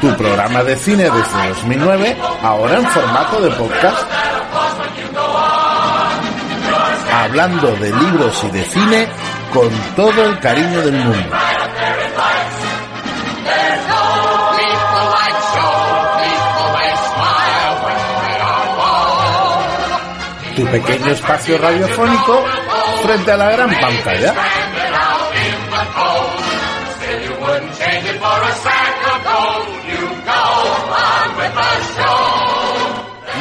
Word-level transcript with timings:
Tu 0.00 0.16
programa 0.16 0.62
de 0.62 0.76
cine 0.76 1.04
desde 1.10 1.48
2009, 1.48 2.16
ahora 2.42 2.78
en 2.78 2.86
formato 2.86 3.40
de 3.40 3.50
podcast. 3.50 4.06
Hablando 7.12 7.70
de 7.76 7.90
libros 7.94 8.44
y 8.44 8.50
de 8.50 8.64
cine 8.64 9.08
con 9.52 9.68
todo 9.96 10.24
el 10.24 10.38
cariño 10.38 10.80
del 10.80 10.94
mundo. 10.94 11.36
Tu 20.56 20.66
pequeño 20.66 21.12
espacio 21.12 21.58
radiofónico 21.58 22.44
frente 23.02 23.32
a 23.32 23.36
la 23.36 23.50
gran 23.50 23.70
pantalla. 23.70 24.34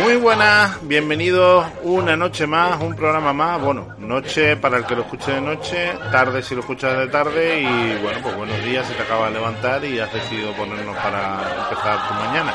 Muy 0.01 0.15
buenas, 0.15 0.79
bienvenidos 0.87 1.65
una 1.83 2.15
noche 2.15 2.47
más, 2.47 2.79
un 2.81 2.95
programa 2.95 3.33
más. 3.33 3.61
Bueno, 3.61 3.95
noche 3.97 4.55
para 4.55 4.77
el 4.77 4.85
que 4.85 4.95
lo 4.95 5.01
escuche 5.01 5.33
de 5.33 5.41
noche, 5.41 5.91
tarde 6.09 6.41
si 6.41 6.55
lo 6.55 6.61
escuchas 6.61 6.97
de 6.97 7.07
tarde 7.07 7.61
y 7.61 8.01
bueno, 8.01 8.19
pues 8.23 8.35
buenos 8.35 8.63
días 8.63 8.87
si 8.87 8.93
te 8.93 9.03
acabas 9.03 9.27
de 9.27 9.39
levantar 9.39 9.83
y 9.83 9.99
has 9.99 10.11
decidido 10.13 10.53
ponernos 10.53 10.95
para 10.95 11.63
empezar 11.63 12.07
tu 12.07 12.13
mañana. 12.13 12.53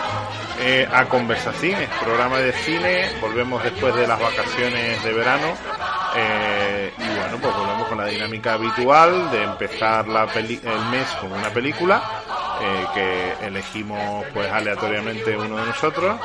Eh, 0.60 0.88
a 0.90 1.04
Conversaciones, 1.04 1.88
programa 2.02 2.38
de 2.38 2.52
cine, 2.52 3.08
volvemos 3.20 3.62
después 3.62 3.94
de 3.94 4.06
las 4.06 4.18
vacaciones 4.18 5.04
de 5.04 5.12
verano 5.12 5.48
eh, 6.16 6.92
y 6.96 7.18
bueno, 7.18 7.38
pues 7.42 7.54
volvemos 7.54 7.88
con 7.88 7.98
la 7.98 8.06
dinámica 8.06 8.54
habitual 8.54 9.30
de 9.30 9.42
empezar 9.42 10.06
el 10.06 10.90
mes 10.90 11.08
con 11.20 11.30
una 11.32 11.50
película 11.50 12.02
eh, 12.62 12.86
que 12.94 13.46
elegimos 13.46 14.24
pues 14.32 14.50
aleatoriamente 14.50 15.36
uno 15.36 15.56
de 15.56 15.66
nosotros 15.66 16.16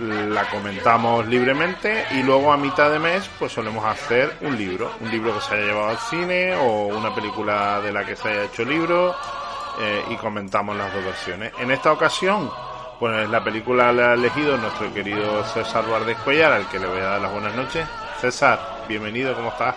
la 0.00 0.48
comentamos 0.48 1.26
libremente 1.26 2.04
y 2.12 2.22
luego 2.22 2.52
a 2.52 2.56
mitad 2.56 2.90
de 2.90 2.98
mes 2.98 3.28
pues 3.38 3.52
solemos 3.52 3.84
hacer 3.84 4.36
un 4.40 4.56
libro, 4.56 4.92
un 5.00 5.10
libro 5.10 5.34
que 5.34 5.40
se 5.40 5.54
haya 5.54 5.66
llevado 5.66 5.88
al 5.88 5.98
cine 5.98 6.54
o 6.56 6.86
una 6.86 7.14
película 7.14 7.80
de 7.80 7.92
la 7.92 8.04
que 8.04 8.16
se 8.16 8.28
haya 8.28 8.44
hecho 8.44 8.64
libro 8.64 9.14
eh, 9.80 10.04
y 10.10 10.16
comentamos 10.16 10.76
las 10.76 10.92
dos 10.92 11.04
versiones. 11.04 11.52
En 11.58 11.70
esta 11.70 11.92
ocasión, 11.92 12.50
pues 12.98 13.28
la 13.28 13.42
película 13.42 13.92
la 13.92 14.10
ha 14.10 14.14
elegido 14.14 14.56
nuestro 14.56 14.92
querido 14.92 15.44
César 15.44 15.88
Valdés 15.88 16.16
Cuellar, 16.18 16.52
al 16.52 16.68
que 16.68 16.78
le 16.78 16.86
voy 16.86 17.00
a 17.00 17.04
dar 17.04 17.20
las 17.20 17.32
buenas 17.32 17.54
noches. 17.54 17.86
César, 18.20 18.84
bienvenido, 18.88 19.34
¿cómo 19.34 19.50
estás? 19.50 19.76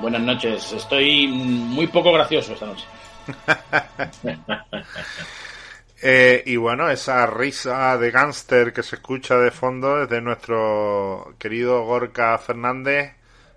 Buenas 0.00 0.22
noches, 0.22 0.72
estoy 0.72 1.26
muy 1.28 1.86
poco 1.88 2.12
gracioso 2.12 2.52
esta 2.52 2.66
noche. 2.66 2.84
Eh, 6.00 6.42
y 6.46 6.56
bueno, 6.56 6.88
esa 6.90 7.26
risa 7.26 7.98
de 7.98 8.10
gángster 8.10 8.72
que 8.72 8.84
se 8.84 8.96
escucha 8.96 9.36
de 9.38 9.50
fondo 9.50 10.02
es 10.02 10.08
de 10.08 10.20
nuestro 10.20 11.34
querido 11.38 11.84
Gorka 11.84 12.38
Fernández, 12.38 13.14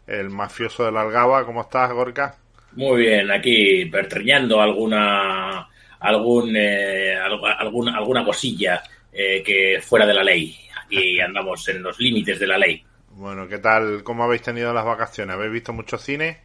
el 0.08 0.30
mafioso 0.30 0.86
de 0.86 0.92
la 0.92 1.02
Algaba. 1.02 1.46
¿Cómo 1.46 1.62
estás, 1.62 1.92
Gorka? 1.92 2.36
Muy 2.74 3.02
bien, 3.02 3.30
aquí 3.30 3.86
pertreñando 3.86 4.60
alguna 4.60 5.68
algún 6.00 6.56
eh, 6.56 7.16
alguna 7.16 7.98
alguna 7.98 8.26
cosilla 8.26 8.82
eh, 9.14 9.44
que 9.44 9.80
fuera 9.82 10.08
de 10.08 10.14
la 10.14 10.24
ley. 10.24 10.56
Aquí 10.86 11.20
andamos 11.26 11.68
en 11.70 11.84
los 11.84 12.00
límites 12.00 12.40
de 12.40 12.48
la 12.48 12.58
ley. 12.58 12.84
Bueno, 13.12 13.48
¿qué 13.48 13.60
tal? 13.60 14.04
¿Cómo 14.04 14.24
habéis 14.24 14.42
tenido 14.42 14.74
las 14.74 14.86
vacaciones? 14.86 15.36
¿Habéis 15.36 15.52
visto 15.52 15.74
mucho 15.74 15.98
cine? 15.98 16.40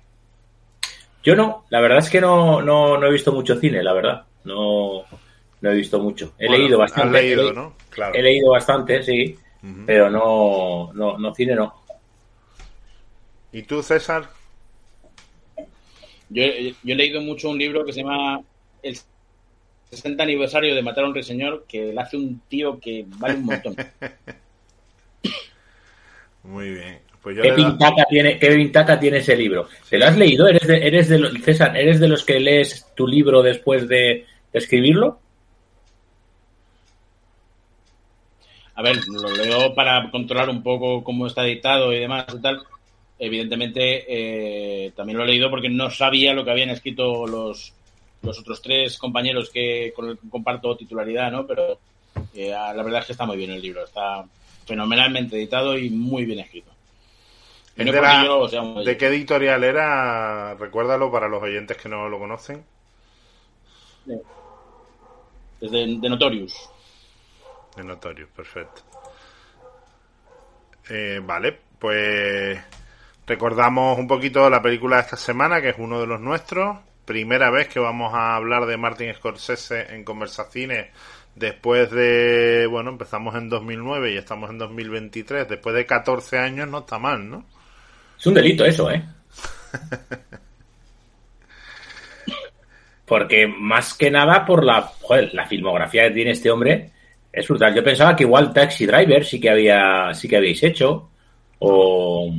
Yo 1.23 1.35
no, 1.35 1.65
la 1.71 1.81
verdad 1.81 1.99
es 1.99 2.11
que 2.11 2.21
no, 2.21 2.61
no, 2.61 2.99
no 2.99 3.07
he 3.07 3.13
visto 3.13 3.33
mucho 3.33 3.59
cine, 3.59 3.83
la 3.83 3.93
verdad. 3.95 4.25
No, 4.45 5.05
no 5.61 5.71
he 5.71 5.75
visto 5.75 5.99
mucho. 6.01 6.35
He 6.39 6.47
Bueno, 6.47 6.63
leído 6.65 6.83
has 6.83 6.91
bastante. 6.93 7.23
leído, 7.23 7.51
he, 7.51 7.55
¿no? 7.55 7.75
Claro. 7.91 8.15
he 8.15 8.23
leído 8.23 8.51
bastante, 8.51 9.03
sí, 9.03 9.37
pero 9.87 10.11
no, 10.11 10.93
no, 10.95 11.19
no 11.19 11.35
cine 11.35 11.55
no. 11.55 11.75
¿Y 13.53 13.63
tú, 13.63 13.83
César? 13.83 14.29
Yo, 16.29 16.43
yo 16.83 16.93
he 16.93 16.97
leído 16.97 17.21
mucho 17.21 17.49
un 17.51 17.59
libro 17.59 17.85
que 17.85 17.93
se 17.93 18.01
llama 18.03 18.41
El 18.83 18.97
60 19.91 20.23
aniversario 20.23 20.75
de 20.75 20.83
Matar 20.83 21.05
a 21.05 21.07
un 21.09 21.15
Ruiseñor, 21.15 21.65
que 21.69 21.93
le 21.93 22.01
hace 22.01 22.17
un 22.17 22.41
tío 22.49 22.79
que 22.81 23.05
vale 23.07 23.35
un 23.37 23.45
montón. 23.45 23.77
Muy 26.45 26.71
bien. 26.75 26.99
Pues 27.23 27.37
yo 27.37 27.43
¿Qué 27.43 27.49
da- 27.51 27.57
pintaca 27.57 28.05
tiene, 28.09 28.39
qué 28.39 28.51
pintaca 28.51 29.01
tiene 29.01 29.19
ese 29.19 29.37
libro? 29.37 29.69
¿Te 29.89 29.99
lo 29.99 30.07
has 30.07 30.17
leído? 30.17 30.47
¿Eres 30.49 30.67
de, 30.67 30.77
eres 30.87 31.09
de 31.09 31.19
lo- 31.19 31.31
César, 31.43 31.77
¿eres 31.77 31.99
de 31.99 32.09
los 32.09 32.25
que 32.25 32.39
lees 32.39 32.87
tu 32.95 33.07
libro 33.07 33.43
después 33.43 33.89
de, 33.89 34.25
de 34.53 34.59
escribirlo? 34.59 35.21
A 38.77 38.83
ver, 38.83 38.97
lo 39.09 39.31
leo 39.35 39.75
para 39.75 40.11
controlar 40.11 40.49
un 40.51 40.63
poco 40.63 41.03
cómo 41.03 41.27
está 41.27 41.45
editado 41.47 41.93
y 41.93 41.99
demás 42.01 42.27
y 42.33 42.41
tal. 42.41 42.63
Evidentemente, 43.19 44.05
eh, 44.87 44.93
también 44.95 45.17
lo 45.19 45.25
he 45.25 45.29
leído 45.29 45.49
porque 45.51 45.71
no 45.71 45.91
sabía 45.91 46.35
lo 46.35 46.45
que 46.45 46.51
habían 46.51 46.69
escrito 46.71 47.27
los, 47.27 47.73
los 48.23 48.39
otros 48.39 48.61
tres 48.61 48.99
compañeros 48.99 49.49
que 49.51 49.93
con 49.97 50.09
los 50.09 50.19
que 50.19 50.29
comparto 50.29 50.77
titularidad, 50.77 51.33
¿no? 51.33 51.47
Pero 51.47 51.79
eh, 52.35 52.51
la 52.51 52.83
verdad 52.83 53.01
es 53.01 53.07
que 53.07 53.13
está 53.13 53.25
muy 53.25 53.39
bien 53.39 53.51
el 53.53 53.63
libro. 53.63 53.83
Está 53.85 54.23
fenomenalmente 54.67 55.37
editado 55.37 55.79
y 55.79 55.89
muy 55.89 56.27
bien 56.27 56.41
escrito. 56.41 56.71
¿Es 57.77 57.87
No 57.87 57.93
de, 57.93 57.99
porque 57.99 58.13
la- 58.15 58.25
yo 58.25 58.39
lo 58.41 58.49
sea 58.49 58.63
muy- 58.63 58.85
¿De 58.85 58.97
qué 58.99 59.07
editorial 59.07 59.65
era? 59.65 60.55
Recuérdalo 60.55 61.11
para 61.11 61.29
los 61.29 61.43
oyentes 61.43 61.79
que 61.79 61.89
no 61.89 62.09
lo 62.11 62.19
conocen. 62.19 62.63
Desde 65.61 65.79
de 65.99 66.09
Notorious. 66.11 66.53
De 67.77 67.85
Notorious, 67.85 68.31
perfecto. 68.31 68.83
Eh, 70.89 71.21
vale, 71.23 71.59
pues 71.79 72.59
recordamos 73.27 73.99
un 73.99 74.07
poquito 74.07 74.49
la 74.49 74.63
película 74.63 74.97
de 74.97 75.03
esta 75.03 75.17
semana, 75.17 75.61
que 75.61 75.71
es 75.71 75.77
uno 75.79 76.01
de 76.01 76.07
los 76.07 76.21
nuestros. 76.21 76.79
Primera 77.05 77.51
vez 77.51 77.69
que 77.69 77.79
vamos 77.79 78.15
a 78.15 78.35
hablar 78.35 78.67
de 78.67 78.77
Martin 78.77 79.15
Scorsese 79.15 79.95
en 79.95 80.05
Conversaciones 80.05 80.89
después 81.35 81.91
de, 81.91 82.67
bueno, 82.67 82.91
empezamos 82.91 83.35
en 83.37 83.49
2009 83.49 84.13
y 84.13 84.17
estamos 84.17 84.51
en 84.51 84.59
2023. 84.59 85.49
Después 85.49 85.77
de 85.77 85.87
14 85.87 86.39
años 86.39 86.69
no 86.69 86.79
está 86.79 86.99
mal, 86.99 87.29
¿no? 87.29 87.45
Es 88.19 88.27
un 88.27 88.35
delito 88.35 88.65
eso, 88.65 88.91
¿eh? 88.91 89.05
Porque 93.05 93.47
más 93.47 93.95
que 93.95 94.11
nada 94.11 94.45
por 94.45 94.65
la, 94.65 94.83
joder, 94.83 95.33
la 95.33 95.47
filmografía 95.47 96.09
que 96.09 96.15
tiene 96.15 96.33
este 96.33 96.51
hombre 96.51 96.91
es 97.37 97.47
brutal. 97.47 97.75
Yo 97.75 97.85
pensaba 97.85 98.17
que 98.17 98.25
igual 98.25 98.53
Taxi 98.53 98.87
Driver 98.87 99.25
sí 99.25 99.39
que 99.39 99.51
había, 99.51 100.15
sí 100.15 100.27
que 100.27 100.39
habéis 100.39 100.63
hecho 100.63 101.11
o, 101.59 102.35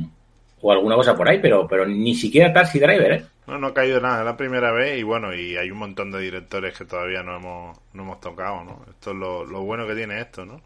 o 0.60 0.72
alguna 0.72 0.96
cosa 0.96 1.14
por 1.14 1.28
ahí, 1.28 1.38
pero, 1.40 1.68
pero 1.68 1.86
ni 1.86 2.16
siquiera 2.16 2.52
Taxi 2.52 2.80
Driver, 2.80 3.12
¿eh? 3.12 3.24
No, 3.46 3.58
no 3.58 3.68
ha 3.68 3.74
caído 3.74 4.00
nada, 4.00 4.18
es 4.18 4.24
la 4.24 4.36
primera 4.36 4.72
vez 4.72 4.98
y 4.98 5.04
bueno, 5.04 5.32
y 5.32 5.56
hay 5.56 5.70
un 5.70 5.78
montón 5.78 6.10
de 6.10 6.20
directores 6.20 6.76
que 6.76 6.84
todavía 6.84 7.22
no 7.22 7.36
hemos, 7.36 7.78
no 7.94 8.02
hemos 8.02 8.20
tocado, 8.20 8.64
¿no? 8.64 8.84
Esto 8.90 9.12
es 9.12 9.16
lo, 9.16 9.44
lo 9.44 9.62
bueno 9.62 9.86
que 9.86 9.94
tiene 9.94 10.20
esto, 10.20 10.44
¿no? 10.44 10.60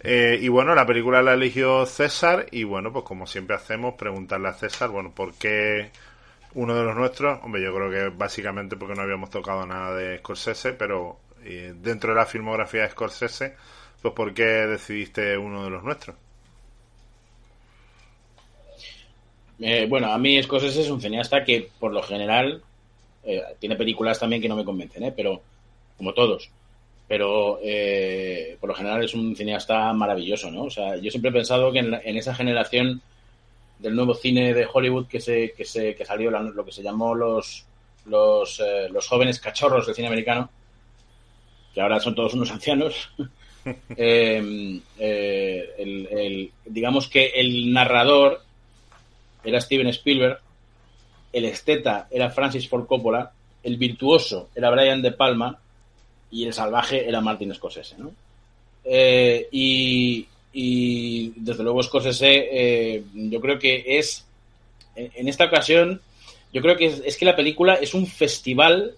Eh, 0.00 0.38
y 0.40 0.48
bueno, 0.48 0.74
la 0.74 0.86
película 0.86 1.22
la 1.22 1.34
eligió 1.34 1.86
César 1.86 2.46
y 2.52 2.64
bueno, 2.64 2.92
pues 2.92 3.04
como 3.04 3.26
siempre 3.26 3.56
hacemos, 3.56 3.94
preguntarle 3.94 4.48
a 4.48 4.52
César, 4.52 4.90
bueno, 4.90 5.10
¿por 5.10 5.34
qué 5.34 5.90
uno 6.54 6.76
de 6.76 6.84
los 6.84 6.94
nuestros? 6.94 7.40
Hombre, 7.42 7.62
yo 7.62 7.74
creo 7.74 7.90
que 7.90 8.16
básicamente 8.16 8.76
porque 8.76 8.94
no 8.94 9.02
habíamos 9.02 9.30
tocado 9.30 9.66
nada 9.66 9.94
de 9.96 10.18
Scorsese, 10.18 10.74
pero 10.74 11.18
eh, 11.44 11.74
dentro 11.76 12.10
de 12.12 12.16
la 12.16 12.26
filmografía 12.26 12.82
de 12.82 12.90
Scorsese, 12.90 13.56
pues 14.02 14.14
¿por 14.14 14.34
qué 14.34 14.44
decidiste 14.44 15.36
uno 15.38 15.64
de 15.64 15.70
los 15.70 15.82
nuestros? 15.84 16.16
Eh, 19.60 19.86
bueno, 19.88 20.12
a 20.12 20.18
mí 20.18 20.40
Scorsese 20.42 20.82
es 20.82 20.90
un 20.90 21.00
cineasta 21.00 21.44
que, 21.44 21.68
por 21.78 21.92
lo 21.92 22.02
general, 22.02 22.62
eh, 23.24 23.42
tiene 23.60 23.76
películas 23.76 24.18
también 24.20 24.42
que 24.42 24.48
no 24.48 24.56
me 24.56 24.64
convencen, 24.64 25.04
¿eh? 25.04 25.12
pero 25.16 25.42
como 25.96 26.14
todos. 26.14 26.50
Pero 27.08 27.60
eh, 27.62 28.56
por 28.60 28.70
lo 28.70 28.74
general 28.76 29.04
es 29.04 29.14
un 29.14 29.36
cineasta 29.36 29.92
maravilloso, 29.94 30.50
¿no? 30.50 30.64
O 30.64 30.70
sea, 30.70 30.96
yo 30.98 31.10
siempre 31.10 31.30
he 31.30 31.34
pensado 31.34 31.72
que 31.72 31.80
en, 31.80 31.90
la- 31.92 32.00
en 32.04 32.16
esa 32.18 32.34
generación 32.34 33.02
del 33.78 33.96
nuevo 33.96 34.14
cine 34.14 34.54
de 34.54 34.66
Hollywood 34.72 35.08
que 35.08 35.20
se 35.20 35.52
que 35.56 35.64
se 35.64 35.94
que 35.96 36.04
salió 36.06 36.30
lo 36.30 36.64
que 36.64 36.72
se 36.72 36.82
llamó 36.82 37.14
los 37.14 37.66
los, 38.06 38.62
los 38.90 39.06
jóvenes 39.08 39.40
cachorros 39.40 39.86
del 39.86 39.94
cine 39.96 40.08
americano, 40.08 40.50
que 41.78 41.82
ahora 41.82 42.00
son 42.00 42.16
todos 42.16 42.34
unos 42.34 42.50
ancianos, 42.50 43.08
eh, 43.96 44.80
eh, 44.98 45.74
el, 45.78 46.50
digamos 46.64 47.06
que 47.06 47.26
el 47.36 47.72
narrador 47.72 48.42
era 49.44 49.60
Steven 49.60 49.86
Spielberg, 49.86 50.40
el 51.32 51.44
esteta 51.44 52.08
era 52.10 52.30
Francis 52.30 52.68
Ford 52.68 52.88
Coppola, 52.88 53.30
el 53.62 53.76
virtuoso 53.76 54.48
era 54.56 54.70
Brian 54.70 55.02
De 55.02 55.12
Palma 55.12 55.56
y 56.32 56.46
el 56.46 56.52
salvaje 56.52 57.08
era 57.08 57.20
Martin 57.20 57.54
Scorsese, 57.54 57.94
¿no? 57.96 58.10
Eh, 58.84 59.46
y, 59.52 60.26
desde 61.36 61.62
luego 61.62 61.80
Scorsese 61.84 63.04
yo 63.14 63.40
creo 63.40 63.56
que 63.60 63.84
es 63.86 64.26
en 64.96 65.28
esta 65.28 65.44
ocasión 65.44 66.00
yo 66.52 66.60
creo 66.60 66.76
que 66.76 66.86
es, 66.86 67.16
que 67.16 67.24
la 67.24 67.36
película 67.36 67.74
es 67.74 67.94
un 67.94 68.08
festival 68.08 68.96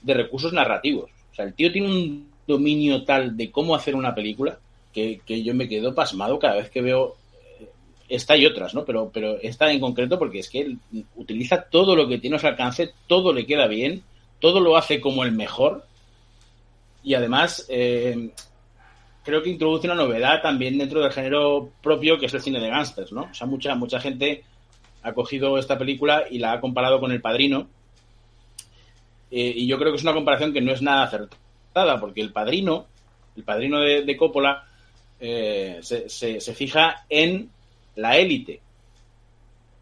de 0.00 0.14
recursos 0.14 0.54
narrativos. 0.54 1.10
Sea, 1.36 1.44
el 1.44 1.54
tío 1.54 1.70
tiene 1.70 1.88
un 1.88 2.30
dominio 2.46 3.04
tal 3.04 3.36
de 3.36 3.50
cómo 3.50 3.74
hacer 3.74 3.94
una 3.94 4.14
película 4.14 4.58
que, 4.92 5.20
yo 5.42 5.54
me 5.54 5.68
quedo 5.68 5.94
pasmado 5.94 6.38
cada 6.38 6.54
vez 6.54 6.70
que 6.70 6.80
veo 6.80 7.16
eh, 7.60 7.68
esta 8.08 8.34
y 8.36 8.46
otras, 8.46 8.72
¿no? 8.72 8.86
Pero, 8.86 9.10
pero 9.12 9.38
esta 9.42 9.70
en 9.70 9.80
concreto 9.80 10.18
porque 10.18 10.38
es 10.38 10.48
que 10.48 10.62
él 10.62 10.78
utiliza 11.16 11.62
todo 11.62 11.94
lo 11.94 12.08
que 12.08 12.18
tiene 12.18 12.36
a 12.36 12.38
su 12.38 12.46
alcance, 12.46 12.94
todo 13.06 13.34
le 13.34 13.44
queda 13.44 13.66
bien, 13.66 14.02
todo 14.40 14.60
lo 14.60 14.78
hace 14.78 15.00
como 15.00 15.24
el 15.24 15.32
mejor 15.32 15.84
y 17.04 17.12
además 17.12 17.66
eh, 17.68 18.30
creo 19.22 19.42
que 19.42 19.50
introduce 19.50 19.86
una 19.86 19.94
novedad 19.94 20.40
también 20.40 20.78
dentro 20.78 21.02
del 21.02 21.12
género 21.12 21.68
propio 21.82 22.18
que 22.18 22.26
es 22.26 22.34
el 22.34 22.40
cine 22.40 22.60
de 22.60 22.70
gángsters, 22.70 23.12
¿no? 23.12 23.28
O 23.30 23.34
sea, 23.34 23.46
mucha, 23.46 23.74
mucha 23.74 24.00
gente 24.00 24.44
ha 25.02 25.12
cogido 25.12 25.58
esta 25.58 25.76
película 25.76 26.24
y 26.30 26.38
la 26.38 26.52
ha 26.52 26.60
comparado 26.60 26.98
con 26.98 27.12
El 27.12 27.20
Padrino. 27.20 27.68
Eh, 29.38 29.52
y 29.54 29.66
yo 29.66 29.78
creo 29.78 29.92
que 29.92 29.98
es 29.98 30.02
una 30.02 30.14
comparación 30.14 30.50
que 30.50 30.62
no 30.62 30.72
es 30.72 30.80
nada 30.80 31.02
acertada, 31.02 32.00
porque 32.00 32.22
El 32.22 32.32
Padrino, 32.32 32.86
el 33.36 33.42
Padrino 33.42 33.80
de, 33.80 34.16
Coppola, 34.16 34.64
eh, 35.20 35.78
se, 35.82 36.54
fija 36.54 37.04
en 37.10 37.50
la 37.96 38.16
élite 38.16 38.62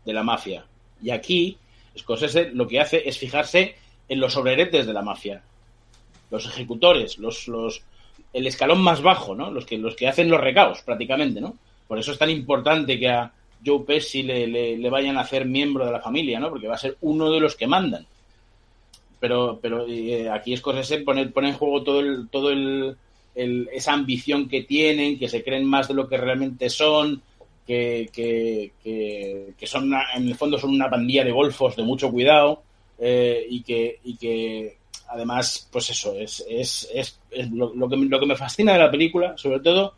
de 0.04 0.12
la 0.12 0.24
mafia. 0.24 0.66
Y 1.00 1.10
aquí, 1.10 1.56
Scorsese 1.96 2.50
lo 2.50 2.66
que 2.66 2.80
hace 2.80 3.08
es 3.08 3.16
fijarse 3.16 3.76
en 4.08 4.18
los 4.18 4.32
sobreretes 4.32 4.86
de 4.86 4.92
la 4.92 5.02
mafia, 5.02 5.40
los 6.32 6.46
ejecutores, 6.46 7.18
los, 7.18 7.46
los, 7.46 7.80
el 8.32 8.48
escalón 8.48 8.82
más 8.82 9.02
bajo, 9.02 9.36
¿no? 9.36 9.52
Los 9.52 9.66
que, 9.66 9.78
los 9.78 9.94
que 9.94 10.08
hacen 10.08 10.28
los 10.28 10.40
recaos, 10.40 10.82
prácticamente, 10.82 11.40
¿no? 11.40 11.56
Por 11.86 12.00
eso 12.00 12.10
es 12.10 12.18
tan 12.18 12.30
importante 12.30 12.98
que 12.98 13.08
a, 13.08 13.32
Joe 13.64 13.84
Pesci 13.86 14.24
le, 14.24 14.48
le, 14.76 14.90
vayan 14.90 15.16
a 15.16 15.20
hacer 15.20 15.46
miembro 15.46 15.86
de 15.86 15.92
la 15.92 16.00
familia, 16.00 16.40
¿no? 16.40 16.50
Porque 16.50 16.66
va 16.66 16.74
a 16.74 16.78
ser 16.78 16.96
uno 17.02 17.30
de 17.30 17.38
los 17.38 17.54
que 17.54 17.68
mandan. 17.68 18.04
Pero, 19.24 19.58
pero 19.58 19.86
eh, 19.88 20.28
aquí 20.28 20.54
Scorsese 20.54 20.98
pone, 20.98 21.26
pone 21.28 21.48
en 21.48 21.54
juego 21.54 21.82
todo 21.82 22.00
el, 22.00 22.28
todo 22.28 22.50
el, 22.50 22.94
esa 23.72 23.94
ambición 23.94 24.50
que 24.50 24.64
tienen, 24.64 25.18
que 25.18 25.30
se 25.30 25.42
creen 25.42 25.64
más 25.64 25.88
de 25.88 25.94
lo 25.94 26.06
que 26.06 26.18
realmente 26.18 26.68
son, 26.68 27.22
que, 27.66 28.10
que, 28.12 28.72
que, 29.58 29.66
son 29.66 29.90
en 30.14 30.28
el 30.28 30.34
fondo 30.34 30.58
son 30.58 30.72
una 30.72 30.90
pandilla 30.90 31.24
de 31.24 31.32
golfos 31.32 31.74
de 31.74 31.84
mucho 31.84 32.10
cuidado 32.10 32.64
eh, 32.98 33.46
y 33.48 33.62
que 33.62 33.98
y 34.04 34.18
que 34.18 34.76
además 35.08 35.70
pues 35.72 35.88
eso 35.88 36.14
es, 36.18 36.44
es, 36.46 36.90
es, 36.92 37.50
lo, 37.50 37.88
que, 37.88 37.96
lo 37.96 38.20
que 38.20 38.26
me 38.26 38.36
fascina 38.36 38.74
de 38.74 38.80
la 38.80 38.90
película 38.90 39.38
sobre 39.38 39.60
todo 39.60 39.94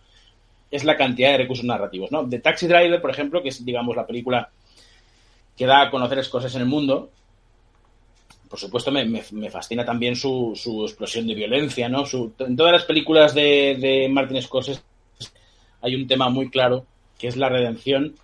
es 0.71 0.85
la 0.85 0.97
cantidad 0.97 1.33
de 1.33 1.39
recursos 1.39 1.65
narrativos, 1.65 2.13
¿no? 2.13 2.23
De 2.23 2.39
Taxi 2.39 2.69
Driver, 2.69 3.01
por 3.01 3.11
ejemplo, 3.11 3.43
que 3.43 3.49
es, 3.49 3.65
digamos, 3.65 3.97
la 3.97 4.07
película 4.07 4.51
que 5.57 5.67
da 5.67 5.83
a 5.83 5.91
conocer 5.91 6.31
cosas 6.31 6.55
en 6.55 6.61
el 6.61 6.69
mundo, 6.69 7.11
por 8.49 8.59
supuesto 8.59 8.91
me, 8.93 9.23
fascina 9.51 9.85
también 9.85 10.17
su, 10.17 10.53
explosión 10.87 11.27
de 11.27 11.35
violencia, 11.35 11.89
¿no? 11.89 12.05
en 12.39 12.57
todas 12.57 12.73
las 12.73 12.85
películas 12.85 13.35
de, 13.35 13.77
de 13.79 14.09
Martin 14.09 14.41
Scorsese 14.43 14.81
hay 15.83 15.95
un 15.95 16.07
tema 16.07 16.29
muy 16.29 16.51
claro, 16.51 16.85
que 17.19 17.29
es 17.29 17.37
la 17.37 17.49
redención, 17.49 18.15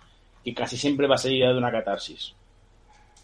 que 0.43 0.53
casi 0.53 0.77
siempre 0.77 1.07
va 1.07 1.15
a 1.15 1.19
seguida 1.19 1.49
de 1.51 1.57
una 1.57 1.71
catarsis, 1.71 2.33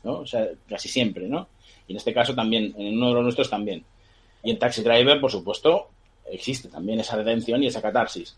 ¿no? 0.03 0.19
O 0.19 0.25
sea, 0.25 0.47
casi 0.67 0.87
siempre, 0.87 1.27
¿no? 1.27 1.47
Y 1.87 1.91
en 1.91 1.97
este 1.97 2.13
caso 2.13 2.33
también, 2.33 2.73
en 2.77 2.97
uno 2.97 3.09
de 3.09 3.13
los 3.15 3.23
nuestros 3.23 3.49
también. 3.49 3.83
Y 4.43 4.51
en 4.51 4.59
Taxi 4.59 4.81
Driver, 4.81 5.19
por 5.19 5.31
supuesto, 5.31 5.89
existe 6.31 6.69
también 6.69 6.99
esa 6.99 7.17
redención 7.17 7.61
y 7.63 7.67
esa 7.67 7.81
catarsis. 7.81 8.37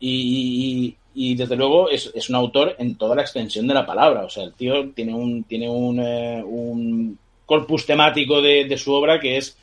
Y, 0.00 0.96
desde 1.34 1.56
luego 1.56 1.90
es, 1.90 2.28
un 2.28 2.36
autor 2.36 2.76
en 2.78 2.96
toda 2.96 3.16
la 3.16 3.22
extensión 3.22 3.66
de 3.66 3.74
la 3.74 3.84
palabra. 3.84 4.24
O 4.24 4.30
sea, 4.30 4.44
el 4.44 4.54
tío 4.54 4.90
tiene 4.92 5.14
un, 5.14 5.42
tiene 5.44 5.68
un, 5.68 5.98
eh, 6.00 6.42
un 6.44 7.18
corpus 7.48 7.86
temático 7.86 8.42
de, 8.42 8.76
su 8.76 8.92
obra 8.92 9.18
que 9.18 9.38
es 9.38 9.56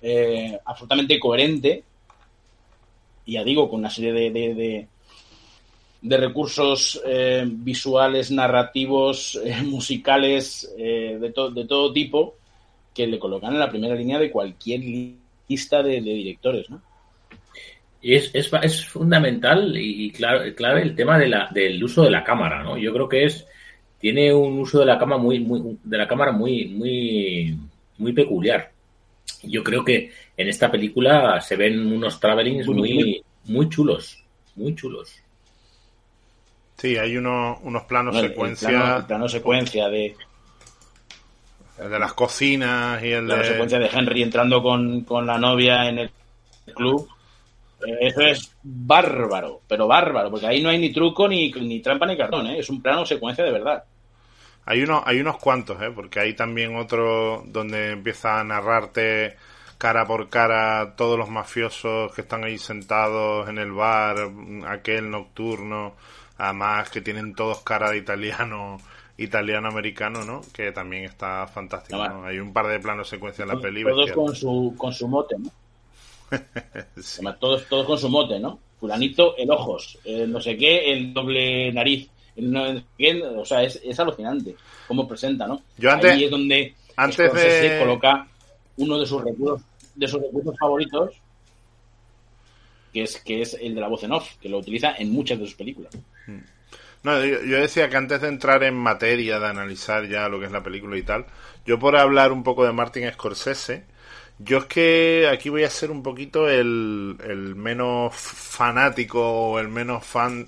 eh, 0.00 0.58
absolutamente 0.64 1.20
coherente. 1.20 1.84
Y 3.26 3.34
ya 3.34 3.44
digo, 3.44 3.68
con 3.68 3.80
una 3.80 3.90
serie 3.90 4.12
de, 4.12 4.88
de, 6.00 6.16
recursos 6.16 6.98
eh, 7.04 7.44
visuales, 7.46 8.30
narrativos, 8.30 9.38
musicales, 9.64 10.72
de, 10.78 11.18
de 11.18 11.64
todo 11.66 11.92
tipo, 11.92 12.36
que 12.94 13.06
le 13.06 13.18
colocan 13.18 13.52
en 13.52 13.58
la 13.58 13.68
primera 13.68 13.94
línea 13.94 14.18
de 14.18 14.30
cualquier 14.30 14.80
lista 15.46 15.82
de, 15.82 16.00
directores, 16.00 16.70
¿no? 16.70 16.80
es, 18.00 18.30
es, 18.32 18.50
es 18.62 18.86
fundamental 18.86 19.76
y 19.76 20.10
clave, 20.12 20.54
clave 20.54 20.80
el 20.80 20.94
tema 20.94 21.18
de 21.18 21.28
la, 21.28 21.50
del 21.52 21.82
uso 21.84 22.04
de 22.04 22.10
la 22.10 22.24
cámara, 22.24 22.62
¿no? 22.62 22.78
Yo 22.78 22.92
creo 22.94 23.08
que 23.08 23.24
es 23.24 23.46
tiene 24.06 24.32
un 24.32 24.60
uso 24.60 24.78
de 24.78 24.86
la 24.86 25.00
cámara 25.00 25.20
muy, 25.20 25.40
muy 25.40 25.78
de 25.82 25.98
la 25.98 26.06
cámara 26.06 26.30
muy 26.30 26.68
muy 26.68 27.58
muy 27.98 28.12
peculiar. 28.12 28.70
Yo 29.42 29.64
creo 29.64 29.84
que 29.84 30.12
en 30.36 30.48
esta 30.48 30.70
película 30.70 31.40
se 31.40 31.56
ven 31.56 31.92
unos 31.92 32.20
travelings 32.20 32.68
muy 32.68 33.20
muy 33.46 33.68
chulos, 33.68 34.22
muy 34.54 34.76
chulos. 34.76 35.12
Sí, 36.76 36.96
hay 36.96 37.16
unos, 37.16 37.58
unos 37.64 37.82
planos 37.82 38.16
secuencia. 38.20 38.98
El 38.98 39.06
plano, 39.06 39.28
secuencia 39.28 39.88
de. 39.88 40.14
El 41.80 41.90
de 41.90 41.98
las 41.98 42.12
cocinas 42.12 43.02
y 43.02 43.08
el 43.08 43.26
de. 43.26 43.36
La 43.38 43.42
secuencia 43.42 43.80
de 43.80 43.90
Henry 43.92 44.22
entrando 44.22 44.62
con, 44.62 45.00
con 45.00 45.26
la 45.26 45.36
novia 45.36 45.88
en 45.88 45.98
el 45.98 46.10
club. 46.76 47.08
Eso 48.00 48.20
es 48.20 48.54
bárbaro, 48.62 49.62
pero 49.66 49.88
bárbaro, 49.88 50.30
porque 50.30 50.46
ahí 50.46 50.62
no 50.62 50.68
hay 50.68 50.78
ni 50.78 50.92
truco, 50.92 51.26
ni, 51.26 51.50
ni 51.50 51.80
trampa, 51.80 52.06
ni 52.06 52.16
cartón, 52.16 52.46
¿eh? 52.46 52.60
es 52.60 52.70
un 52.70 52.80
plano 52.80 53.04
secuencia 53.04 53.44
de 53.44 53.50
verdad. 53.50 53.84
Hay, 54.66 54.82
uno, 54.82 55.02
hay 55.06 55.20
unos 55.20 55.38
cuantos, 55.38 55.80
¿eh? 55.80 55.92
porque 55.94 56.20
hay 56.20 56.34
también 56.34 56.76
otro 56.76 57.44
donde 57.46 57.92
empieza 57.92 58.40
a 58.40 58.44
narrarte 58.44 59.36
cara 59.78 60.06
por 60.06 60.28
cara 60.28 60.94
todos 60.96 61.16
los 61.16 61.28
mafiosos 61.28 62.12
que 62.12 62.22
están 62.22 62.44
ahí 62.44 62.58
sentados 62.58 63.48
en 63.48 63.58
el 63.58 63.70
bar, 63.70 64.16
aquel 64.66 65.10
nocturno, 65.10 65.94
además 66.38 66.90
que 66.90 67.00
tienen 67.00 67.34
todos 67.34 67.62
cara 67.62 67.90
de 67.90 67.98
italiano 67.98 68.78
italiano-americano, 69.18 70.24
¿no? 70.24 70.42
Que 70.52 70.72
también 70.72 71.04
está 71.04 71.46
fantástico, 71.46 72.02
Hay 72.02 72.38
un 72.38 72.52
par 72.52 72.66
de 72.66 72.80
planos 72.80 73.08
secuencia 73.08 73.44
en 73.44 73.48
la 73.48 73.60
película. 73.60 73.94
Todos 73.94 74.12
con 74.12 74.34
su, 74.34 74.74
con 74.76 74.92
su 74.92 75.08
mote, 75.08 75.36
¿no? 75.38 75.50
todos, 77.40 77.66
todos 77.68 77.86
con 77.86 77.98
su 77.98 78.08
mote, 78.10 78.38
¿no? 78.38 78.58
Fulanito, 78.78 79.36
el 79.38 79.50
ojos, 79.50 79.98
no 80.28 80.40
sé 80.40 80.56
qué, 80.56 80.92
el 80.92 81.14
doble 81.14 81.72
nariz. 81.72 82.10
O 82.36 83.44
sea, 83.44 83.62
es, 83.62 84.00
alucinante 84.00 84.56
cómo 84.86 85.08
presenta, 85.08 85.46
¿no? 85.46 85.62
Yo 85.78 85.90
antes, 85.90 86.12
Ahí 86.12 86.24
es 86.24 86.30
donde 86.30 86.74
antes 86.96 87.32
de... 87.32 87.78
coloca 87.80 88.26
uno 88.76 88.98
de 88.98 89.06
sus 89.06 89.22
recursos, 89.22 89.62
de 89.94 90.08
sus 90.08 90.20
recursos 90.20 90.54
favoritos, 90.58 91.14
que 92.92 93.02
es, 93.02 93.18
que 93.18 93.42
es 93.42 93.54
el 93.60 93.74
de 93.74 93.80
la 93.80 93.88
voz 93.88 94.02
en 94.04 94.12
off, 94.12 94.36
que 94.40 94.48
lo 94.48 94.58
utiliza 94.58 94.94
en 94.98 95.12
muchas 95.12 95.38
de 95.38 95.46
sus 95.46 95.54
películas. 95.54 95.96
Hmm. 96.26 96.40
No, 97.02 97.24
yo, 97.24 97.42
yo, 97.42 97.58
decía 97.58 97.88
que 97.88 97.96
antes 97.96 98.20
de 98.20 98.28
entrar 98.28 98.64
en 98.64 98.74
materia, 98.74 99.38
de 99.38 99.46
analizar 99.46 100.08
ya 100.08 100.28
lo 100.28 100.40
que 100.40 100.46
es 100.46 100.52
la 100.52 100.62
película 100.62 100.96
y 100.96 101.02
tal, 101.02 101.26
yo 101.64 101.78
por 101.78 101.96
hablar 101.96 102.32
un 102.32 102.42
poco 102.42 102.64
de 102.64 102.72
Martin 102.72 103.10
Scorsese, 103.12 103.84
yo 104.38 104.58
es 104.58 104.64
que 104.66 105.28
aquí 105.32 105.48
voy 105.48 105.64
a 105.64 105.70
ser 105.70 105.90
un 105.90 106.02
poquito 106.02 106.48
el, 106.48 107.16
el 107.24 107.54
menos 107.54 108.14
fanático 108.14 109.20
o 109.20 109.58
el 109.58 109.68
menos 109.68 110.04
fan 110.04 110.46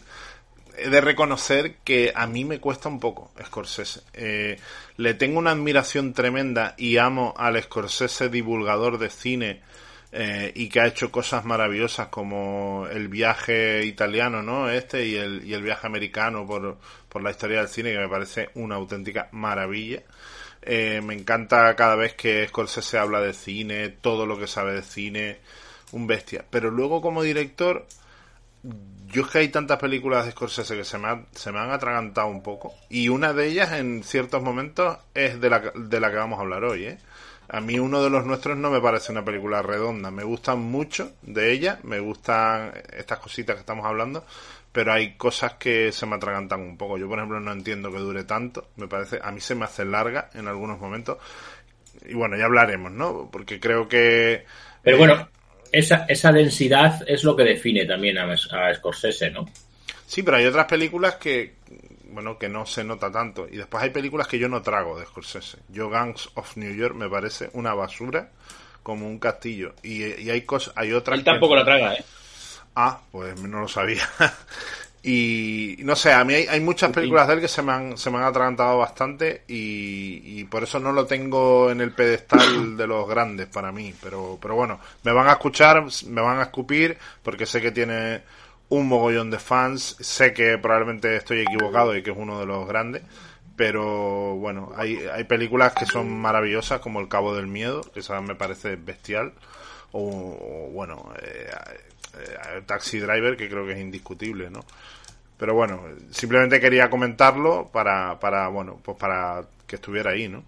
de 0.79 1.01
reconocer 1.01 1.77
que 1.85 2.13
a 2.15 2.27
mí 2.27 2.45
me 2.45 2.61
cuesta 2.61 2.89
un 2.89 3.01
poco 3.01 3.33
Scorsese. 3.45 4.03
Eh, 4.13 4.59
le 4.97 5.15
tengo 5.15 5.39
una 5.39 5.53
admiración 5.53 6.13
tremenda 6.13 6.75
y 6.77 6.97
amo 6.99 7.35
al 7.37 7.63
Scorsese 7.63 8.29
divulgador 8.29 8.99
de 8.99 9.11
cine 9.11 9.63
eh, 10.11 10.53
y 10.55 10.69
que 10.69 10.81
ha 10.81 10.87
hecho 10.87 11.11
cosas 11.13 11.45
maravillosas 11.45 12.09
como 12.09 12.87
el 12.91 13.09
viaje 13.09 13.85
italiano, 13.85 14.43
¿no? 14.43 14.71
Este 14.71 15.07
y 15.07 15.17
el, 15.17 15.45
y 15.45 15.55
el 15.55 15.63
viaje 15.63 15.87
americano 15.87 16.47
por, 16.47 16.79
por 17.09 17.23
la 17.23 17.31
historia 17.31 17.59
del 17.59 17.69
cine 17.69 17.93
que 17.93 17.99
me 17.99 18.09
parece 18.09 18.51
una 18.55 18.77
auténtica 18.77 19.29
maravilla. 19.33 20.03
Eh, 20.63 21.01
me 21.03 21.15
encanta 21.15 21.75
cada 21.77 21.95
vez 21.97 22.15
que 22.15 22.47
Scorsese 22.49 22.99
habla 22.99 23.21
de 23.21 23.35
cine, 23.35 23.91
todo 23.91 24.27
lo 24.27 24.39
que 24.39 24.47
sabe 24.47 24.75
de 24.75 24.83
cine, 24.83 25.39
un 25.93 26.07
bestia. 26.07 26.45
Pero 26.51 26.71
luego 26.71 27.01
como 27.01 27.23
director, 27.23 27.87
yo 29.11 29.23
es 29.23 29.29
que 29.29 29.39
hay 29.39 29.49
tantas 29.49 29.79
películas 29.79 30.25
de 30.25 30.33
Scorsese 30.33 30.77
que 30.77 30.85
se 30.85 30.99
me, 30.99 31.25
se 31.33 31.53
me 31.53 31.59
han 31.59 31.71
atragantado 31.71 32.29
un 32.29 32.43
poco. 32.43 32.75
Y 32.89 33.09
una 33.09 33.33
de 33.33 33.47
ellas 33.47 33.73
en 33.73 34.03
ciertos 34.05 34.43
momentos 34.43 34.99
es 35.15 35.41
de 35.41 35.51
la, 35.51 35.73
de 35.75 36.01
la 36.01 36.11
que 36.11 36.17
vamos 36.17 36.39
a 36.39 36.43
hablar 36.43 36.65
hoy, 36.65 36.85
¿eh? 36.85 36.99
A 37.51 37.63
mí 37.63 37.79
uno 37.79 38.03
de 38.03 38.11
los 38.11 38.27
nuestros 38.27 38.59
no 38.59 38.71
me 38.71 38.81
parece 38.81 39.11
una 39.11 39.25
película 39.25 39.63
redonda. 39.63 40.11
Me 40.11 40.23
gustan 40.23 40.61
mucho 40.61 41.13
de 41.23 41.51
ella, 41.51 41.81
me 41.83 41.99
gustan 41.99 42.73
estas 42.93 43.21
cositas 43.21 43.57
que 43.57 43.61
estamos 43.61 43.87
hablando, 43.87 44.27
pero 44.71 44.93
hay 44.93 45.17
cosas 45.17 45.55
que 45.55 45.91
se 45.91 46.05
me 46.05 46.17
atragantan 46.17 46.61
un 46.61 46.77
poco. 46.77 46.99
Yo, 46.99 47.09
por 47.09 47.19
ejemplo, 47.19 47.41
no 47.41 47.51
entiendo 47.53 47.91
que 47.91 47.99
dure 47.99 48.25
tanto. 48.25 48.69
Me 48.77 48.87
parece, 48.87 49.19
a 49.23 49.33
mí 49.33 49.41
se 49.41 49.55
me 49.55 49.65
hace 49.65 49.87
larga 49.87 50.29
en 50.35 50.47
algunos 50.47 50.79
momentos. 50.79 51.17
Y 52.07 52.13
bueno, 52.13 52.37
ya 52.37 52.45
hablaremos, 52.45 52.93
¿no? 52.93 53.31
Porque 53.33 53.59
creo 53.59 53.89
que... 53.89 54.45
Pero 54.83 54.99
bueno, 54.99 55.29
esa, 55.73 56.07
esa 56.09 56.33
densidad 56.33 57.03
es 57.07 57.25
lo 57.25 57.37
que 57.37 57.45
define 57.45 57.87
también 57.87 58.19
a, 58.19 58.33
a 58.33 58.75
Scorsese, 58.75 59.31
¿no? 59.31 59.47
Sí, 60.07 60.23
pero 60.23 60.39
hay 60.39 60.47
otras 60.47 60.67
películas 60.67 61.17
que, 61.17 61.57
bueno, 62.11 62.39
que 62.39 62.49
no 62.49 62.67
se 62.67 62.83
nota 62.85 63.13
tanto. 63.13 63.47
Y 63.51 63.57
después 63.57 63.83
hay 63.83 63.91
películas 63.91 64.27
que 64.27 64.39
yo 64.39 64.49
no 64.49 64.63
trago 64.63 64.99
de 64.99 65.07
Scorsese. 65.07 65.59
Yo 65.69 65.91
Gangs 65.91 66.31
of 66.35 66.57
New 66.57 66.75
York 66.75 66.95
me 66.95 67.09
parece 67.09 67.51
una 67.53 67.75
basura 67.75 68.31
como 68.83 69.07
un 69.07 69.19
castillo. 69.19 69.75
Y, 69.83 70.03
hay 70.31 70.43
cosas, 70.43 70.73
hay 70.77 70.93
otras. 70.93 71.19
Él 71.19 71.25
tampoco 71.25 71.55
la 71.55 71.65
traga, 71.65 71.95
¿eh? 71.95 72.05
Ah, 72.75 73.01
pues 73.11 73.41
no 73.41 73.61
lo 73.61 73.69
sabía. 73.69 74.09
y 75.11 75.79
no 75.85 75.97
sé, 75.97 76.13
a 76.13 76.23
mí 76.23 76.35
hay, 76.35 76.61
muchas 76.61 76.93
películas 76.93 77.27
de 77.27 77.33
él 77.33 77.41
que 77.41 77.49
se 77.49 77.63
me 77.63 77.73
han, 77.73 77.97
se 77.97 78.11
me 78.11 78.19
han 78.19 78.25
atragantado 78.25 78.77
bastante 78.77 79.43
y, 79.49 80.21
y, 80.23 80.45
por 80.45 80.65
eso 80.65 80.79
no 80.79 80.93
lo 80.93 81.07
tengo 81.07 81.71
en 81.71 81.81
el 81.81 81.93
pedestal 81.93 82.77
de 82.77 82.87
los 82.87 83.09
grandes 83.09 83.47
para 83.47 83.73
mí. 83.73 83.95
Pero, 84.03 84.39
pero 84.39 84.55
bueno, 84.55 84.79
me 85.05 85.13
van 85.13 85.29
a 85.29 85.33
escuchar, 85.33 85.83
me 86.09 86.21
van 86.21 86.41
a 86.41 86.43
escupir 86.43 86.99
porque 87.23 87.47
sé 87.47 87.63
que 87.63 87.73
tiene 87.73 88.21
un 88.69 88.87
mogollón 88.87 89.31
de 89.31 89.39
fans. 89.39 89.97
Sé 89.99 90.35
que 90.35 90.59
probablemente 90.59 91.17
estoy 91.17 91.41
equivocado 91.41 91.97
y 91.97 92.03
que 92.03 92.11
es 92.11 92.17
uno 92.19 92.39
de 92.39 92.45
los 92.45 92.69
grandes. 92.69 93.01
Pero 93.57 94.37
bueno, 94.37 94.75
hay, 94.77 94.99
hay 95.11 95.25
películas 95.25 95.73
que 95.73 95.87
son 95.87 96.21
maravillosas, 96.21 96.81
como 96.81 97.01
El 97.01 97.09
Cabo 97.09 97.35
del 97.35 97.47
Miedo, 97.47 97.81
que 97.95 98.01
esa 98.01 98.21
me 98.21 98.35
parece 98.35 98.77
bestial. 98.77 99.33
O, 99.93 100.69
bueno, 100.71 101.15
eh, 101.23 101.51
eh, 102.19 102.63
Taxi 102.67 102.99
Driver, 102.99 103.39
que 103.39 103.49
creo 103.49 103.65
que 103.65 103.73
es 103.73 103.81
indiscutible, 103.81 104.51
¿no? 104.51 104.61
Pero 105.39 105.55
bueno, 105.55 105.81
simplemente 106.11 106.61
quería 106.61 106.91
comentarlo 106.91 107.69
para, 107.73 108.19
para 108.19 108.49
bueno, 108.49 108.81
pues 108.83 108.97
para 108.99 109.45
que 109.67 109.77
estuviera 109.77 110.11
ahí, 110.11 110.29
¿no? 110.29 110.43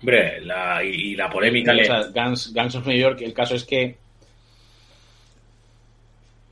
Hombre, 0.00 0.40
la, 0.42 0.84
y, 0.84 1.16
la 1.16 1.28
polémica. 1.28 1.72
Guns, 2.14 2.76
of 2.76 2.86
New 2.86 2.96
York, 2.96 3.20
el 3.22 3.32
caso 3.32 3.56
es 3.56 3.64
que. 3.64 3.96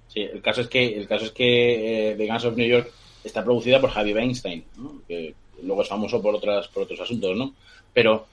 Sí, 0.09 0.21
el 0.21 0.43
caso 0.43 0.63
es 0.63 0.69
que, 0.69 0.97
el 0.97 1.07
caso 1.07 1.27
es 1.27 1.31
que 1.31 2.11
eh, 2.11 2.17
The 2.17 2.27
Guns 2.27 2.45
of 2.47 2.57
New 2.57 2.67
York 2.67 2.91
está 3.23 3.45
producida 3.45 3.81
por 3.81 3.91
Javi 3.91 4.13
Weinstein, 4.13 4.65
que 5.07 5.35
luego 5.63 5.83
es 5.83 5.89
famoso 5.89 6.21
por 6.21 6.35
otras, 6.35 6.67
por 6.69 6.85
otros 6.85 7.01
asuntos, 7.01 7.37
¿no? 7.37 7.55
Pero, 7.93 8.27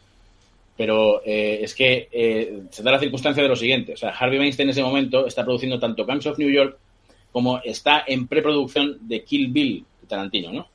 pero 0.77 1.21
eh, 1.25 1.59
es 1.61 1.75
que 1.75 2.07
eh, 2.11 2.63
se 2.69 2.83
da 2.83 2.91
la 2.91 2.99
circunstancia 2.99 3.43
de 3.43 3.49
lo 3.49 3.55
siguiente. 3.55 3.93
O 3.93 3.97
sea, 3.97 4.09
Harvey 4.09 4.39
Weinstein 4.39 4.67
en 4.67 4.71
ese 4.71 4.83
momento 4.83 5.25
está 5.25 5.43
produciendo 5.43 5.79
tanto 5.79 6.05
Guns 6.05 6.25
of 6.25 6.39
New 6.39 6.49
York 6.49 6.77
como 7.31 7.59
está 7.63 8.03
en 8.07 8.27
preproducción 8.27 8.97
de 9.01 9.23
Kill 9.23 9.51
Bill 9.51 9.85
Tarantino, 10.07 10.51
¿no? 10.51 10.67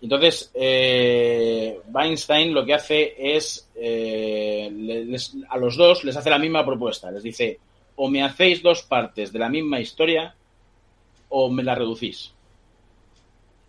Entonces, 0.00 0.50
eh, 0.54 1.80
Weinstein 1.92 2.54
lo 2.54 2.64
que 2.64 2.74
hace 2.74 3.14
es, 3.18 3.68
eh, 3.74 4.70
a 5.48 5.58
los 5.58 5.76
dos 5.76 6.04
les 6.04 6.16
hace 6.16 6.30
la 6.30 6.38
misma 6.38 6.64
propuesta. 6.64 7.10
Les 7.10 7.22
dice, 7.22 7.58
o 7.96 8.08
me 8.08 8.22
hacéis 8.22 8.62
dos 8.62 8.82
partes 8.82 9.32
de 9.32 9.38
la 9.38 9.48
misma 9.48 9.80
historia 9.80 10.34
o 11.28 11.50
me 11.50 11.62
la 11.62 11.74
reducís. 11.74 12.32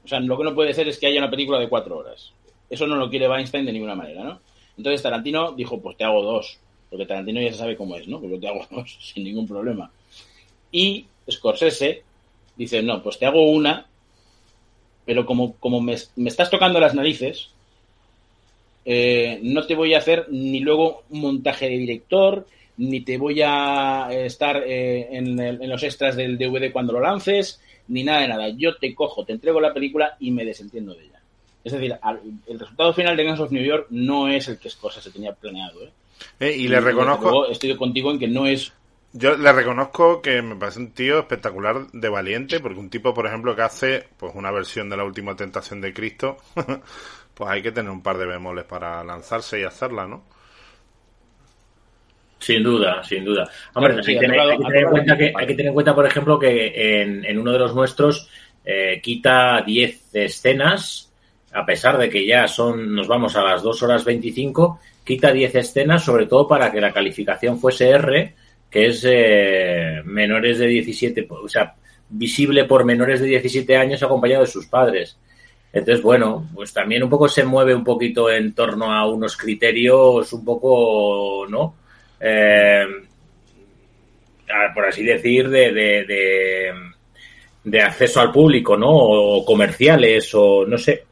O 0.03 0.07
sea, 0.07 0.19
lo 0.19 0.37
que 0.37 0.43
no 0.43 0.53
puede 0.53 0.73
ser 0.73 0.87
es 0.87 0.99
que 0.99 1.07
haya 1.07 1.19
una 1.19 1.31
película 1.31 1.59
de 1.59 1.69
cuatro 1.69 1.97
horas. 1.97 2.33
Eso 2.69 2.85
no 2.85 2.97
lo 2.97 3.09
quiere 3.09 3.29
Weinstein 3.29 3.65
de 3.65 3.73
ninguna 3.73 3.95
manera, 3.95 4.23
¿no? 4.23 4.39
Entonces 4.77 5.01
Tarantino 5.01 5.53
dijo, 5.53 5.79
pues 5.81 5.97
te 5.97 6.03
hago 6.03 6.21
dos. 6.23 6.59
Porque 6.89 7.05
Tarantino 7.05 7.41
ya 7.41 7.51
se 7.51 7.57
sabe 7.57 7.75
cómo 7.75 7.95
es, 7.95 8.07
¿no? 8.07 8.19
Pues 8.19 8.31
yo 8.31 8.39
te 8.39 8.47
hago 8.47 8.65
dos 8.71 8.97
sin 9.01 9.23
ningún 9.23 9.47
problema. 9.47 9.91
Y 10.71 11.05
Scorsese 11.29 12.03
dice, 12.55 12.81
no, 12.81 13.01
pues 13.01 13.19
te 13.19 13.25
hago 13.25 13.49
una 13.51 13.87
pero 15.07 15.25
como, 15.25 15.55
como 15.55 15.79
me, 15.79 15.93
estás 15.93 16.49
tocando 16.49 16.81
las 16.81 16.93
narices, 16.93 17.51
eh, 18.83 19.39
no 19.41 19.65
te 19.65 19.73
voy 19.73 19.93
a 19.93 19.99
hacer 19.99 20.25
ni 20.29 20.59
luego 20.59 21.03
un 21.09 21.21
montaje 21.21 21.69
de 21.69 21.77
director, 21.77 22.45
ni 22.75 22.99
te 22.99 23.17
voy 23.17 23.41
a 23.41 24.09
estar 24.11 24.61
eh, 24.67 25.07
en, 25.11 25.69
los 25.69 25.81
extras 25.83 26.17
del 26.17 26.37
DVD 26.37 26.73
cuando 26.73 26.91
lo 26.91 26.99
lances, 26.99 27.61
ni 27.87 28.03
nada 28.03 28.19
de 28.19 28.27
nada. 28.27 28.49
Yo 28.49 28.75
te 28.75 28.93
cojo, 28.93 29.23
te 29.23 29.31
entrego 29.31 29.61
la 29.61 29.73
película 29.73 30.17
y 30.19 30.31
me 30.31 30.43
desentiendo 30.43 30.93
de 30.93 31.05
ella. 31.05 31.16
Es 31.67 31.73
decir, 31.73 31.97
el 32.47 32.59
resultado 32.59 32.93
final 32.93 33.17
de 33.17 33.25
Guns 33.25 33.39
of 33.41 33.51
New 33.51 33.63
York 33.63 33.87
no 33.89 34.29
es 34.29 34.47
el 34.47 34.57
que 34.57 34.69
Scorsese 34.69 35.09
se 35.09 35.13
tenía 35.13 35.33
planeado. 35.33 35.81
¿eh? 36.39 36.55
y 36.57 36.67
le 36.67 36.79
reconozco. 36.79 37.45
estoy 37.47 37.75
contigo 37.75 38.09
en 38.09 38.19
que 38.19 38.27
no 38.27 38.47
es 38.47 38.71
yo 39.13 39.35
le 39.35 39.51
reconozco 39.51 40.21
que 40.21 40.41
me 40.41 40.55
parece 40.55 40.79
un 40.79 40.91
tío 40.91 41.19
espectacular 41.19 41.87
de 41.91 42.09
valiente, 42.09 42.59
porque 42.59 42.79
un 42.79 42.89
tipo, 42.89 43.13
por 43.13 43.25
ejemplo, 43.25 43.55
que 43.55 43.61
hace 43.61 44.05
pues 44.17 44.33
una 44.35 44.51
versión 44.51 44.89
de 44.89 44.97
la 44.97 45.05
última 45.05 45.35
tentación 45.35 45.81
de 45.81 45.93
Cristo, 45.93 46.37
pues 47.33 47.49
hay 47.49 47.61
que 47.61 47.71
tener 47.71 47.89
un 47.89 48.03
par 48.03 48.17
de 48.17 48.25
bemoles 48.25 48.65
para 48.65 49.03
lanzarse 49.03 49.59
y 49.59 49.63
hacerla, 49.63 50.07
¿no? 50.07 50.23
Sin 52.39 52.61
duda, 52.61 53.03
sin 53.03 53.25
duda. 53.25 53.49
Hombre, 53.73 53.95
hay, 53.95 54.03
que 54.03 54.19
tener, 54.19 55.67
en 55.67 55.73
cuenta 55.73 55.95
por 55.95 56.05
ejemplo, 56.05 56.37
que 56.37 57.01
en, 57.01 57.39
uno 57.39 57.51
de 57.51 57.59
los 57.59 57.73
nuestros 57.73 58.29
eh, 58.63 59.01
quita 59.01 59.63
10 59.65 60.13
escenas, 60.13 61.06
a 61.53 61.65
pesar 61.65 61.97
de 61.97 62.09
que 62.09 62.25
ya 62.25 62.47
son, 62.47 62.93
nos 62.93 63.07
vamos 63.07 63.35
a 63.35 63.43
las 63.43 63.63
2 63.63 63.83
horas 63.83 64.05
25, 64.05 64.79
quita 65.03 65.31
10 65.31 65.55
escenas, 65.55 66.03
sobre 66.03 66.25
todo 66.25 66.47
para 66.47 66.71
que 66.71 66.81
la 66.81 66.93
calificación 66.93 67.59
fuese 67.59 67.89
R, 67.89 68.35
que 68.69 68.87
es 68.87 69.05
eh, 69.07 70.01
menores 70.05 70.59
de 70.59 70.67
17, 70.67 71.27
o 71.29 71.47
sea, 71.47 71.73
visible 72.09 72.65
por 72.65 72.85
menores 72.85 73.21
de 73.21 73.27
17 73.27 73.77
años 73.77 74.03
acompañado 74.03 74.43
de 74.43 74.51
sus 74.51 74.67
padres. 74.67 75.17
Entonces, 75.71 76.03
bueno, 76.03 76.47
pues 76.53 76.73
también 76.73 77.03
un 77.03 77.09
poco 77.09 77.27
se 77.27 77.43
mueve 77.43 77.75
un 77.75 77.83
poquito 77.83 78.29
en 78.31 78.53
torno 78.53 78.91
a 78.91 79.07
unos 79.07 79.35
criterios 79.35 80.31
un 80.33 80.45
poco, 80.45 81.45
¿no? 81.49 81.75
Eh, 82.19 82.85
por 84.73 84.85
así 84.85 85.03
decir, 85.03 85.49
de, 85.49 85.71
de, 85.73 86.73
de, 87.63 87.81
acceso 87.81 88.21
al 88.21 88.31
público, 88.31 88.77
¿no? 88.77 88.89
O 88.89 89.45
comerciales, 89.45 90.33
o 90.33 90.65
no 90.65 90.77
sé. 90.77 91.06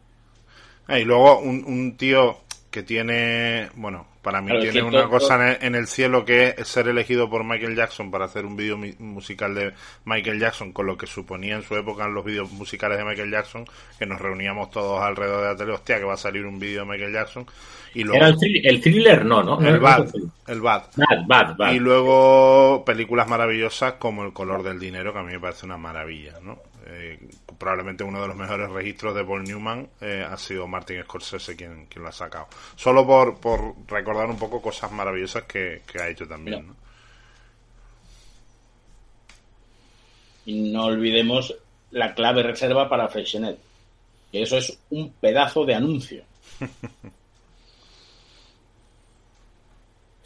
Ah, 0.88 1.00
y 1.00 1.06
luego 1.06 1.39
un, 1.39 1.63
un 1.65 1.98
tío 1.98 2.39
que 2.70 2.84
tiene, 2.84 3.70
bueno, 3.75 4.06
para 4.25 4.42
mí 4.42 4.51
tiene 4.60 4.82
una 4.82 5.08
cosa 5.08 5.54
en 5.54 5.75
el, 5.75 5.86
cielo 5.86 6.25
que 6.25 6.56
es 6.58 6.68
ser 6.68 6.88
elegido 6.88 7.30
por 7.30 7.44
Michael 7.44 7.75
Jackson 7.75 8.10
para 8.10 8.25
hacer 8.25 8.44
un 8.44 8.58
vídeo 8.58 8.75
musical 8.98 9.54
de 9.54 9.72
Michael 10.04 10.39
Jackson, 10.39 10.74
con 10.74 10.88
lo 10.88 10.98
que 10.98 11.06
suponía 11.06 11.56
en 11.56 11.62
su 11.62 11.75
época 11.75 12.06
en 12.06 12.15
los 12.15 12.25
vídeos 12.25 12.51
musicales 12.51 12.98
de 12.98 13.06
Michael 13.06 13.30
Jackson, 13.30 13.65
que 14.00 14.08
nos 14.08 14.20
reuníamos 14.20 14.72
todos 14.72 15.00
alrededor 15.00 15.42
de 15.44 15.48
la 15.50 15.56
tele, 15.56 15.74
hostia, 15.74 16.00
que 16.00 16.06
va 16.06 16.15
a 16.15 16.18
salir 16.18 16.44
un 16.44 16.58
vídeo 16.58 16.82
de 16.82 16.88
Michael 16.88 17.13
Jackson. 17.13 17.46
Y 17.94 18.04
luego, 18.04 18.25
Era 18.25 18.36
el, 18.42 18.82
thriller, 18.82 19.24
no, 19.24 19.44
¿no? 19.44 19.62
El 19.62 19.80
bad, 19.80 20.08
el 20.48 20.60
bad. 20.60 20.86
Bad, 21.27 21.56
bad. 21.56 21.72
Y 21.72 21.77
luego 21.77 22.84
películas 22.84 23.30
maravillosas 23.30 23.94
como 23.94 24.25
El 24.25 24.34
color 24.34 24.63
del 24.63 24.80
dinero, 24.80 25.13
que 25.13 25.20
a 25.20 25.24
mí 25.24 25.34
me 25.34 25.39
parece 25.39 25.68
una 25.68 25.77
maravilla, 25.77 26.34
¿no? 26.42 26.58
Eh, 26.88 27.20
probablemente 27.58 28.04
uno 28.04 28.22
de 28.22 28.28
los 28.28 28.36
mejores 28.36 28.70
registros 28.70 29.16
de 29.16 29.24
Paul 29.24 29.44
Newman 29.44 29.88
eh, 30.02 30.26
ha 30.28 30.38
sido 30.38 30.68
Martin 30.68 31.02
Scorsese 31.04 31.56
quien, 31.56 31.86
quien 31.88 32.04
lo 32.04 32.10
ha 32.10 32.14
sacado. 32.14 32.48
Solo 32.76 33.06
por, 33.06 33.40
por 33.40 33.76
recordar 33.88 34.30
un 34.30 34.38
poco 34.38 34.62
cosas 34.62 34.92
maravillosas 34.92 35.44
que, 35.44 35.82
ha 36.00 36.08
hecho 36.08 36.28
también. 36.28 36.68
¿no? 36.68 36.76
Y 40.46 40.72
no 40.72 40.86
olvidemos 40.86 41.56
la 41.92 42.14
clave 42.14 42.44
reserva 42.44 42.88
para 42.88 43.08
Freixenet, 43.08 43.58
que 44.32 44.42
eso 44.44 44.58
es 44.58 44.78
un 44.92 45.12
pedazo 45.14 45.66
de 45.66 45.76
anuncio. 45.76 46.24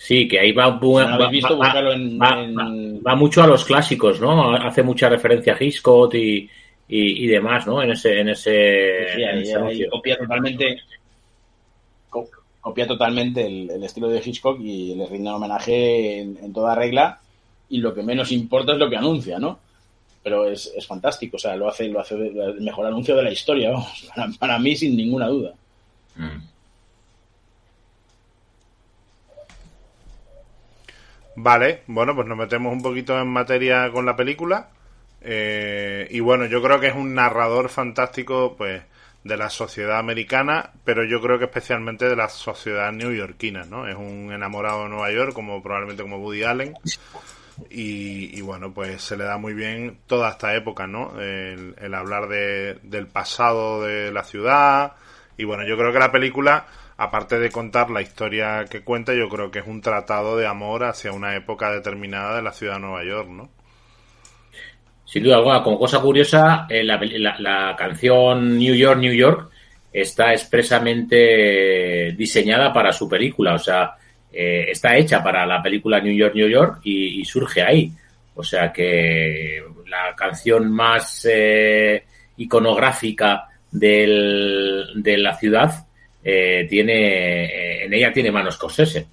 Sí, 0.02 0.30
que 0.30 0.40
ahí 0.40 0.54
va, 0.54 0.70
va, 0.70 0.80
mucho 3.16 3.44
a 3.44 3.48
los 3.48 3.66
clásicos, 3.66 4.22
¿no? 4.22 4.56
Hace 4.56 4.82
mucha 4.82 5.10
referencia 5.10 5.54
a 5.54 5.62
Hitchcock 5.62 6.16
y, 6.16 6.50
y, 6.92 7.28
demás, 7.28 7.68
¿no? 7.68 7.84
En 7.84 7.92
ese, 7.92 8.20
en 8.20 8.30
ese, 8.30 9.88
copia 9.92 10.18
totalmente, 10.18 10.82
copia 12.60 12.88
totalmente 12.88 13.46
el, 13.46 13.84
estilo 13.84 14.10
de 14.10 14.22
Hitchcock 14.26 14.60
y 14.60 14.96
le 14.96 15.06
rinde 15.06 15.30
homenaje 15.30 16.22
en, 16.22 16.52
toda 16.52 16.74
regla. 16.74 17.20
Y 17.70 17.78
lo 17.78 17.94
que 17.94 18.02
menos 18.02 18.32
importa 18.32 18.74
es 18.74 18.80
lo 18.80 18.90
que 18.90 18.98
anuncia, 18.98 19.38
¿no? 19.38 19.60
Pero 20.24 20.50
es, 20.50 20.74
es 20.76 20.88
fantástico, 20.88 21.38
o 21.38 21.40
sea, 21.40 21.56
lo 21.56 21.70
hace, 21.70 21.88
lo 21.88 22.00
hace 22.00 22.16
el 22.16 22.62
mejor 22.62 22.88
anuncio 22.88 23.16
de 23.16 23.24
la 23.24 23.32
historia, 23.32 23.70
vamos, 23.70 24.10
para, 24.40 24.58
mí 24.58 24.76
sin 24.76 24.98
ninguna 24.98 25.28
duda. 25.28 25.54
Mm. 26.16 26.42
Vale, 31.36 31.84
bueno, 31.86 32.16
pues 32.16 32.28
nos 32.28 32.38
metemos 32.38 32.74
un 32.74 32.82
poquito 32.82 33.18
en 33.20 33.28
materia 33.28 33.92
con 33.92 34.06
la 34.08 34.16
película. 34.16 34.72
Eh, 35.22 36.08
y 36.12 36.20
bueno, 36.20 36.46
yo 36.46 36.62
creo 36.62 36.80
que 36.80 36.88
es 36.88 36.96
un 36.96 37.14
narrador 37.14 37.70
fantástico, 37.70 38.56
pues, 38.58 38.84
de 39.24 39.38
la 39.38 39.50
sociedad 39.50 40.00
americana, 40.00 40.72
pero 40.86 41.04
yo 41.04 41.22
creo 41.22 41.38
que 41.38 41.46
especialmente 41.46 42.08
de 42.08 42.16
la 42.16 42.30
sociedad 42.30 42.92
neoyorquina, 42.92 43.64
¿no? 43.64 43.88
Es 43.88 43.96
un 43.96 44.32
enamorado 44.32 44.84
de 44.84 44.90
Nueva 44.90 45.12
York, 45.12 45.34
como 45.34 45.62
probablemente 45.62 46.04
como 46.04 46.18
Woody 46.20 46.44
Allen. 46.44 46.74
Y, 47.70 48.40
bueno, 48.42 48.74
pues 48.74 49.02
se 49.02 49.18
le 49.18 49.26
da 49.26 49.38
muy 49.38 49.54
bien 49.54 50.00
toda 50.08 50.30
esta 50.30 50.56
época, 50.56 50.88
¿no? 50.88 51.20
El, 51.20 51.76
el 51.78 51.94
hablar 51.94 52.30
de, 52.30 52.80
del 52.84 53.08
pasado 53.08 53.84
de 53.84 54.14
la 54.14 54.24
ciudad. 54.24 54.94
Y 55.38 55.44
bueno, 55.44 55.68
yo 55.68 55.78
creo 55.78 55.92
que 55.92 56.00
la 56.00 56.12
película, 56.12 56.68
aparte 56.96 57.38
de 57.38 57.52
contar 57.52 57.90
la 57.90 58.02
historia 58.02 58.64
que 58.66 58.82
cuenta, 58.82 59.14
yo 59.14 59.28
creo 59.28 59.52
que 59.52 59.60
es 59.60 59.68
un 59.68 59.82
tratado 59.82 60.38
de 60.38 60.48
amor 60.48 60.86
hacia 60.86 61.12
una 61.12 61.36
época 61.36 61.70
determinada 61.72 62.38
de 62.38 62.42
la 62.42 62.54
ciudad 62.54 62.76
de 62.76 62.80
Nueva 62.80 63.04
York, 63.04 63.28
¿no? 63.30 63.50
Sin 65.10 65.24
duda 65.24 65.38
alguna, 65.38 65.64
como 65.64 65.80
cosa 65.80 66.00
curiosa, 66.00 66.68
eh, 66.70 66.84
la, 66.84 67.76
canción 67.76 68.60
New 68.60 68.76
York, 68.76 69.00
New 69.00 69.12
York 69.12 69.50
está 69.92 70.34
expresamente 70.34 72.12
diseñada 72.16 72.72
para 72.72 72.94
su 72.94 73.10
película, 73.10 73.56
o 73.56 73.58
sea, 73.58 73.96
eh, 74.32 74.66
está 74.70 74.96
hecha 74.96 75.24
para 75.24 75.48
la 75.48 75.64
película 75.64 76.00
New 76.00 76.14
York, 76.14 76.36
New 76.36 76.48
York 76.48 76.82
y, 76.84 77.26
surge 77.26 77.64
ahí. 77.64 77.92
O 78.36 78.44
sea 78.44 78.72
que 78.72 79.64
la 79.88 80.16
canción 80.16 80.72
más 80.72 81.28
eh, 81.28 82.04
iconográfica 82.38 83.48
del, 83.72 84.92
de 84.94 85.18
la 85.18 85.36
ciudad 85.36 85.88
tiene 86.22 87.84
en 87.84 87.94
ella 87.96 88.14
tiene 88.14 88.32
manos 88.32 88.54
Scorsese. 88.54 89.08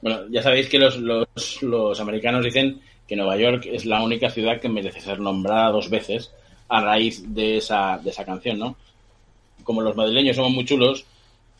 Bueno, 0.00 0.26
ya 0.30 0.42
sabéis 0.42 0.68
que 0.68 0.78
los, 0.78 0.96
los, 0.98 2.00
americanos 2.00 2.44
dicen 2.44 2.80
que 3.06 3.16
Nueva 3.16 3.36
York 3.36 3.66
es 3.66 3.84
la 3.84 4.02
única 4.02 4.30
ciudad 4.30 4.60
que 4.60 4.68
merece 4.68 5.00
ser 5.00 5.18
nombrada 5.18 5.70
dos 5.70 5.90
veces 5.90 6.30
a 6.68 6.80
raíz 6.80 7.34
de 7.34 7.56
esa, 7.56 7.98
de 7.98 8.10
esa 8.10 8.24
canción, 8.24 8.58
¿no? 8.58 8.76
Como 9.64 9.82
los 9.82 9.96
madrileños 9.96 10.36
somos 10.36 10.52
muy 10.52 10.64
chulos, 10.64 11.04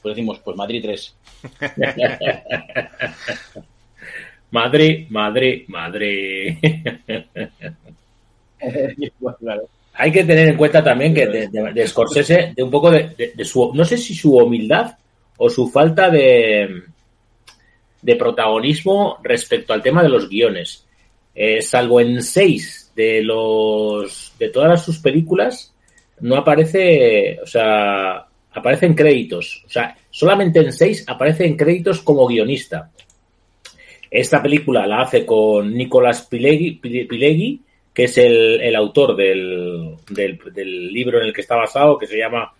pues 0.02 0.14
decimos, 0.14 0.38
pues 0.45 0.57
Madrid 0.57 0.83
3. 0.83 1.16
Madrid, 4.50 5.07
Madrid, 5.11 5.64
Madrid. 5.68 6.57
Hay 9.95 10.12
que 10.12 10.25
tener 10.25 10.50
en 10.50 10.57
cuenta 10.57 10.83
también 10.83 11.12
que 11.12 11.26
de, 11.26 11.49
de, 11.49 11.88
Scorsese, 11.88 12.52
de 12.54 12.62
un 12.62 12.71
poco 12.71 12.90
de, 12.90 13.35
su, 13.45 13.73
no 13.75 13.85
sé 13.85 13.99
si 13.99 14.14
su 14.14 14.37
humildad 14.37 14.97
o 15.37 15.50
su 15.50 15.68
falta 15.68 16.09
de, 16.09 16.85
de 18.09 18.17
protagonismo 18.17 19.19
respecto 19.23 19.75
al 19.75 19.83
tema 19.83 20.03
de 20.03 20.09
los 20.09 20.31
guiones. 20.31 20.87
Eh, 21.35 21.61
salvo 21.61 22.00
en 22.00 22.23
seis 22.23 22.91
de 22.97 23.23
los 23.23 24.33
de 24.38 24.49
todas 24.49 24.83
sus 24.83 24.99
películas, 24.99 25.75
no 26.21 26.37
aparece, 26.37 27.38
o 27.43 27.47
sea, 27.47 28.27
aparecen 28.50 28.95
créditos. 28.95 29.62
O 29.67 29.69
sea, 29.69 29.95
solamente 30.09 30.59
en 30.59 30.73
seis 30.73 31.05
aparecen 31.07 31.55
créditos 31.55 32.00
como 32.00 32.27
guionista. 32.27 32.91
Esta 34.11 34.43
película 34.43 34.87
la 34.87 35.03
hace 35.03 35.27
con 35.27 35.75
Nicolás 35.75 36.23
Pileggi, 36.23 37.61
que 37.93 38.05
es 38.05 38.17
el, 38.17 38.75
autor 38.75 39.17
del, 39.17 39.97
del, 40.09 40.41
del, 40.55 40.91
libro 40.95 41.21
en 41.21 41.27
el 41.27 41.35
que 41.35 41.43
está 41.43 41.57
basado, 41.57 41.99
que 41.99 42.07
se 42.07 42.17
llama 42.17 42.55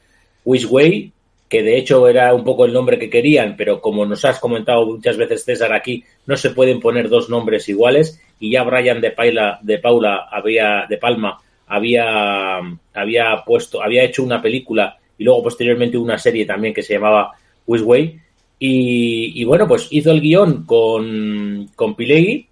Which 0.45 0.67
Way, 0.67 1.11
que 1.49 1.63
de 1.63 1.79
hecho 1.79 2.09
era 2.09 2.35
un 2.35 2.45
poco 2.45 2.65
el 2.65 2.73
nombre 2.73 2.99
que 2.99 3.09
querían, 3.09 3.57
pero 3.57 3.81
como 3.81 4.05
nos 4.05 4.25
has 4.25 4.39
comentado 4.39 4.85
muchas 4.87 5.17
veces 5.17 5.45
César 5.45 5.73
aquí, 5.73 6.05
no 6.27 6.37
se 6.37 6.51
pueden 6.51 6.81
poner 6.81 7.09
dos 7.09 7.31
nombres 7.31 7.69
iguales 7.69 8.21
y 8.39 8.51
ya 8.51 8.63
Brian 8.65 9.01
de 9.01 9.11
Paula, 9.13 9.59
de 9.63 9.79
Paula 9.79 10.29
había 10.31 10.87
de 10.89 10.99
Palma 10.99 11.39
había 11.69 12.59
había 12.95 13.43
puesto 13.45 13.83
había 13.83 14.05
hecho 14.05 14.23
una 14.23 14.41
película 14.41 14.97
y 15.17 15.25
luego 15.25 15.45
posteriormente 15.45 15.99
una 15.99 16.19
serie 16.19 16.47
también 16.47 16.75
que 16.75 16.83
se 16.83 16.95
llamaba 16.95 17.33
Wisway 17.67 18.19
y, 18.59 19.41
y 19.41 19.45
bueno 19.45 19.69
pues 19.69 19.89
hizo 19.91 20.11
el 20.11 20.21
guion 20.21 20.65
con 20.65 21.69
con 21.75 21.95
Pilegui 21.95 22.47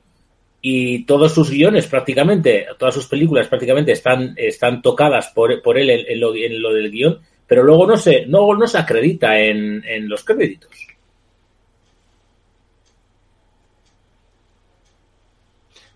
y 0.60 1.04
todos 1.04 1.32
sus 1.32 1.50
guiones 1.50 1.86
prácticamente 1.86 2.66
todas 2.78 2.94
sus 2.94 3.06
películas 3.06 3.48
prácticamente 3.48 3.92
están 3.92 4.34
están 4.36 4.82
tocadas 4.82 5.28
por, 5.28 5.62
por 5.62 5.78
él 5.78 5.90
en 5.90 6.20
lo, 6.20 6.34
en 6.34 6.60
lo 6.60 6.72
del 6.72 6.90
guion 6.90 7.18
pero 7.46 7.62
luego 7.62 7.86
no 7.86 7.96
se, 7.96 8.26
no, 8.26 8.54
no 8.54 8.66
se 8.66 8.78
acredita 8.78 9.38
en, 9.38 9.84
en 9.84 10.08
los 10.08 10.24
créditos. 10.24 10.70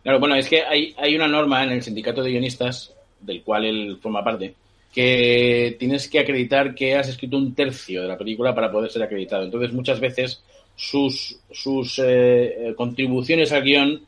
Claro, 0.02 0.18
bueno, 0.18 0.34
es 0.36 0.48
que 0.48 0.62
hay, 0.62 0.94
hay 0.96 1.14
una 1.14 1.28
norma 1.28 1.62
en 1.62 1.72
el 1.72 1.82
sindicato 1.82 2.22
de 2.22 2.30
guionistas, 2.30 2.94
del 3.20 3.42
cual 3.42 3.66
él 3.66 3.98
forma 4.00 4.24
parte, 4.24 4.54
que 4.92 5.76
tienes 5.78 6.08
que 6.08 6.20
acreditar 6.20 6.74
que 6.74 6.96
has 6.96 7.08
escrito 7.08 7.36
un 7.36 7.54
tercio 7.54 8.02
de 8.02 8.08
la 8.08 8.16
película 8.16 8.54
para 8.54 8.72
poder 8.72 8.90
ser 8.90 9.02
acreditado. 9.02 9.44
Entonces, 9.44 9.72
muchas 9.72 10.00
veces 10.00 10.42
sus, 10.74 11.38
sus 11.50 12.00
eh, 12.02 12.72
contribuciones 12.76 13.52
al 13.52 13.62
guion 13.62 14.02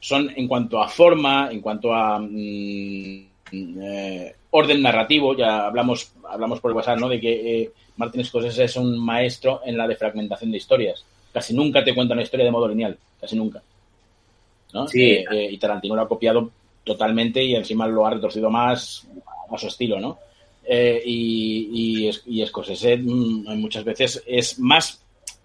son 0.00 0.30
en 0.34 0.48
cuanto 0.48 0.82
a 0.82 0.88
forma, 0.88 1.48
en 1.52 1.60
cuanto 1.60 1.94
a 1.94 2.18
mm, 2.18 3.29
eh, 3.52 4.34
orden 4.50 4.82
narrativo, 4.82 5.36
ya 5.36 5.66
hablamos, 5.66 6.12
hablamos 6.28 6.60
por 6.60 6.70
el 6.70 6.76
WhatsApp, 6.76 6.98
¿no? 6.98 7.08
De 7.08 7.20
que 7.20 7.62
eh, 7.62 7.70
Martin 7.96 8.24
Scorsese 8.24 8.64
es 8.64 8.76
un 8.76 8.98
maestro 8.98 9.60
en 9.64 9.76
la 9.76 9.86
defragmentación 9.86 10.50
de 10.50 10.56
historias. 10.56 11.04
Casi 11.32 11.54
nunca 11.54 11.84
te 11.84 11.94
cuenta 11.94 12.14
una 12.14 12.22
historia 12.22 12.44
de 12.44 12.50
modo 12.50 12.68
lineal, 12.68 12.96
casi 13.20 13.36
nunca. 13.36 13.62
¿no? 14.72 14.86
Sí. 14.88 15.02
Eh, 15.02 15.24
eh, 15.30 15.48
y 15.52 15.58
Tarantino 15.58 15.94
lo 15.94 16.02
ha 16.02 16.08
copiado 16.08 16.50
totalmente 16.84 17.42
y 17.42 17.54
encima 17.54 17.86
lo 17.86 18.06
ha 18.06 18.10
retorcido 18.10 18.50
más 18.50 19.06
a 19.50 19.58
su 19.58 19.66
estilo, 19.66 20.00
¿no? 20.00 20.18
y, 20.72 22.06
y, 22.06 22.10
y 22.26 22.46
Scorsese 22.46 22.96
mm, 22.96 23.58
muchas 23.58 23.82
veces 23.82 24.22
es 24.24 24.60
más 24.60 25.02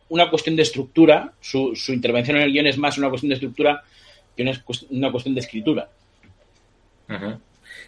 una 0.10 0.30
cuestión 0.30 0.56
de 0.56 0.62
estructura, 0.62 1.34
su, 1.42 1.76
su 1.76 1.94
intervención 1.94 2.38
en 2.38 2.44
el 2.44 2.52
guion 2.52 2.68
es 2.68 2.78
más 2.78 2.98
una 2.98 3.10
cuestión 3.10 3.30
de 3.30 3.36
estructura 3.36 3.84
que 4.36 4.44
una, 4.44 4.64
una 4.92 5.12
cuestión 5.12 5.34
de 5.34 5.42
escritura. 5.42 5.90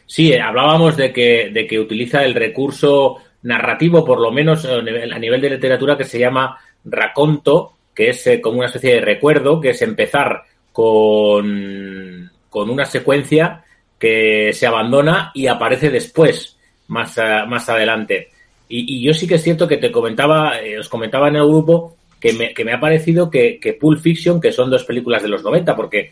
Sí, 0.07 0.31
eh, 0.31 0.41
hablábamos 0.41 0.95
de 0.95 1.11
que, 1.11 1.51
de 1.53 1.67
que 1.67 1.79
utiliza 1.79 2.23
el 2.23 2.33
recurso 2.33 3.17
narrativo, 3.43 4.05
por 4.05 4.19
lo 4.19 4.31
menos 4.31 4.65
a 4.65 4.81
nivel 4.81 5.41
de 5.41 5.49
literatura, 5.49 5.97
que 5.97 6.05
se 6.05 6.17
llama 6.17 6.57
raconto, 6.85 7.73
que 7.93 8.09
es 8.09 8.25
eh, 8.25 8.41
como 8.41 8.59
una 8.59 8.67
especie 8.67 8.95
de 8.95 9.01
recuerdo, 9.01 9.59
que 9.59 9.71
es 9.71 9.81
empezar 9.81 10.43
con, 10.71 12.31
con 12.49 12.69
una 12.69 12.85
secuencia 12.85 13.65
que 13.99 14.53
se 14.53 14.65
abandona 14.65 15.31
y 15.33 15.47
aparece 15.47 15.89
después, 15.89 16.57
más, 16.87 17.17
más 17.47 17.67
adelante. 17.67 18.29
Y, 18.69 19.03
yo 19.03 19.13
sí 19.13 19.27
que 19.27 19.35
es 19.35 19.43
cierto 19.43 19.67
que 19.67 19.77
te 19.77 19.91
comentaba, 19.91 20.61
eh, 20.61 20.79
os 20.79 20.87
comentaba 20.87 21.27
en 21.27 21.35
el 21.35 21.47
grupo 21.47 21.97
que 22.19 22.31
me, 22.31 22.53
que 22.53 22.63
me 22.63 22.73
ha 22.73 22.79
parecido 22.79 23.29
que, 23.29 23.59
que, 23.59 23.73
Pulp 23.73 23.99
Fiction, 23.99 24.39
que 24.39 24.53
son 24.53 24.69
dos 24.69 24.85
películas 24.85 25.21
de 25.21 25.29
los 25.29 25.43
90, 25.43 25.75
porque 25.75 26.11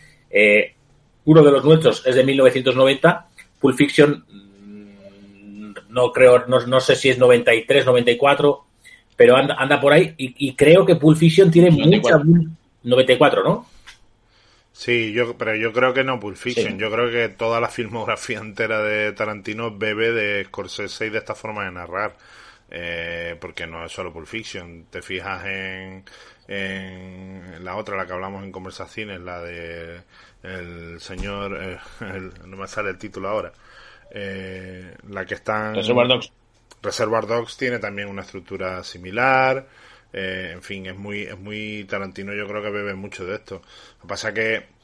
uno 1.25 1.43
de 1.43 1.51
los 1.51 1.63
nuestros 1.63 2.05
es 2.05 2.15
de 2.15 2.23
1990 2.23 3.27
Pulp 3.59 3.75
Fiction, 3.75 4.25
mm, 4.27 5.93
no 5.93 6.11
creo, 6.11 6.45
no, 6.47 6.79
sé 6.79 6.95
si 6.95 7.09
es 7.09 7.17
93, 7.17 7.85
94, 7.85 8.65
pero 9.15 9.35
anda, 9.35 9.55
anda 9.55 9.79
por 9.79 9.93
ahí 9.93 10.13
y, 10.17 10.53
creo 10.55 10.85
que 10.85 10.95
Pulp 10.95 11.17
Fiction 11.17 11.49
tiene 11.49 11.71
94. 11.71 12.25
mucha... 12.25 12.49
94, 12.83 13.43
¿no? 13.43 13.67
Sí, 14.71 15.13
yo, 15.13 15.37
pero 15.37 15.55
yo 15.55 15.71
creo 15.71 15.93
que 15.93 16.03
no 16.03 16.19
Pulp 16.19 16.35
Fiction. 16.35 16.77
Yo 16.77 16.91
creo 16.91 17.09
que 17.09 17.29
toda 17.29 17.61
la 17.61 17.69
filmografía 17.69 18.39
entera 18.39 18.83
de 18.83 19.13
Tarantino 19.13 19.71
bebe 19.71 20.11
de 20.11 20.43
Scorsese 20.43 21.07
y 21.07 21.09
de 21.09 21.19
esta 21.19 21.33
forma 21.33 21.63
de 21.63 21.71
narrar. 21.71 22.17
Eh, 22.69 23.37
porque 23.39 23.65
no 23.67 23.85
es 23.85 23.91
solo 23.93 24.11
Pulp 24.11 24.27
Fiction. 24.27 24.87
Te 24.89 25.01
fijas 25.01 25.45
en, 25.45 26.03
en 26.47 27.63
la 27.63 27.75
otra, 27.75 27.97
la 27.97 28.05
que 28.05 28.13
hablamos 28.13 28.43
en 28.43 28.51
conversaciones, 28.51 29.19
la 29.21 29.41
de 29.41 30.01
el 30.43 30.99
señor, 31.01 31.57
eh, 31.59 31.77
no 32.45 32.57
me 32.57 32.67
sale 32.67 32.91
el 32.91 32.97
título 32.97 33.29
ahora, 33.29 33.51
eh, 34.11 34.95
la 35.09 35.25
que 35.25 35.35
está 35.35 35.73
Reservoir 35.73 36.07
Dogs. 36.07 36.31
Reservoir 36.81 37.25
Dogs 37.25 37.57
tiene 37.57 37.79
también 37.79 38.07
una 38.07 38.21
estructura 38.21 38.83
similar, 38.83 39.67
eh, 40.13 40.51
en 40.53 40.61
fin, 40.61 40.85
es 40.85 40.95
muy, 40.95 41.23
es 41.23 41.37
muy 41.37 41.85
Tarantino, 41.85 42.33
yo 42.33 42.47
creo 42.47 42.61
que 42.61 42.69
bebe 42.69 42.93
mucho 42.93 43.25
de 43.25 43.35
esto. 43.35 43.61
Lo 43.95 44.01
que 44.01 44.07
pasa 44.07 44.33
que 44.33 44.75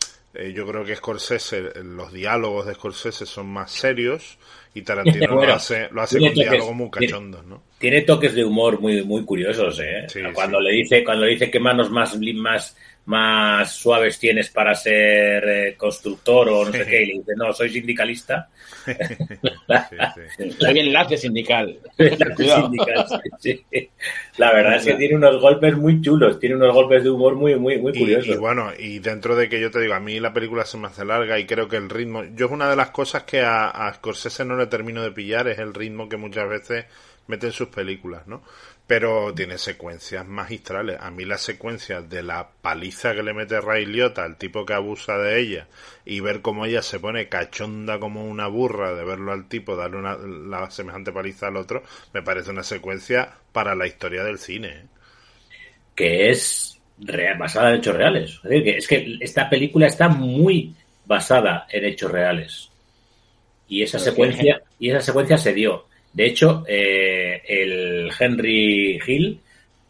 yo 0.53 0.65
creo 0.65 0.85
que 0.85 0.95
Scorsese, 0.95 1.83
los 1.83 2.13
diálogos 2.13 2.65
de 2.65 2.73
Scorsese 2.73 3.25
son 3.25 3.47
más 3.47 3.69
serios 3.69 4.39
y 4.73 4.81
Tarantino 4.81 5.35
lo 5.45 5.53
hace, 5.53 5.89
lo 5.91 6.01
hace 6.01 6.19
con 6.19 6.33
diálogos 6.33 6.73
muy 6.73 6.89
cachondos, 6.89 7.45
¿no? 7.45 7.61
Tiene 7.81 8.03
toques 8.03 8.33
de 8.35 8.45
humor 8.45 8.79
muy, 8.79 9.03
muy 9.03 9.25
curiosos, 9.25 9.79
¿eh? 9.79 10.05
cuando 10.33 10.61
le 10.61 10.71
dice, 10.71 11.03
cuando 11.03 11.25
le 11.25 11.31
dice 11.31 11.49
qué 11.49 11.59
manos 11.59 11.89
más, 11.89 12.15
más, 12.35 12.77
más 13.05 13.73
suaves 13.73 14.19
tienes 14.19 14.51
para 14.51 14.75
ser 14.75 15.43
eh, 15.49 15.75
constructor 15.75 16.47
o 16.49 16.63
no 16.65 16.71
sé 16.71 16.85
qué, 16.85 17.01
y 17.01 17.07
le 17.07 17.13
dice, 17.13 17.31
no, 17.35 17.51
soy 17.51 17.71
sindicalista. 17.71 18.49
Soy 20.59 20.79
enlace 20.79 21.17
sindical. 21.17 21.79
La 24.37 24.53
verdad 24.53 24.75
es 24.75 24.85
que 24.85 24.93
tiene 24.93 25.15
unos 25.15 25.41
golpes 25.41 25.75
muy 25.75 25.99
chulos, 26.01 26.39
tiene 26.39 26.55
unos 26.55 26.73
golpes 26.73 27.03
de 27.03 27.09
humor 27.09 27.35
muy, 27.35 27.55
muy, 27.55 27.79
muy 27.79 27.97
curiosos. 27.97 28.35
Y, 28.35 28.37
bueno, 28.37 28.69
y 28.77 28.99
dentro 28.99 29.35
de 29.35 29.49
que 29.49 29.59
yo 29.59 29.71
te 29.71 29.81
digo, 29.81 29.95
a 29.95 29.99
mí 29.99 30.19
la 30.19 30.33
película 30.33 30.65
se 30.65 30.77
me 30.77 30.85
hace 30.87 31.03
larga 31.03 31.39
y 31.39 31.47
creo 31.47 31.67
que 31.67 31.77
el 31.77 31.89
ritmo, 31.89 32.23
yo 32.35 32.45
es 32.45 32.51
una 32.51 32.69
de 32.69 32.75
las 32.75 32.91
cosas 32.91 33.23
que 33.23 33.41
a, 33.41 33.69
a 33.69 33.91
Scorsese 33.95 34.45
no 34.45 34.55
le 34.55 34.67
termino 34.67 35.01
de 35.01 35.11
pillar, 35.11 35.47
es 35.47 35.57
el 35.57 35.73
ritmo 35.73 36.07
que 36.07 36.17
muchas 36.17 36.47
veces 36.47 36.85
mete 37.27 37.47
en 37.47 37.53
sus 37.53 37.69
películas, 37.69 38.27
¿no? 38.27 38.41
pero 38.91 39.33
tiene 39.33 39.57
secuencias 39.57 40.27
magistrales. 40.27 40.97
A 40.99 41.11
mí 41.11 41.23
las 41.23 41.39
secuencias 41.39 42.09
de 42.09 42.23
la 42.23 42.49
paliza 42.61 43.15
que 43.15 43.23
le 43.23 43.33
mete 43.33 43.61
Ray 43.61 43.85
Liotta 43.85 44.25
al 44.25 44.35
tipo 44.35 44.65
que 44.65 44.73
abusa 44.73 45.17
de 45.17 45.39
ella 45.39 45.67
y 46.03 46.19
ver 46.19 46.41
cómo 46.41 46.65
ella 46.65 46.81
se 46.81 46.99
pone 46.99 47.29
cachonda 47.29 48.01
como 48.01 48.25
una 48.25 48.47
burra 48.47 48.93
de 48.93 49.05
verlo 49.05 49.31
al 49.31 49.47
tipo 49.47 49.77
darle 49.77 49.95
una, 49.95 50.17
la 50.17 50.69
semejante 50.71 51.13
paliza 51.13 51.47
al 51.47 51.55
otro, 51.55 51.83
me 52.13 52.21
parece 52.21 52.49
una 52.49 52.63
secuencia 52.63 53.31
para 53.53 53.75
la 53.75 53.87
historia 53.87 54.25
del 54.25 54.39
cine. 54.39 54.67
¿eh? 54.67 54.85
Que 55.95 56.29
es 56.29 56.77
basada 57.37 57.69
en 57.69 57.75
hechos 57.77 57.95
reales. 57.95 58.41
Es, 58.43 58.89
que, 58.89 59.19
esta 59.21 59.49
película 59.49 59.87
está 59.87 60.09
muy 60.09 60.75
basada 61.05 61.65
en 61.69 61.85
hechos 61.85 62.11
reales. 62.11 62.69
Y 63.69 63.83
esa 63.83 63.99
secuencia, 63.99 64.61
y 64.79 64.89
esa 64.89 64.99
secuencia 64.99 65.37
se 65.37 65.53
dio. 65.53 65.85
De 66.13 66.25
hecho, 66.25 66.63
eh, 66.67 67.41
el 67.47 68.11
Henry 68.17 68.99
Hill 69.05 69.39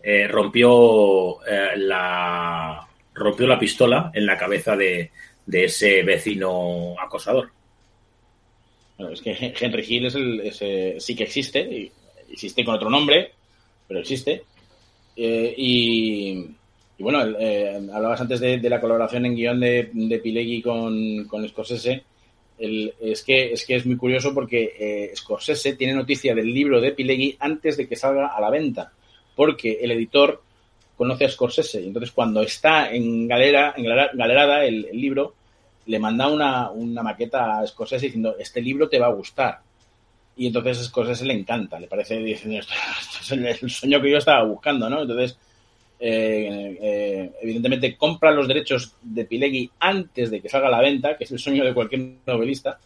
eh, 0.04 0.28
rompió 0.28 1.44
eh, 1.46 1.78
la 1.78 2.88
rompió 3.14 3.48
la 3.48 3.60
pistola 3.60 4.12
en 4.14 4.26
la 4.26 4.38
cabeza 4.38 4.76
de, 4.76 5.12
ese 5.52 6.04
vecino 6.04 6.96
acosador. 7.00 7.50
Bueno, 8.98 9.14
es 9.14 9.22
que 9.22 9.54
Henry 9.60 9.86
Hill 9.88 10.06
es 10.06 10.62
el, 10.62 11.02
sí 11.02 11.16
que 11.16 11.24
existe, 11.24 11.92
existe 12.30 12.64
con 12.64 12.76
otro 12.76 12.90
nombre, 12.90 13.32
pero 13.88 14.00
existe. 14.00 14.44
y, 15.16 16.48
bueno, 17.00 17.20
hablabas 17.20 18.22
antes 18.22 18.40
de, 18.40 18.70
la 18.70 18.80
colaboración 18.80 19.26
en 19.26 19.36
guion 19.36 19.60
de, 19.60 19.90
de 19.92 20.20
Pilegui 20.20 20.62
con, 20.62 21.26
con 21.26 21.48
Scorsese 21.50 22.04
es, 22.62 23.24
que, 23.24 23.54
es 23.54 23.66
que 23.66 23.76
es 23.76 23.86
muy 23.86 23.98
curioso 23.98 24.34
porque 24.34 24.76
eh, 24.78 25.16
Scorsese 25.16 25.76
tiene 25.76 25.94
noticia 25.94 26.36
del 26.36 26.54
libro 26.54 26.80
de 26.80 26.92
Pilegui 26.92 27.36
antes 27.40 27.78
de 27.78 27.88
que 27.88 27.96
salga 27.96 28.28
a 28.28 28.40
la 28.40 28.50
venta, 28.50 28.92
porque 29.36 29.80
el 29.82 29.92
editor 29.92 30.42
conoce 30.96 31.26
a 31.26 31.30
Scorsese 31.30 31.82
y 31.82 31.88
entonces 31.88 32.12
cuando 32.12 32.42
está 32.42 32.94
en 32.94 33.28
galera, 33.28 33.74
en 33.76 33.86
galerada 33.86 34.64
el, 34.64 34.88
libro, 34.94 35.34
le 35.88 35.98
manda 35.98 36.28
una, 36.28 36.70
una, 36.70 37.02
maqueta 37.02 37.60
a 37.60 37.68
Scorsese 37.68 38.06
diciendo 38.06 38.36
este 38.38 38.62
libro 38.62 38.88
te 38.88 39.00
va 39.00 39.08
a 39.08 39.14
gustar. 39.14 39.60
Y 40.38 40.48
entonces 40.48 40.86
Scorsese 40.86 41.26
le 41.26 41.34
encanta, 41.34 41.80
le 41.80 41.88
parece, 41.88 42.18
diciendo 42.20 42.60
esto, 42.60 42.74
es 43.34 43.64
el 43.64 43.70
sueño 43.70 44.02
que 44.02 44.12
yo 44.12 44.18
estaba 44.18 44.44
buscando, 44.44 44.90
¿no? 44.90 45.02
Entonces 45.02 45.38
eh, 46.04 46.78
eh, 46.82 47.32
evidentemente 47.44 47.96
compra 47.96 48.32
los 48.32 48.48
derechos 48.48 48.96
de 49.04 49.24
Pilegui 49.26 49.70
antes 49.80 50.32
de 50.32 50.42
que 50.42 50.50
salga 50.50 50.68
la 50.68 50.82
venta, 50.82 51.16
que 51.16 51.26
es 51.26 51.32
el 51.32 51.38
sueño 51.38 51.64
de 51.64 51.76
cualquier 51.76 52.02
novelista, 52.26 52.80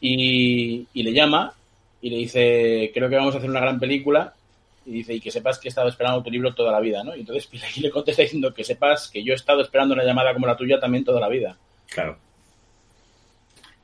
y, 0.00 0.86
le 0.94 1.12
llama 1.12 1.52
y 2.00 2.10
le 2.10 2.16
dice, 2.16 2.92
creo 2.94 3.08
que 3.08 3.16
vamos 3.16 3.34
a 3.34 3.38
hacer 3.38 3.50
una 3.50 3.60
gran 3.60 3.80
película, 3.80 4.32
y 4.86 4.92
dice, 4.92 5.14
y 5.14 5.20
que 5.20 5.32
sepas 5.32 5.58
que 5.58 5.66
he 5.66 5.70
estado 5.70 5.88
esperando 5.88 6.22
tu 6.22 6.30
libro 6.30 6.54
toda 6.54 6.70
la 6.70 6.80
vida, 6.80 7.02
¿no? 7.02 7.16
Y 7.16 7.20
entonces 7.20 7.48
Pilegui 7.48 7.80
le 7.80 7.90
contesta 7.90 8.22
diciendo 8.22 8.54
que 8.54 8.62
sepas 8.62 9.10
que 9.10 9.24
yo 9.24 9.32
he 9.32 9.36
estado 9.36 9.62
esperando 9.62 9.94
una 9.94 10.04
llamada 10.04 10.32
como 10.32 10.46
la 10.46 10.56
tuya 10.56 10.78
también 10.78 11.04
toda 11.04 11.20
la 11.20 11.28
vida. 11.28 11.56
Claro. 11.88 12.18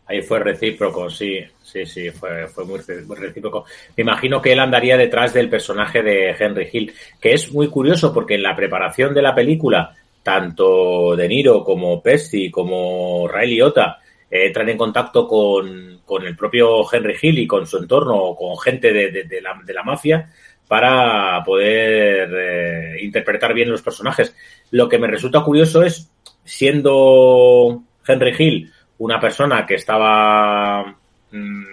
Ahí 0.09 0.23
fue 0.23 0.39
recíproco, 0.39 1.11
sí, 1.11 1.41
sí, 1.61 1.85
sí, 1.85 2.11
fue, 2.11 2.47
fue 2.47 2.65
muy, 2.65 2.79
recíproco. 2.79 3.65
Me 3.97 4.03
imagino 4.03 4.41
que 4.41 4.53
él 4.53 4.61
andaría 4.61 4.97
detrás 4.97 5.35
del 5.35 5.49
personaje 5.49 6.01
de 6.01 6.31
Henry 6.31 6.69
Hill, 6.73 6.93
que 7.21 7.33
es 7.33 7.53
muy 7.53 7.69
curioso 7.69 8.15
porque 8.15 8.37
en 8.37 8.43
la 8.43 8.55
preparación 8.55 9.13
de 9.15 9.23
la 9.23 9.35
película, 9.35 9.97
tanto 10.23 11.17
De 11.17 11.29
Niro 11.29 11.65
como 11.65 12.01
Pesci 12.03 12.51
como 12.51 13.27
Ray 13.27 13.51
Liotta 13.51 13.99
eh, 14.31 14.47
entran 14.47 14.69
en 14.69 14.79
contacto 14.79 15.27
con, 15.27 16.01
con, 16.05 16.25
el 16.25 16.37
propio 16.37 16.83
Henry 16.91 17.17
Hill 17.21 17.41
y 17.41 17.47
con 17.49 17.67
su 17.67 17.79
entorno, 17.79 18.37
con 18.37 18.57
gente 18.59 18.93
de, 18.93 19.25
de, 19.25 19.41
la, 19.41 19.61
de 19.65 19.75
la, 19.75 19.83
mafia, 19.83 20.31
para 20.69 21.43
poder 21.45 22.31
eh, 22.33 23.05
interpretar 23.05 23.53
bien 23.55 23.71
los 23.71 23.83
personajes. 23.83 24.37
Lo 24.71 24.89
que 24.89 24.99
me 24.99 25.09
resulta 25.09 25.43
curioso 25.43 25.83
es, 25.83 26.11
siendo 26.45 27.83
Henry 28.07 28.35
Hill 28.39 28.73
una 28.99 29.21
persona 29.21 29.67
que 29.67 29.75
estaba 29.75 30.95
mm, 31.31 31.65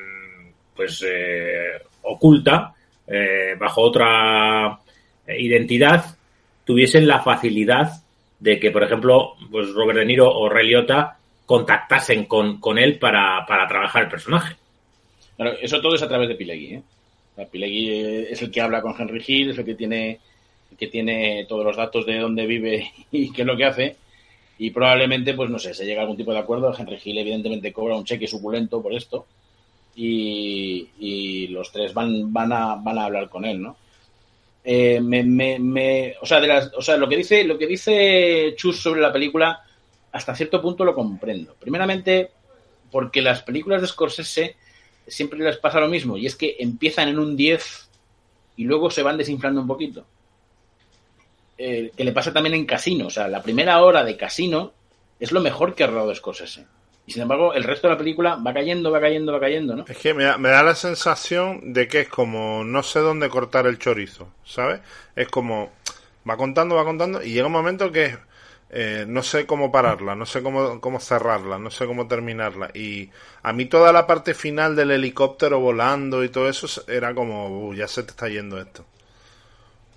pues 0.75 1.03
eh, 1.07 1.81
oculta 2.03 2.73
eh, 3.07 3.55
bajo 3.57 3.81
otra 3.81 4.79
identidad 5.27 6.17
tuviesen 6.65 7.07
la 7.07 7.21
facilidad 7.21 7.91
de 8.39 8.59
que 8.59 8.71
por 8.71 8.83
ejemplo 8.83 9.35
pues 9.51 9.71
Robert 9.73 9.99
De 9.99 10.05
Niro 10.05 10.29
o 10.29 10.49
Ray 10.49 10.67
Liotta 10.67 11.17
contactasen 11.45 12.25
con, 12.25 12.59
con 12.59 12.77
él 12.77 12.99
para, 12.99 13.45
para, 13.45 13.67
trabajar 13.67 14.03
el 14.03 14.09
personaje 14.09 14.55
eso 15.61 15.81
todo 15.81 15.95
es 15.95 16.03
a 16.03 16.07
través 16.07 16.29
de 16.29 16.35
Pilegui 16.35 16.75
¿eh? 16.75 16.83
Pilegui 17.49 18.25
es 18.29 18.41
el 18.41 18.51
que 18.51 18.61
habla 18.61 18.81
con 18.81 18.95
Henry 18.99 19.23
Hill 19.25 19.51
es 19.51 19.57
el 19.57 19.65
que 19.65 19.75
tiene 19.75 20.19
el 20.71 20.77
que 20.77 20.87
tiene 20.87 21.45
todos 21.47 21.65
los 21.65 21.77
datos 21.77 22.05
de 22.05 22.19
dónde 22.19 22.45
vive 22.45 22.91
y 23.11 23.31
qué 23.31 23.41
es 23.41 23.47
lo 23.47 23.55
que 23.55 23.65
hace 23.65 23.95
y 24.57 24.69
probablemente, 24.71 25.33
pues 25.33 25.49
no 25.49 25.59
sé, 25.59 25.73
se 25.73 25.85
llega 25.85 26.01
a 26.01 26.03
algún 26.03 26.17
tipo 26.17 26.31
de 26.31 26.39
acuerdo. 26.39 26.73
Henry 26.77 26.99
Hill 27.03 27.17
evidentemente 27.17 27.73
cobra 27.73 27.95
un 27.95 28.05
cheque 28.05 28.27
suculento 28.27 28.81
por 28.81 28.93
esto 28.93 29.25
y, 29.95 31.47
los 31.47 31.71
tres 31.71 31.93
van, 31.93 32.31
van, 32.31 32.51
a, 32.51 32.75
van 32.75 32.97
a 32.97 33.05
hablar 33.05 33.29
con 33.29 33.45
él, 33.45 33.61
¿no? 33.61 33.77
Eh, 34.63 35.01
me, 35.01 35.23
me, 35.23 36.15
o 36.21 36.25
sea, 36.25 36.39
de 36.39 36.47
las, 36.47 36.71
o 36.73 36.81
sea, 36.81 36.95
lo 36.95 37.09
que 37.09 37.17
dice, 37.17 37.43
lo 37.43 37.57
que 37.57 37.67
dice 37.67 38.53
Chus 38.55 38.79
sobre 38.79 39.01
la 39.01 39.11
película, 39.11 39.61
hasta 40.11 40.35
cierto 40.35 40.61
punto 40.61 40.85
lo 40.85 40.95
comprendo. 40.95 41.55
Primeramente, 41.59 42.31
porque 42.89 43.21
las 43.21 43.43
películas 43.43 43.81
de 43.81 43.87
Scorsese 43.87 44.55
siempre 45.05 45.39
les 45.39 45.57
pasa 45.57 45.79
lo 45.79 45.89
mismo, 45.89 46.17
y 46.17 46.25
es 46.25 46.35
que 46.35 46.55
empiezan 46.59 47.09
en 47.09 47.19
un 47.19 47.35
10 47.35 47.89
y 48.55 48.63
luego 48.63 48.89
se 48.89 49.03
van 49.03 49.17
desinflando 49.17 49.61
un 49.61 49.67
poquito. 49.67 50.05
Eh, 51.57 51.91
que 51.95 52.03
le 52.03 52.11
pasa 52.11 52.33
también 52.33 52.55
en 52.55 52.65
Casino. 52.65 53.07
O 53.07 53.09
sea, 53.09 53.27
la 53.27 53.43
primera 53.43 53.81
hora 53.81 54.03
de 54.03 54.17
Casino 54.17 54.73
es 55.19 55.31
lo 55.31 55.41
mejor 55.41 55.75
que 55.75 55.83
ha 55.83 55.87
rodado 55.87 56.13
Scorsese. 56.13 56.65
Y 57.05 57.11
sin 57.11 57.23
embargo, 57.23 57.53
el 57.53 57.63
resto 57.63 57.87
de 57.87 57.93
la 57.93 57.97
película 57.97 58.35
va 58.35 58.53
cayendo, 58.53 58.89
va 58.89 59.01
cayendo, 59.01 59.33
va 59.33 59.39
cayendo, 59.39 59.75
¿no? 59.75 59.85
Es 59.87 59.97
que 59.97 60.13
me 60.13 60.23
da, 60.23 60.63
la 60.63 60.75
sensación 60.75 61.73
de 61.73 61.87
que 61.87 62.01
es 62.01 62.07
como 62.07 62.63
no 62.63 62.81
sé 62.81 62.99
dónde 62.99 63.27
cortar 63.27 63.67
el 63.67 63.77
chorizo, 63.77 64.29
¿sabes? 64.45 64.79
Es 65.15 65.27
como 65.27 65.71
va 66.29 66.37
contando, 66.37 66.75
va 66.75 66.85
contando 66.85 67.21
y 67.21 67.33
llega 67.33 67.47
un 67.47 67.51
momento 67.51 67.91
que 67.91 68.17
eh, 68.69 69.03
no 69.05 69.21
sé 69.21 69.45
cómo 69.45 69.69
pararla, 69.69 70.15
no 70.15 70.25
sé 70.25 70.41
cómo, 70.41 70.79
cómo 70.79 71.01
cerrarla, 71.01 71.59
no 71.59 71.69
sé 71.71 71.85
cómo 71.85 72.07
terminarla. 72.07 72.71
Y 72.73 73.09
a 73.41 73.51
mí 73.51 73.65
toda 73.65 73.91
la 73.91 74.07
parte 74.07 74.33
final 74.33 74.73
del 74.77 74.91
helicóptero 74.91 75.59
volando 75.59 76.23
y 76.23 76.29
todo 76.29 76.47
eso 76.47 76.67
era 76.87 77.13
como, 77.13 77.73
ya 77.73 77.87
se 77.89 78.03
te 78.03 78.11
está 78.11 78.29
yendo 78.29 78.59
esto. 78.61 78.85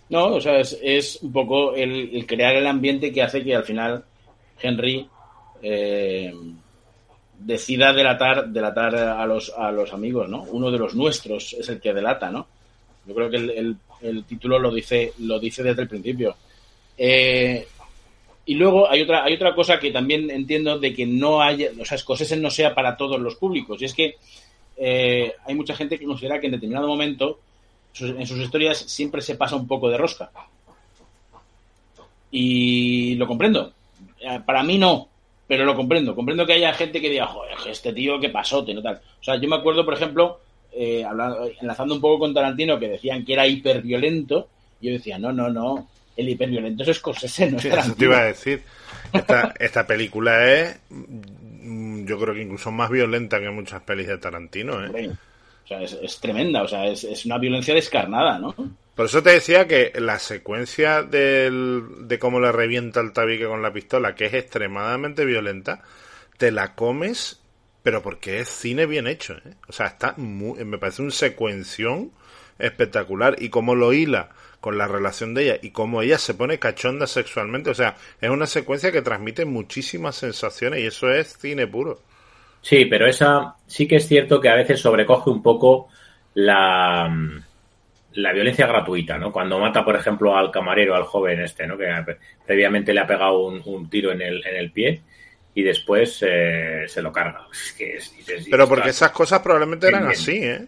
No, 0.08 0.34
o 0.34 0.40
sea, 0.40 0.60
es, 0.60 1.18
un 1.22 1.32
poco 1.32 1.74
el, 1.74 2.24
crear 2.26 2.54
el 2.54 2.66
ambiente 2.66 3.12
que 3.12 3.22
hace 3.22 3.42
que 3.42 3.54
al 3.54 3.64
final 3.64 4.04
Henry 4.60 5.06
eh, 5.62 6.32
decida 7.38 7.92
delatar, 7.92 8.48
delatar 8.48 8.94
a 8.94 9.26
los, 9.26 9.52
a 9.56 9.72
los 9.72 9.92
amigos, 9.92 10.28
¿no? 10.28 10.42
Uno 10.44 10.70
de 10.70 10.78
los 10.78 10.94
nuestros 10.94 11.54
es 11.54 11.68
el 11.68 11.80
que 11.80 11.92
delata, 11.92 12.30
¿no? 12.30 12.46
Yo 13.06 13.14
creo 13.14 13.30
que 13.30 13.36
el, 13.36 13.76
el, 14.00 14.24
título 14.24 14.58
lo 14.58 14.72
dice, 14.72 15.12
lo 15.18 15.38
dice 15.38 15.62
desde 15.62 15.82
el 15.82 15.88
principio. 15.88 16.36
Eh, 16.96 17.66
y 18.46 18.54
luego 18.54 18.88
hay 18.88 19.02
otra, 19.02 19.24
hay 19.24 19.34
otra 19.34 19.54
cosa 19.54 19.78
que 19.78 19.90
también 19.90 20.30
entiendo 20.30 20.78
de 20.78 20.94
que 20.94 21.04
no 21.04 21.42
haya, 21.42 21.70
o 21.80 21.84
sea, 21.84 21.98
Scorsese 21.98 22.36
no 22.36 22.50
sea 22.50 22.74
para 22.74 22.96
todos 22.96 23.20
los 23.20 23.36
públicos. 23.36 23.80
Y 23.82 23.86
es 23.86 23.94
que 23.94 24.16
eh, 24.76 25.32
hay 25.44 25.54
mucha 25.54 25.74
gente 25.74 25.98
que 25.98 26.04
considera 26.04 26.40
que 26.40 26.46
en 26.46 26.52
determinado 26.52 26.86
momento 26.86 27.40
en 28.00 28.26
sus 28.26 28.38
historias 28.38 28.78
siempre 28.78 29.22
se 29.22 29.36
pasa 29.36 29.56
un 29.56 29.66
poco 29.66 29.88
de 29.88 29.98
rosca. 29.98 30.30
Y 32.30 33.14
lo 33.14 33.26
comprendo. 33.26 33.72
Eh, 34.20 34.40
para 34.44 34.62
mí 34.62 34.78
no, 34.78 35.08
pero 35.46 35.64
lo 35.64 35.74
comprendo. 35.74 36.14
Comprendo 36.14 36.46
que 36.46 36.54
haya 36.54 36.72
gente 36.72 37.00
que 37.00 37.10
diga, 37.10 37.26
joder, 37.26 37.56
este 37.66 37.92
tío 37.92 38.20
qué 38.20 38.28
pasote, 38.28 38.74
no 38.74 38.82
tal. 38.82 39.00
O 39.20 39.24
sea, 39.24 39.36
yo 39.36 39.48
me 39.48 39.56
acuerdo, 39.56 39.84
por 39.84 39.94
ejemplo, 39.94 40.40
eh, 40.72 41.04
hablando, 41.04 41.48
enlazando 41.60 41.94
un 41.94 42.00
poco 42.00 42.20
con 42.20 42.34
Tarantino, 42.34 42.78
que 42.78 42.88
decían 42.88 43.24
que 43.24 43.32
era 43.32 43.46
hiperviolento. 43.46 44.48
Y 44.80 44.88
yo 44.88 44.92
decía, 44.94 45.18
no, 45.18 45.32
no, 45.32 45.48
no. 45.48 45.88
El 46.16 46.28
hiperviolento 46.28 46.82
es 46.82 46.96
Scorsese, 46.96 47.50
no 47.50 47.58
es 47.58 47.64
Eso 47.66 47.94
te 47.94 48.04
iba 48.04 48.18
a 48.18 48.24
decir. 48.24 48.62
Esta, 49.12 49.54
esta 49.58 49.86
película 49.86 50.50
es, 50.52 50.78
yo 50.90 52.18
creo 52.18 52.34
que 52.34 52.42
incluso 52.42 52.70
más 52.70 52.90
violenta 52.90 53.40
que 53.40 53.50
muchas 53.50 53.82
pelis 53.82 54.08
de 54.08 54.18
Tarantino, 54.18 54.84
¿eh? 54.84 55.10
O 55.66 55.68
sea, 55.68 55.82
es, 55.82 56.20
tremenda, 56.20 56.62
o 56.62 56.68
sea, 56.68 56.86
es, 56.86 57.26
una 57.26 57.38
violencia 57.38 57.74
descarnada, 57.74 58.38
¿no? 58.38 58.54
Por 58.94 59.06
eso 59.06 59.20
te 59.20 59.30
decía 59.30 59.66
que 59.66 59.92
la 59.96 60.20
secuencia 60.20 61.02
del, 61.02 62.06
de 62.06 62.20
cómo 62.20 62.38
le 62.38 62.52
revienta 62.52 63.00
el 63.00 63.12
tabique 63.12 63.46
con 63.46 63.62
la 63.62 63.72
pistola, 63.72 64.14
que 64.14 64.26
es 64.26 64.34
extremadamente 64.34 65.24
violenta, 65.24 65.82
te 66.38 66.52
la 66.52 66.76
comes, 66.76 67.40
pero 67.82 68.00
porque 68.00 68.38
es 68.38 68.48
cine 68.48 68.86
bien 68.86 69.08
hecho. 69.08 69.34
¿eh? 69.34 69.54
O 69.66 69.72
sea, 69.72 69.86
está 69.86 70.14
muy, 70.18 70.64
me 70.64 70.78
parece 70.78 71.02
un 71.02 71.10
secuención 71.10 72.12
espectacular. 72.60 73.34
Y 73.38 73.48
cómo 73.48 73.74
lo 73.74 73.92
hila 73.92 74.30
con 74.60 74.78
la 74.78 74.86
relación 74.86 75.34
de 75.34 75.42
ella 75.42 75.58
y 75.62 75.70
cómo 75.70 76.02
ella 76.02 76.18
se 76.18 76.34
pone 76.34 76.60
cachonda 76.60 77.08
sexualmente. 77.08 77.70
O 77.70 77.74
sea, 77.74 77.96
es 78.20 78.30
una 78.30 78.46
secuencia 78.46 78.92
que 78.92 79.02
transmite 79.02 79.44
muchísimas 79.44 80.14
sensaciones 80.14 80.80
y 80.80 80.86
eso 80.86 81.10
es 81.10 81.36
cine 81.38 81.66
puro. 81.66 82.00
Sí, 82.66 82.86
pero 82.86 83.06
esa 83.06 83.54
sí 83.64 83.86
que 83.86 83.94
es 83.94 84.08
cierto 84.08 84.40
que 84.40 84.48
a 84.48 84.56
veces 84.56 84.80
sobrecoge 84.80 85.30
un 85.30 85.40
poco 85.40 85.86
la, 86.34 87.08
la 88.14 88.32
violencia 88.32 88.66
gratuita, 88.66 89.18
¿no? 89.18 89.30
Cuando 89.30 89.60
mata, 89.60 89.84
por 89.84 89.94
ejemplo, 89.94 90.36
al 90.36 90.50
camarero, 90.50 90.96
al 90.96 91.04
joven 91.04 91.38
este, 91.42 91.64
¿no? 91.64 91.78
Que 91.78 91.86
previamente 92.44 92.92
le 92.92 92.98
ha 92.98 93.06
pegado 93.06 93.38
un, 93.38 93.88
tiro 93.88 94.10
en 94.10 94.20
el, 94.20 94.44
en 94.44 94.56
el 94.56 94.72
pie 94.72 95.00
y 95.54 95.62
después 95.62 96.24
eh, 96.26 96.86
se 96.88 97.02
lo 97.02 97.12
carga. 97.12 97.46
pero 98.50 98.66
porque 98.66 98.88
esas 98.88 99.12
cosas 99.12 99.38
probablemente 99.42 99.86
eran 99.86 100.08
así, 100.08 100.38
¿eh? 100.38 100.66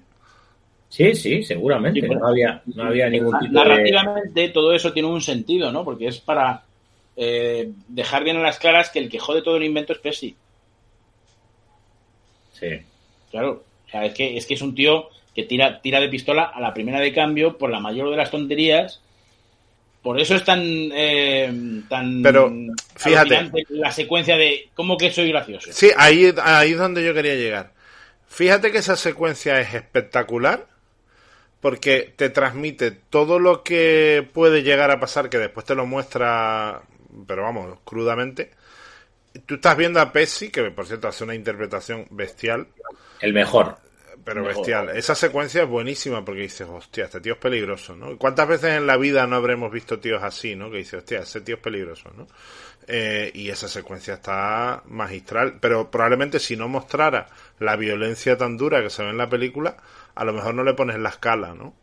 Sí, 0.88 1.16
sí, 1.16 1.42
seguramente. 1.42 2.08
no, 2.08 2.28
había, 2.28 2.62
no 2.76 2.84
había 2.84 3.10
ningún 3.10 3.36
tipo 3.40 3.54
Narrativamente 3.54 4.50
todo 4.50 4.72
eso 4.72 4.92
tiene 4.92 5.08
un 5.08 5.20
sentido, 5.20 5.72
¿no? 5.72 5.84
Porque 5.84 6.06
es 6.06 6.20
para 6.20 6.62
eh, 7.16 7.72
dejar 7.88 8.22
bien 8.22 8.36
a 8.36 8.42
las 8.42 8.60
claras 8.60 8.88
que 8.88 9.00
el 9.00 9.08
que 9.08 9.18
jode 9.18 9.42
todo 9.42 9.56
el 9.56 9.64
invento 9.64 9.92
es 9.92 9.98
Pesci. 9.98 10.36
Sí. 12.58 12.80
Claro. 13.30 13.64
O 13.86 13.90
sea, 13.90 14.04
es 14.04 14.14
que, 14.14 14.36
es 14.36 14.46
que 14.46 14.54
es 14.54 14.62
un 14.62 14.74
tío 14.74 15.08
que 15.34 15.44
tira, 15.44 15.80
tira 15.80 16.00
de 16.00 16.08
pistola 16.08 16.44
a 16.44 16.60
la 16.60 16.74
primera 16.74 17.00
de 17.00 17.12
cambio 17.12 17.58
por 17.58 17.70
la 17.70 17.80
mayor 17.80 18.10
de 18.10 18.16
las 18.16 18.30
tonterías. 18.30 19.00
Por 20.02 20.20
eso 20.20 20.34
es 20.34 20.44
tan, 20.44 20.60
eh, 20.62 21.52
tan 21.88 22.22
Pero, 22.22 22.52
fíjate. 22.96 23.50
la 23.70 23.90
secuencia 23.92 24.36
de 24.36 24.68
cómo 24.74 24.96
que 24.96 25.10
soy 25.10 25.28
gracioso. 25.28 25.70
Sí, 25.72 25.90
ahí, 25.96 26.32
ahí 26.42 26.72
es 26.72 26.78
donde 26.78 27.04
yo 27.04 27.14
quería 27.14 27.34
llegar. 27.34 27.72
Fíjate 28.28 28.70
que 28.70 28.78
esa 28.78 28.96
secuencia 28.96 29.60
es 29.60 29.74
espectacular 29.74 30.66
porque 31.60 32.12
te 32.16 32.30
transmite 32.30 32.92
todo 32.92 33.38
lo 33.38 33.62
que 33.62 34.26
puede 34.32 34.62
llegar 34.62 34.90
a 34.90 35.00
pasar, 35.00 35.28
que 35.28 35.38
después 35.38 35.66
te 35.66 35.74
lo 35.74 35.86
muestra, 35.86 36.82
pero 37.26 37.42
vamos, 37.42 37.78
crudamente. 37.84 38.50
Tú 39.46 39.56
estás 39.56 39.76
viendo 39.76 40.00
a 40.00 40.12
Pesci, 40.12 40.50
que 40.50 40.70
por 40.70 40.86
cierto 40.86 41.08
hace 41.08 41.24
una 41.24 41.34
interpretación 41.34 42.06
bestial. 42.10 42.68
El 43.20 43.32
mejor. 43.32 43.78
Pero 44.24 44.44
bestial. 44.44 44.90
Esa 44.90 45.14
secuencia 45.14 45.62
es 45.62 45.68
buenísima 45.68 46.24
porque 46.24 46.42
dices, 46.42 46.68
hostia, 46.68 47.06
este 47.06 47.20
tío 47.20 47.34
es 47.34 47.38
peligroso, 47.38 47.96
¿no? 47.96 48.18
¿Cuántas 48.18 48.46
veces 48.46 48.74
en 48.76 48.86
la 48.86 48.98
vida 48.98 49.26
no 49.26 49.36
habremos 49.36 49.72
visto 49.72 50.00
tíos 50.00 50.22
así, 50.22 50.54
¿no? 50.54 50.70
Que 50.70 50.78
dices, 50.78 50.98
hostia, 50.98 51.20
ese 51.20 51.40
tío 51.40 51.54
es 51.54 51.60
peligroso, 51.62 52.10
¿no? 52.14 52.26
Eh, 52.86 53.30
y 53.34 53.48
esa 53.48 53.68
secuencia 53.68 54.14
está 54.14 54.82
magistral. 54.86 55.58
Pero 55.60 55.90
probablemente 55.90 56.40
si 56.40 56.56
no 56.56 56.68
mostrara 56.68 57.28
la 57.58 57.76
violencia 57.76 58.36
tan 58.36 58.58
dura 58.58 58.82
que 58.82 58.90
se 58.90 59.02
ve 59.02 59.10
en 59.10 59.18
la 59.18 59.30
película, 59.30 59.76
a 60.14 60.24
lo 60.24 60.34
mejor 60.34 60.54
no 60.54 60.62
le 60.62 60.74
pones 60.74 60.98
la 60.98 61.08
escala, 61.08 61.54
¿no? 61.54 61.74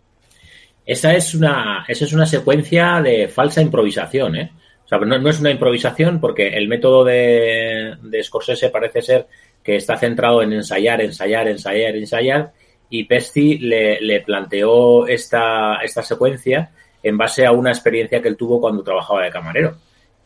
Esa 0.85 1.15
es 1.15 1.33
una, 1.33 1.83
esa 1.87 2.05
es 2.05 2.13
una 2.13 2.27
secuencia 2.27 3.01
de 3.01 3.27
falsa 3.27 3.61
improvisación, 3.61 4.35
¿eh? 4.35 4.51
O 4.86 4.88
sea, 4.88 5.00
no, 5.00 5.30
es 5.30 5.39
una 5.39 5.52
improvisación 5.52 6.19
porque 6.19 6.50
el 6.50 6.67
método 6.67 7.04
de, 7.04 7.95
de 8.02 8.24
Scorsese 8.24 8.69
parece 8.69 9.02
ser 9.02 9.28
que 9.63 9.76
está 9.76 9.98
centrado 9.98 10.43
en 10.43 10.54
ensayar, 10.54 11.02
ensayar, 11.02 11.48
ensayar, 11.48 11.95
ensayar, 11.95 12.52
y 12.89 13.06
Pesti 13.06 13.58
le, 13.58 14.00
le 14.00 14.21
planteó 14.21 15.08
esta, 15.08 15.78
esta 15.84 16.04
secuencia 16.04 16.69
en 17.02 17.17
base 17.17 17.45
a 17.45 17.52
una 17.52 17.71
experiencia 17.71 18.21
que 18.21 18.28
él 18.28 18.38
tuvo 18.38 18.62
cuando 18.62 18.84
trabajaba 18.84 19.24
de 19.24 19.32
camarero. 19.32 19.76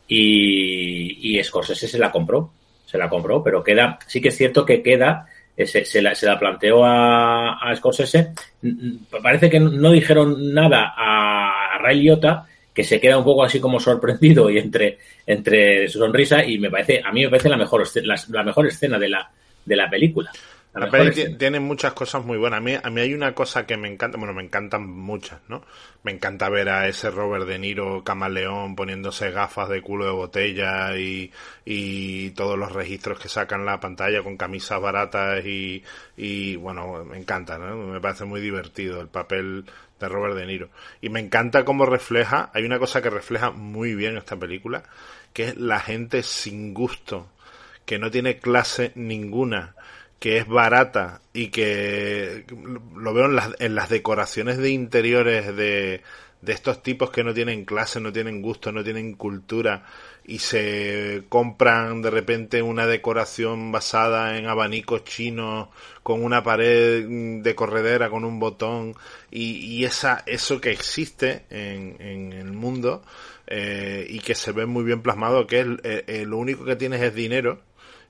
Y, 0.06 1.38
y 1.38 1.42
Scorsese 1.42 1.88
se 1.88 1.98
la 1.98 2.12
compró, 2.12 2.52
se 2.84 2.98
la 2.98 3.08
compró, 3.08 3.42
pero 3.42 3.64
queda, 3.64 3.98
sí 4.06 4.20
que 4.20 4.28
es 4.28 4.36
cierto 4.36 4.66
que 4.66 4.82
queda 4.82 5.26
se, 5.66 6.02
la, 6.02 6.14
se 6.14 6.26
la 6.26 6.38
planteó 6.38 6.84
a, 6.84 7.54
a, 7.54 7.74
Scorsese. 7.76 8.32
Parece 9.22 9.50
que 9.50 9.60
no 9.60 9.90
dijeron 9.90 10.52
nada 10.52 10.94
a 10.96 11.78
Ray 11.80 12.00
Liotta, 12.00 12.46
que 12.74 12.84
se 12.84 13.00
queda 13.00 13.18
un 13.18 13.24
poco 13.24 13.44
así 13.44 13.60
como 13.60 13.80
sorprendido 13.80 14.48
y 14.50 14.58
entre, 14.58 14.98
entre 15.26 15.88
su 15.88 15.98
sonrisa, 15.98 16.44
y 16.44 16.58
me 16.58 16.70
parece, 16.70 17.02
a 17.04 17.12
mí 17.12 17.22
me 17.22 17.30
parece 17.30 17.48
la 17.48 17.56
mejor, 17.56 17.82
la 18.28 18.42
mejor 18.42 18.66
escena 18.66 18.98
de 18.98 19.08
la, 19.08 19.30
de 19.64 19.76
la 19.76 19.90
película. 19.90 20.30
La, 20.72 20.88
peli 20.88 21.36
tiene 21.36 21.58
muchas 21.58 21.94
cosas 21.94 22.24
muy 22.24 22.38
buenas. 22.38 22.58
A 22.58 22.60
mí, 22.60 22.76
a 22.80 22.90
mí 22.90 23.00
hay 23.00 23.12
una 23.12 23.34
cosa 23.34 23.66
que 23.66 23.76
me 23.76 23.88
encanta, 23.88 24.18
bueno, 24.18 24.32
me 24.32 24.44
encantan 24.44 24.88
muchas, 24.88 25.40
¿no? 25.48 25.64
Me 26.04 26.12
encanta 26.12 26.48
ver 26.48 26.68
a 26.68 26.86
ese 26.86 27.10
Robert 27.10 27.44
De 27.46 27.58
Niro 27.58 28.04
camaleón 28.04 28.76
poniéndose 28.76 29.32
gafas 29.32 29.68
de 29.68 29.82
culo 29.82 30.04
de 30.04 30.12
botella 30.12 30.96
y, 30.96 31.32
y 31.64 32.30
todos 32.30 32.56
los 32.56 32.70
registros 32.70 33.18
que 33.18 33.28
sacan 33.28 33.66
la 33.66 33.80
pantalla 33.80 34.22
con 34.22 34.36
camisas 34.36 34.80
baratas 34.80 35.44
y, 35.44 35.82
y 36.16 36.54
bueno, 36.54 37.04
me 37.04 37.18
encanta, 37.18 37.58
¿no? 37.58 37.76
Me 37.76 38.00
parece 38.00 38.24
muy 38.24 38.40
divertido 38.40 39.00
el 39.00 39.08
papel 39.08 39.64
de 40.00 40.08
Robert 40.08 40.34
De 40.34 40.46
Niro. 40.46 40.70
Y 41.00 41.10
me 41.10 41.20
encanta 41.20 41.64
cómo 41.64 41.86
refleja, 41.86 42.50
hay 42.54 42.64
una 42.64 42.78
cosa 42.78 43.02
que 43.02 43.10
refleja 43.10 43.50
muy 43.50 43.94
bien 43.94 44.16
esta 44.16 44.36
película, 44.36 44.82
que 45.32 45.44
es 45.44 45.56
la 45.56 45.78
gente 45.78 46.22
sin 46.22 46.74
gusto, 46.74 47.28
que 47.84 47.98
no 47.98 48.10
tiene 48.10 48.38
clase 48.38 48.92
ninguna 48.94 49.74
que 50.18 50.36
es 50.36 50.46
barata 50.46 51.22
y 51.32 51.48
que 51.48 52.44
lo 52.94 53.14
veo 53.14 53.24
en 53.24 53.36
las, 53.36 53.56
en 53.58 53.74
las 53.74 53.88
decoraciones 53.88 54.58
de 54.58 54.68
interiores 54.68 55.56
de, 55.56 56.02
de 56.42 56.52
estos 56.52 56.82
tipos 56.82 57.10
que 57.10 57.24
no 57.24 57.34
tienen 57.34 57.64
clase, 57.64 58.00
no 58.00 58.12
tienen 58.12 58.42
gusto, 58.42 58.70
no 58.70 58.84
tienen 58.84 59.14
cultura 59.14 59.84
y 60.24 60.38
se 60.38 61.24
compran 61.28 62.02
de 62.02 62.10
repente 62.10 62.62
una 62.62 62.86
decoración 62.86 63.72
basada 63.72 64.38
en 64.38 64.46
abanicos 64.46 65.04
chinos 65.04 65.68
con 66.02 66.22
una 66.22 66.42
pared 66.42 67.42
de 67.42 67.54
corredera 67.54 68.10
con 68.10 68.24
un 68.24 68.38
botón 68.38 68.94
y, 69.30 69.56
y 69.56 69.84
esa 69.84 70.22
eso 70.26 70.60
que 70.60 70.70
existe 70.70 71.44
en, 71.50 71.96
en 72.00 72.32
el 72.32 72.52
mundo 72.52 73.02
eh, 73.46 74.06
y 74.08 74.20
que 74.20 74.34
se 74.34 74.52
ve 74.52 74.66
muy 74.66 74.84
bien 74.84 75.02
plasmado 75.02 75.46
que 75.46 75.60
es 75.60 75.66
eh, 75.84 76.04
eh, 76.06 76.24
lo 76.26 76.38
único 76.38 76.64
que 76.64 76.76
tienes 76.76 77.02
es 77.02 77.14
dinero 77.14 77.60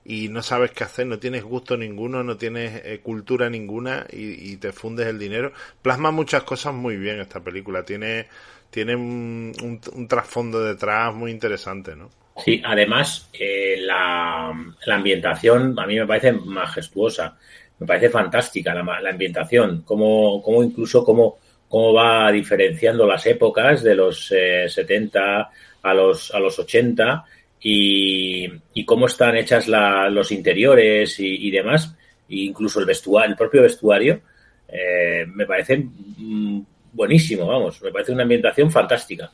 y 0.03 0.29
no 0.29 0.41
sabes 0.41 0.71
qué 0.71 0.83
hacer, 0.83 1.05
no 1.07 1.19
tienes 1.19 1.43
gusto 1.43 1.77
ninguno, 1.77 2.23
no 2.23 2.37
tienes 2.37 2.81
eh, 2.83 2.99
cultura 3.01 3.49
ninguna 3.49 4.05
y, 4.11 4.57
te 4.57 4.71
fundes 4.71 5.07
el 5.07 5.19
dinero. 5.19 5.51
Plasma 5.81 6.11
muchas 6.11 6.43
cosas 6.43 6.73
muy 6.73 6.97
bien 6.97 7.19
esta 7.19 7.39
película, 7.39 7.83
tiene, 7.83 8.27
tiene 8.71 8.95
un, 8.95 9.53
un, 9.93 10.07
trasfondo 10.07 10.63
detrás 10.63 11.13
muy 11.13 11.29
interesante, 11.29 11.95
¿no? 11.95 12.09
Sí, 12.43 12.61
además 12.65 13.29
eh, 13.33 13.75
la, 13.81 14.51
la, 14.85 14.95
ambientación 14.95 15.77
a 15.77 15.85
mí 15.85 15.99
me 15.99 16.07
parece 16.07 16.31
majestuosa, 16.31 17.37
me 17.77 17.85
parece 17.85 18.09
fantástica 18.09 18.73
la, 18.73 19.01
la 19.01 19.09
ambientación, 19.09 19.83
como, 19.83 20.41
como 20.41 20.63
incluso 20.63 21.03
como 21.03 21.37
cómo 21.71 21.93
va 21.93 22.31
diferenciando 22.31 23.07
las 23.07 23.25
épocas 23.25 23.81
de 23.81 23.95
los 23.95 24.29
eh, 24.31 24.67
70 24.67 25.49
a 25.83 25.93
los, 25.93 26.29
a 26.31 26.39
los 26.39 26.59
80 26.59 27.23
y, 27.61 28.83
cómo 28.85 29.05
están 29.05 29.37
hechas 29.37 29.67
los 29.67 30.31
interiores 30.33 31.15
y, 31.19 31.49
demás, 31.49 31.95
e 32.29 32.39
incluso 32.39 32.81
el 32.81 32.85
vestuario, 32.85 33.31
el 33.31 33.37
propio 33.37 33.61
vestuario, 33.61 34.19
eh, 34.67 35.25
me 35.27 35.45
parece 35.45 35.77
mm, 35.77 36.61
buenísimo, 36.91 37.45
vamos, 37.47 37.81
me 37.81 37.91
parece 37.91 38.11
una 38.11 38.23
ambientación 38.23 38.71
fantástica. 38.71 39.31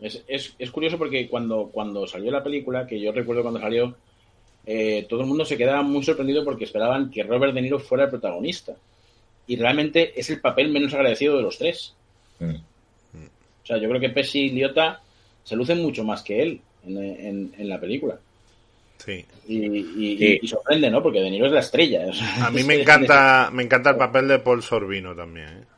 Es, 0.00 0.54
es, 0.58 0.70
curioso 0.70 0.96
porque 0.96 1.28
cuando, 1.28 1.70
cuando 1.72 2.06
salió 2.06 2.30
la 2.30 2.42
película, 2.42 2.86
que 2.86 3.00
yo 3.00 3.10
recuerdo 3.10 3.42
cuando 3.42 3.60
salió, 3.60 3.96
eh, 4.64 5.06
todo 5.08 5.22
el 5.22 5.26
mundo 5.26 5.44
se 5.44 5.56
quedaba 5.56 5.82
muy 5.82 6.04
sorprendido 6.04 6.44
porque 6.44 6.64
esperaban 6.64 7.10
que 7.10 7.24
Robert 7.24 7.52
De 7.52 7.62
Niro 7.62 7.80
fuera 7.80 8.04
el 8.04 8.10
protagonista. 8.10 8.74
Y 9.46 9.56
realmente 9.56 10.12
es 10.18 10.30
el 10.30 10.40
papel 10.40 10.70
menos 10.70 10.94
agradecido 10.94 11.36
de 11.36 11.42
los 11.42 11.58
tres. 11.58 11.94
Mm. 12.38 12.54
O 12.54 13.66
sea, 13.66 13.78
yo 13.78 13.88
creo 13.88 14.00
que 14.00 14.10
Pesci 14.10 14.40
y 14.40 14.50
Liotta 14.50 15.00
se 15.42 15.56
lucen 15.56 15.82
mucho 15.82 16.04
más 16.04 16.22
que 16.22 16.42
él 16.42 16.60
en, 16.86 17.52
en, 17.58 17.68
la 17.68 17.80
película. 17.80 18.18
Sí. 18.98 19.24
Y, 19.48 20.46
sorprende, 20.46 20.90
¿no? 20.90 21.02
Porque 21.02 21.20
De 21.20 21.30
Niro 21.30 21.46
es 21.46 21.52
la 21.52 21.60
estrella. 21.60 22.06
a 22.40 22.50
mí 22.50 22.62
me 22.64 22.80
encanta, 22.80 23.50
me 23.52 23.64
encanta 23.64 23.90
el 23.90 23.96
papel 23.96 24.28
de 24.28 24.38
Paul 24.38 24.62
Sorbino 24.62 25.14
también. 25.14 25.48
¿eh? 25.48 25.77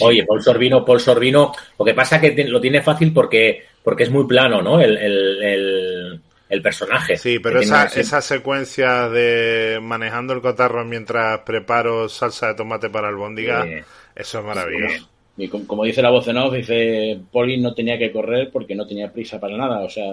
Oye, 0.00 0.24
Paul 0.24 0.42
Sorbino, 0.42 0.84
Paul 0.84 1.00
Sorbino, 1.00 1.52
lo 1.78 1.84
que 1.84 1.94
pasa 1.94 2.16
es 2.16 2.34
que 2.34 2.44
lo 2.44 2.60
tiene 2.60 2.82
fácil 2.82 3.12
porque, 3.12 3.64
porque 3.82 4.04
es 4.04 4.10
muy 4.10 4.26
plano, 4.26 4.62
¿no? 4.62 4.80
El, 4.80 4.96
el, 4.96 6.20
el, 6.48 6.62
personaje. 6.62 7.16
Sí, 7.16 7.38
pero 7.38 7.60
esa, 7.60 7.84
esa 7.86 8.20
secuencia 8.20 9.08
de 9.08 9.78
manejando 9.80 10.32
el 10.32 10.40
cotarro 10.40 10.84
mientras 10.84 11.40
preparo 11.40 12.08
salsa 12.08 12.48
de 12.48 12.54
tomate 12.54 12.90
para 12.90 13.08
el 13.08 13.16
bondiga, 13.16 13.66
eso 14.14 14.38
es 14.38 14.44
maravilloso. 14.44 15.08
Y 15.36 15.48
como 15.48 15.84
dice 15.84 16.02
la 16.02 16.10
voz 16.10 16.26
en 16.26 16.38
off, 16.38 16.52
dice, 16.52 17.20
Poli 17.30 17.58
no 17.58 17.72
tenía 17.72 17.96
que 17.96 18.10
correr 18.10 18.50
porque 18.50 18.74
no 18.74 18.86
tenía 18.86 19.12
prisa 19.12 19.38
para 19.38 19.56
nada, 19.56 19.80
o 19.80 19.88
sea, 19.88 20.04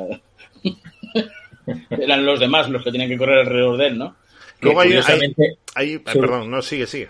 eran 1.89 2.23
los 2.23 2.39
demás 2.39 2.69
los 2.69 2.83
que 2.83 2.91
tenían 2.91 3.09
que 3.09 3.17
correr 3.17 3.39
alrededor 3.39 3.77
de 3.77 3.87
él, 3.87 3.97
¿no? 3.97 4.15
Luego 4.61 4.81
hay, 4.81 4.93
hay, 5.73 5.97
perdón, 5.99 6.51
no, 6.51 6.61
sigue, 6.61 6.85
sigue. 6.85 7.09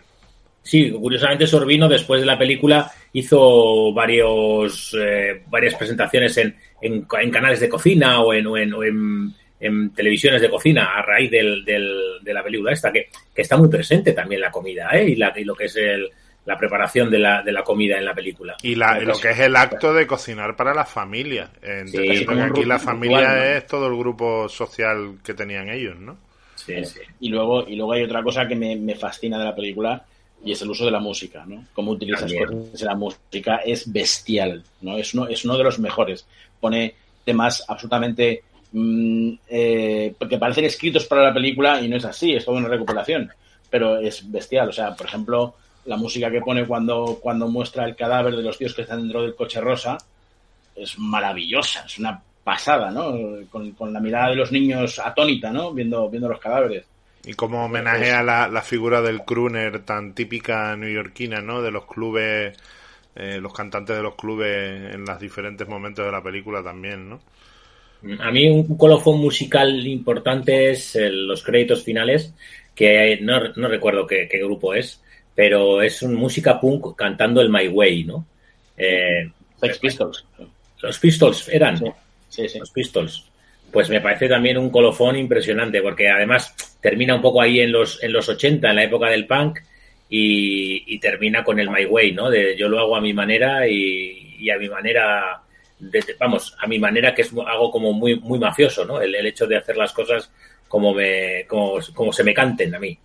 Sí, 0.65 0.89
curiosamente 0.89 1.45
Sorbino 1.45 1.87
después 1.87 2.21
de 2.21 2.25
la 2.25 2.39
película 2.39 2.91
hizo 3.13 3.93
varios 3.93 4.97
eh, 4.99 5.43
varias 5.47 5.75
presentaciones 5.75 6.35
en, 6.37 6.55
en, 6.81 7.05
canales 7.05 7.59
de 7.59 7.69
cocina 7.69 8.21
o 8.21 8.33
en, 8.33 8.47
o 8.47 8.57
en, 8.57 9.31
en, 9.59 9.93
televisiones 9.93 10.41
de 10.41 10.49
cocina 10.49 10.85
a 10.97 11.03
raíz 11.03 11.29
del, 11.29 11.63
del, 11.63 12.17
de 12.23 12.33
la 12.33 12.43
película 12.43 12.73
esta, 12.73 12.91
que, 12.91 13.09
que, 13.33 13.43
está 13.43 13.57
muy 13.57 13.69
presente 13.69 14.13
también 14.13 14.41
la 14.41 14.49
comida 14.49 14.89
¿eh? 14.93 15.07
y, 15.07 15.15
la, 15.15 15.31
y 15.35 15.43
lo 15.43 15.53
que 15.53 15.65
es 15.65 15.75
el, 15.75 16.09
la 16.45 16.57
preparación 16.57 17.11
de 17.11 17.19
la, 17.19 17.43
de 17.43 17.51
la 17.51 17.63
comida 17.63 17.99
en 17.99 18.05
la 18.05 18.15
película. 18.15 18.55
Y 18.63 18.73
la, 18.73 18.99
lo 19.01 19.19
que 19.19 19.29
es 19.29 19.39
el 19.39 19.55
acto 19.55 19.93
de 19.93 20.07
cocinar 20.07 20.55
para 20.55 20.73
la 20.73 20.85
familia. 20.85 21.51
Sí, 21.85 22.25
aquí 22.41 22.65
la 22.65 22.79
familia 22.79 23.55
es 23.55 23.67
todo 23.67 23.85
el 23.85 23.95
grupo 23.95 24.49
social 24.49 25.19
que 25.23 25.35
tenían 25.35 25.69
ellos, 25.69 25.99
¿no? 25.99 26.17
Sí, 26.55 26.83
sí. 26.85 27.01
Y 27.19 27.29
luego, 27.29 27.67
y 27.67 27.75
luego 27.75 27.93
hay 27.93 28.01
otra 28.01 28.23
cosa 28.23 28.47
que 28.47 28.55
me, 28.55 28.75
me 28.75 28.95
fascina 28.95 29.37
de 29.37 29.45
la 29.45 29.55
película, 29.55 30.03
y 30.45 30.51
es 30.51 30.61
el 30.61 30.69
uso 30.69 30.85
de 30.85 30.91
la 30.91 30.99
música, 30.99 31.43
¿no? 31.47 31.65
Cómo 31.73 31.91
utilizas 31.91 32.31
cosas 32.31 32.81
la 32.83 32.93
música 32.93 33.57
es 33.65 33.91
bestial, 33.91 34.63
¿no? 34.81 34.95
Es 34.95 35.15
uno, 35.15 35.27
es 35.27 35.43
uno 35.43 35.57
de 35.57 35.63
los 35.63 35.79
mejores. 35.79 36.27
Pone 36.59 36.93
temas 37.23 37.65
absolutamente 37.67 38.43
mm, 38.71 39.31
eh, 39.49 40.13
que 40.29 40.37
parecen 40.37 40.65
escritos 40.65 41.05
para 41.05 41.23
la 41.23 41.33
película 41.33 41.81
y 41.81 41.89
no 41.89 41.97
es 41.97 42.05
así, 42.05 42.33
es 42.33 42.45
toda 42.45 42.59
una 42.59 42.69
recuperación, 42.69 43.31
pero 43.71 43.97
es 43.97 44.31
bestial. 44.31 44.69
O 44.69 44.71
sea, 44.71 44.95
por 44.95 45.07
ejemplo, 45.07 45.55
la 45.85 45.97
música 45.97 46.29
que 46.29 46.41
pone 46.41 46.63
cuando, 46.67 47.17
cuando 47.19 47.47
muestra 47.47 47.85
el 47.85 47.95
cadáver 47.95 48.35
de 48.35 48.43
los 48.43 48.59
tíos 48.59 48.75
que 48.75 48.83
están 48.83 49.01
dentro 49.01 49.23
del 49.23 49.33
coche 49.33 49.59
rosa 49.59 49.97
es 50.75 50.99
maravillosa, 50.99 51.85
es 51.87 51.97
una 51.97 52.21
pasada, 52.43 52.91
¿no? 52.91 53.15
Con, 53.49 53.71
con 53.71 53.91
la 53.91 53.99
mirada 53.99 54.29
de 54.29 54.35
los 54.35 54.51
niños 54.51 54.99
atónita, 54.99 55.51
¿no? 55.51 55.73
Viendo, 55.73 56.07
viendo 56.07 56.29
los 56.29 56.39
cadáveres. 56.39 56.85
Y 57.25 57.33
como 57.33 57.65
homenaje 57.65 58.11
a 58.11 58.21
la, 58.21 58.47
la, 58.47 58.61
figura 58.61 59.01
del 59.01 59.23
crooner 59.23 59.83
tan 59.83 60.13
típica 60.13 60.75
neoyorquina, 60.75 61.41
¿no? 61.41 61.61
De 61.61 61.71
los 61.71 61.85
clubes, 61.85 62.55
eh, 63.15 63.39
los 63.41 63.51
cantantes 63.51 63.95
de 63.95 64.03
los 64.03 64.15
clubes 64.15 64.93
en 64.93 65.05
los 65.05 65.19
diferentes 65.19 65.67
momentos 65.67 66.05
de 66.05 66.11
la 66.11 66.21
película 66.21 66.61
también, 66.61 67.09
¿no? 67.09 67.19
A 68.19 68.29
mí 68.29 68.47
un 68.47 68.77
colofón 68.77 69.19
musical 69.19 69.87
importante 69.87 70.69
es 70.69 70.95
los 71.01 71.41
créditos 71.41 71.83
finales, 71.83 72.31
que 72.75 73.17
no, 73.21 73.39
no 73.55 73.67
recuerdo 73.67 74.05
qué, 74.05 74.27
qué, 74.29 74.37
grupo 74.37 74.75
es, 74.75 75.01
pero 75.33 75.81
es 75.81 76.03
un 76.03 76.13
música 76.13 76.59
punk 76.59 76.95
cantando 76.95 77.41
el 77.41 77.49
My 77.49 77.67
Way, 77.67 78.03
¿no? 78.03 78.27
Eh, 78.77 79.31
Pistols. 79.81 80.23
Los 80.81 80.99
Pistols 80.99 81.49
eran. 81.49 81.77
Sí, 81.77 81.85
sí, 82.29 82.49
sí. 82.49 82.59
Los 82.59 82.69
Pistols 82.69 83.25
pues 83.75 83.89
me 83.89 83.99
parece 83.99 84.29
también 84.29 84.57
un 84.57 84.69
colofón 84.69 85.17
impresionante, 85.17 85.81
porque 85.81 86.07
además 86.07 86.55
termina 86.79 87.13
un 87.13 87.21
poco 87.21 87.41
ahí 87.41 87.59
en 87.59 87.73
los, 87.73 88.01
en 88.01 88.13
los 88.13 88.29
80, 88.29 88.69
en 88.69 88.75
la 88.77 88.83
época 88.85 89.09
del 89.09 89.27
punk, 89.27 89.59
y, 90.09 90.97
termina 90.99 91.43
con 91.43 91.59
el 91.59 91.69
My 91.69 91.83
Way, 91.83 92.13
¿no? 92.13 92.29
De 92.29 92.55
yo 92.55 92.69
lo 92.69 92.79
hago 92.79 92.95
a 92.95 93.01
mi 93.01 93.13
manera 93.13 93.67
y, 93.67 94.49
a 94.49 94.57
mi 94.57 94.69
manera, 94.69 95.41
vamos, 96.17 96.55
a 96.57 96.67
mi 96.67 96.79
manera 96.79 97.13
que 97.13 97.23
es 97.23 97.33
algo 97.45 97.69
como 97.69 97.91
muy, 97.91 98.17
muy 98.17 98.39
mafioso, 98.39 98.85
¿no? 98.85 99.01
El, 99.01 99.13
hecho 99.13 99.45
de 99.45 99.57
hacer 99.57 99.75
las 99.75 99.91
cosas 99.91 100.31
como 100.69 100.93
me 100.93 101.45
como, 101.45 101.79
como 101.93 102.13
se 102.13 102.23
me 102.23 102.33
canten 102.33 102.73
a 102.75 102.79
mí. 102.79 102.97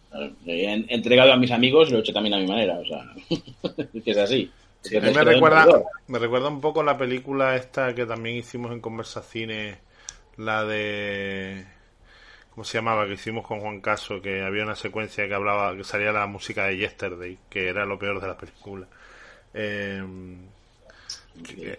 He 0.46 0.84
entregado 0.86 1.32
a 1.32 1.36
mis 1.36 1.50
amigos, 1.50 1.90
lo 1.90 1.98
he 1.98 2.00
hecho 2.02 2.12
también 2.12 2.34
a 2.34 2.38
mi 2.38 2.46
manera, 2.46 2.78
o 2.78 2.84
sea, 2.84 3.12
que 4.04 4.10
es 4.12 4.18
así. 4.18 4.48
me, 4.88 5.24
recuerda, 5.24 5.82
me 6.06 6.20
recuerda 6.20 6.46
un 6.46 6.60
poco 6.60 6.84
la 6.84 6.96
película 6.96 7.56
esta 7.56 7.92
que 7.92 8.06
también 8.06 8.36
hicimos 8.36 8.70
en 8.70 8.80
Conversaciones 8.80 9.78
la 10.40 10.64
de 10.64 11.66
¿cómo 12.50 12.64
se 12.64 12.78
llamaba? 12.78 13.06
que 13.06 13.14
hicimos 13.14 13.46
con 13.46 13.60
Juan 13.60 13.80
Caso, 13.80 14.20
que 14.22 14.42
había 14.42 14.64
una 14.64 14.76
secuencia 14.76 15.28
que 15.28 15.34
hablaba, 15.34 15.76
que 15.76 15.84
salía 15.84 16.12
la 16.12 16.26
música 16.26 16.66
de 16.66 16.76
Yesterday, 16.78 17.38
que 17.48 17.68
era 17.68 17.84
lo 17.86 17.98
peor 17.98 18.20
de 18.20 18.26
la 18.26 18.36
película. 18.36 18.86
Eh, 19.54 20.02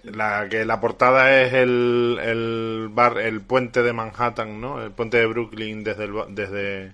la 0.04 0.47
que 0.50 0.65
la 0.65 0.80
portada 0.80 1.41
es 1.41 1.54
el, 1.54 2.19
el 2.21 2.89
bar 2.91 3.17
el 3.19 3.41
puente 3.41 3.84
de 3.84 3.93
Manhattan 3.93 4.60
no 4.60 4.82
el 4.82 4.91
puente 4.91 5.17
de 5.17 5.26
Brooklyn 5.28 5.84
desde 5.84 6.06
el, 6.06 6.13
desde 6.30 6.93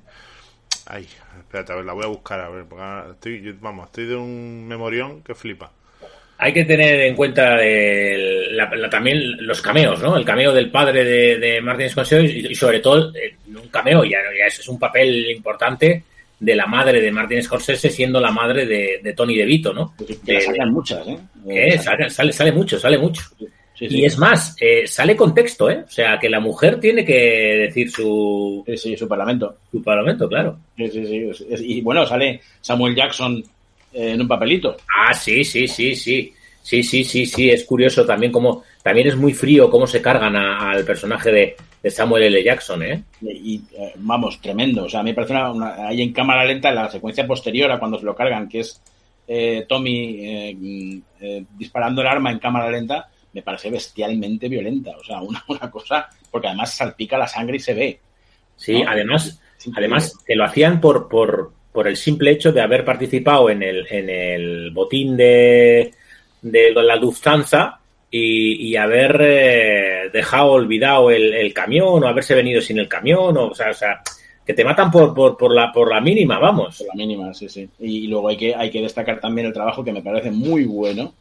ay 0.86 1.08
espérate 1.40 1.72
a 1.72 1.76
ver 1.76 1.86
la 1.86 1.94
voy 1.94 2.04
a 2.04 2.08
buscar 2.08 2.40
a 2.42 2.50
ver 2.50 2.66
porque 2.66 3.12
estoy 3.12 3.52
vamos 3.54 3.86
estoy 3.86 4.08
de 4.08 4.16
un 4.16 4.68
memorión 4.68 5.22
que 5.22 5.36
flipa 5.36 5.72
hay 6.40 6.54
que 6.54 6.66
tener 6.66 7.02
en 7.02 7.16
cuenta 7.16 7.58
también 8.90 9.46
los 9.46 9.62
cameos, 9.62 10.02
¿no? 10.02 10.16
El 10.16 10.26
cameo 10.26 10.54
del 10.54 10.70
padre 10.70 11.04
de, 11.04 11.38
de 11.40 11.62
Martin 11.62 11.90
Scorsese 11.90 12.26
y, 12.26 12.56
sobre 12.56 12.80
todo 12.80 13.12
eh, 13.16 13.36
un 13.48 13.68
cameo, 13.70 14.04
ya, 14.04 14.20
ya 14.38 14.46
es 14.46 14.68
un 14.68 14.78
papel 14.78 15.32
importante 15.32 16.04
de 16.40 16.56
la 16.56 16.68
madre 16.68 17.02
de 17.02 17.12
Martin 17.12 17.42
Scorsese 17.42 17.90
siendo 17.90 18.20
la 18.22 18.32
madre 18.32 18.66
de, 18.66 19.14
Tony 19.14 19.36
DeVito, 19.36 19.74
¿no? 19.74 19.96
Que 20.26 20.40
salen 20.42 20.72
muchas, 20.72 21.06
¿eh? 21.08 21.80
Sale, 21.80 22.32
sale, 22.32 22.52
mucho, 22.52 22.78
sale 22.78 22.98
mucho. 23.00 23.24
Y 23.80 24.06
es 24.06 24.18
más, 24.18 24.56
eh, 24.60 24.88
sale 24.88 25.16
con 25.16 25.34
texto, 25.34 25.70
¿eh? 25.70 25.84
O 25.86 25.90
sea, 25.90 26.18
que 26.20 26.30
la 26.30 26.40
mujer 26.40 26.80
tiene 26.80 27.06
que 27.06 27.68
decir 27.68 27.92
su... 27.92 28.64
Sí, 28.66 28.78
sí, 28.78 28.98
su 28.98 29.08
parlamento. 29.08 29.58
Su 29.72 29.84
parlamento, 29.84 30.28
claro. 30.28 30.60
Sí, 30.76 30.90
sí, 30.90 31.32
sí. 31.34 31.46
Y 31.60 31.82
bueno, 31.82 32.06
sale 32.06 32.42
Samuel 32.62 32.96
Jackson 32.96 33.44
en 33.94 34.22
un 34.22 34.28
papelito. 34.28 34.78
Ah, 34.96 35.14
sí, 35.14 35.44
sí, 35.44 35.68
sí, 35.68 35.96
sí. 35.96 36.34
Sí, 36.62 36.84
sí, 36.84 37.06
sí, 37.06 37.26
sí, 37.26 37.50
es 37.50 37.64
curioso 37.64 38.06
también 38.06 38.30
como 38.30 38.64
también 38.84 39.08
es 39.08 39.16
muy 39.16 39.34
frío 39.34 39.70
cómo 39.70 39.88
se 39.88 40.02
cargan 40.02 40.36
al 40.36 40.84
personaje 40.84 41.32
de, 41.32 41.56
Samuel 41.90 42.24
L. 42.24 42.44
Jackson, 42.44 42.84
¿eh? 42.84 43.04
Y, 43.22 43.62
eh, 43.78 43.94
vamos, 43.96 44.42
tremendo. 44.42 44.84
O 44.84 44.90
sea, 44.90 45.00
a 45.00 45.04
mí 45.04 45.12
me 45.12 45.16
parece 45.16 45.34
una, 45.34 45.88
ahí 45.88 46.02
en 46.02 46.12
cámara 46.12 46.44
lenta 46.44 46.72
la 46.72 46.92
secuencia 46.92 47.26
posterior 47.26 47.72
a 47.72 47.80
cuando 47.80 47.98
se 47.98 48.04
lo 48.04 48.14
cargan, 48.14 48.50
que 48.50 48.60
es 48.60 48.82
eh, 49.28 49.66
Tommy 49.68 50.18
eh, 50.20 51.46
disparando 51.58 52.02
el 52.02 52.08
arma 52.08 52.32
en 52.32 52.40
cámara 52.40 52.70
lenta, 52.70 53.10
me 53.32 53.42
parece 53.42 53.70
bestialmente 53.70 54.50
violenta. 54.50 54.92
O 54.98 55.04
sea, 55.06 55.22
una, 55.22 55.42
una 55.50 55.72
cosa, 55.72 56.10
porque 56.30 56.48
además 56.48 56.74
salpica 56.74 57.18
la 57.18 57.28
sangre 57.28 57.56
y 57.56 57.62
se 57.62 57.74
ve. 57.74 58.00
Sí, 58.58 58.84
además, 58.86 59.42
además 59.76 60.18
que 60.26 60.36
lo 60.36 60.44
hacían 60.44 60.82
por, 60.82 61.08
por, 61.08 61.54
por 61.78 61.88
el 61.88 61.96
simple 61.96 62.32
hecho 62.32 62.52
de 62.52 62.60
haber 62.60 62.84
participado 62.84 63.52
en 63.52 63.62
el, 63.62 63.86
en 63.92 64.10
el 64.10 64.72
botín 64.72 65.16
de, 65.16 65.94
de 66.42 66.72
la 66.74 66.96
Lufthansa 66.96 67.80
y, 68.10 68.70
y 68.70 68.76
haber 68.76 69.16
eh, 69.22 70.10
dejado 70.12 70.54
olvidado 70.54 71.12
el, 71.12 71.36
el, 71.36 71.54
camión 71.54 72.04
o 72.04 72.08
haberse 72.08 72.34
venido 72.34 72.62
sin 72.62 72.80
el 72.80 72.88
camión, 72.88 73.38
o, 73.38 73.50
o, 73.50 73.54
sea, 73.54 73.70
o 73.70 73.74
sea, 73.76 74.02
que 74.44 74.56
te 74.56 74.66
matan 74.66 74.90
por, 74.90 75.14
por, 75.14 75.38
por, 75.38 75.54
la, 75.54 75.72
por 75.72 75.94
la 75.94 76.02
mínima, 76.02 76.40
vamos. 76.40 76.80
Por 76.80 76.88
la 76.88 76.96
mínima, 76.96 77.32
sí, 77.36 77.48
sí. 77.48 77.70
Y, 77.78 78.08
luego 78.08 78.30
hay 78.30 78.38
que, 78.38 78.56
hay 78.56 78.72
que 78.72 78.82
destacar 78.82 79.20
también 79.20 79.46
el 79.46 79.54
trabajo 79.54 79.84
que 79.84 79.94
me 79.94 80.02
parece 80.02 80.32
muy 80.32 80.64
bueno, 80.64 81.14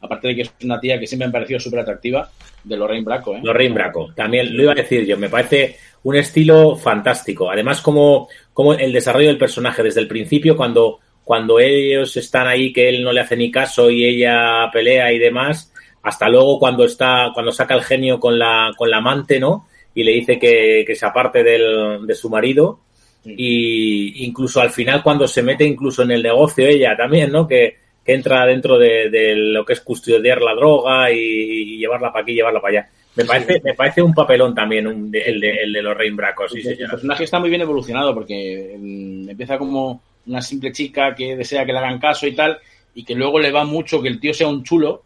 aparte 0.00 0.28
de 0.28 0.36
que 0.36 0.42
es 0.42 0.54
una 0.62 0.78
tía 0.78 1.00
que 1.00 1.08
siempre 1.08 1.26
me 1.26 1.30
ha 1.30 1.32
parecido 1.32 1.58
súper 1.58 1.80
atractiva, 1.80 2.30
de 2.62 2.76
Lorraine 2.76 3.04
Bracco. 3.04 3.34
¿eh? 3.34 3.40
Lorraine 3.42 3.74
Bracco, 3.74 4.12
también 4.14 4.56
lo 4.56 4.62
iba 4.62 4.72
a 4.74 4.76
decir 4.76 5.04
yo, 5.04 5.18
me 5.18 5.28
parece 5.28 5.76
un 6.04 6.16
estilo 6.16 6.76
fantástico. 6.76 7.50
Además, 7.50 7.80
como, 7.80 8.28
como 8.52 8.74
el 8.74 8.92
desarrollo 8.92 9.28
del 9.28 9.38
personaje 9.38 9.82
desde 9.82 10.00
el 10.00 10.08
principio, 10.08 10.56
cuando, 10.56 11.00
cuando 11.24 11.58
ellos 11.58 12.16
están 12.16 12.46
ahí, 12.46 12.72
que 12.72 12.88
él 12.88 13.02
no 13.02 13.12
le 13.12 13.20
hace 13.20 13.36
ni 13.36 13.50
caso 13.50 13.90
y 13.90 14.04
ella 14.04 14.70
pelea 14.72 15.12
y 15.12 15.18
demás, 15.18 15.72
hasta 16.02 16.28
luego 16.28 16.58
cuando 16.58 16.84
está, 16.84 17.30
cuando 17.32 17.50
saca 17.50 17.74
el 17.74 17.82
genio 17.82 18.20
con 18.20 18.38
la, 18.38 18.72
con 18.76 18.90
la 18.90 18.98
amante, 18.98 19.40
¿no? 19.40 19.66
Y 19.94 20.04
le 20.04 20.12
dice 20.12 20.38
que, 20.38 20.84
que 20.86 20.94
se 20.94 21.06
aparte 21.06 21.42
del, 21.42 22.06
de 22.06 22.14
su 22.14 22.28
marido. 22.28 22.80
Y 23.24 24.26
incluso 24.26 24.60
al 24.60 24.70
final, 24.70 25.02
cuando 25.02 25.26
se 25.26 25.42
mete 25.42 25.64
incluso 25.64 26.02
en 26.02 26.10
el 26.10 26.22
negocio 26.22 26.66
ella 26.66 26.94
también, 26.94 27.32
¿no? 27.32 27.48
Que, 27.48 27.78
que 28.04 28.12
entra 28.12 28.44
dentro 28.44 28.76
de, 28.76 29.08
de, 29.08 29.34
lo 29.34 29.64
que 29.64 29.72
es 29.72 29.80
custodiar 29.80 30.42
la 30.42 30.54
droga 30.54 31.10
y, 31.10 31.16
y 31.16 31.78
llevarla 31.78 32.12
para 32.12 32.22
aquí 32.22 32.34
llevarla 32.34 32.60
para 32.60 32.80
allá. 32.80 32.90
Me 33.16 33.24
parece, 33.24 33.60
me 33.62 33.74
parece 33.74 34.02
un 34.02 34.12
papelón 34.12 34.54
también 34.54 34.86
un 34.86 35.10
el, 35.14 35.40
de, 35.40 35.50
el 35.62 35.72
de 35.72 35.82
los 35.82 35.96
Rain 35.96 36.16
Bracos. 36.16 36.50
Sí, 36.52 36.62
el 36.66 36.88
personaje 36.88 37.24
está 37.24 37.38
muy 37.38 37.48
bien 37.48 37.62
evolucionado 37.62 38.12
porque 38.12 38.76
mm, 38.78 39.30
empieza 39.30 39.56
como 39.56 40.02
una 40.26 40.42
simple 40.42 40.72
chica 40.72 41.14
que 41.14 41.36
desea 41.36 41.64
que 41.64 41.72
le 41.72 41.78
hagan 41.78 41.98
caso 41.98 42.26
y 42.26 42.34
tal, 42.34 42.58
y 42.94 43.04
que 43.04 43.14
luego 43.14 43.38
le 43.38 43.52
va 43.52 43.64
mucho 43.64 44.00
que 44.00 44.08
el 44.08 44.20
tío 44.20 44.34
sea 44.34 44.48
un 44.48 44.64
chulo, 44.64 45.02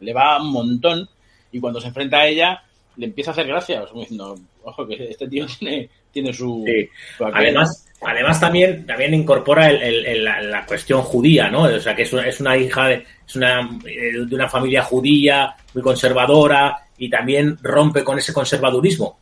le 0.00 0.12
va 0.12 0.42
un 0.42 0.52
montón, 0.52 1.08
y 1.52 1.60
cuando 1.60 1.80
se 1.80 1.88
enfrenta 1.88 2.18
a 2.18 2.26
ella, 2.26 2.62
le 2.96 3.06
empieza 3.06 3.30
a 3.30 3.32
hacer 3.32 3.46
gracia. 3.46 3.84
diciendo, 3.94 4.38
ojo, 4.64 4.86
que 4.86 5.10
este 5.10 5.28
tío 5.28 5.46
tiene, 5.58 5.88
tiene 6.12 6.32
su. 6.32 6.64
además, 7.32 7.86
además 8.02 8.40
también, 8.40 8.86
también 8.86 9.14
incorpora 9.14 9.70
el, 9.70 10.04
el, 10.04 10.24
la, 10.24 10.66
cuestión 10.66 11.02
judía, 11.02 11.48
¿no? 11.48 11.62
O 11.62 11.80
sea, 11.80 11.94
que 11.94 12.02
es 12.02 12.12
una, 12.12 12.26
es 12.26 12.40
una 12.40 12.56
hija 12.56 12.88
de, 12.88 13.04
es 13.26 13.36
una, 13.36 13.60
eh, 13.86 14.12
de 14.26 14.34
una 14.34 14.48
familia 14.48 14.82
judía, 14.82 15.54
muy 15.74 15.82
conservadora, 15.82 16.76
y 16.98 17.08
también 17.08 17.56
rompe 17.62 18.04
con 18.04 18.18
ese 18.18 18.32
conservadurismo. 18.32 19.18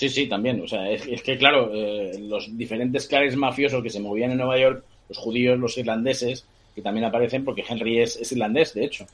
Sí, 0.00 0.08
sí, 0.08 0.26
también. 0.26 0.62
O 0.62 0.66
sea, 0.66 0.88
es, 0.90 1.22
que, 1.22 1.36
claro, 1.36 1.70
eh, 1.74 2.12
los 2.20 2.56
diferentes 2.56 3.06
clares 3.06 3.36
mafiosos 3.36 3.82
que 3.82 3.90
se 3.90 4.00
movían 4.00 4.30
en 4.30 4.38
Nueva 4.38 4.58
York, 4.58 4.82
los 5.08 5.18
judíos, 5.18 5.58
los 5.58 5.76
irlandeses, 5.76 6.46
que 6.74 6.80
también 6.80 7.04
aparecen, 7.04 7.44
porque 7.44 7.64
Henry 7.68 8.00
es, 8.00 8.32
irlandés, 8.32 8.72
de 8.72 8.84
hecho. 8.84 9.04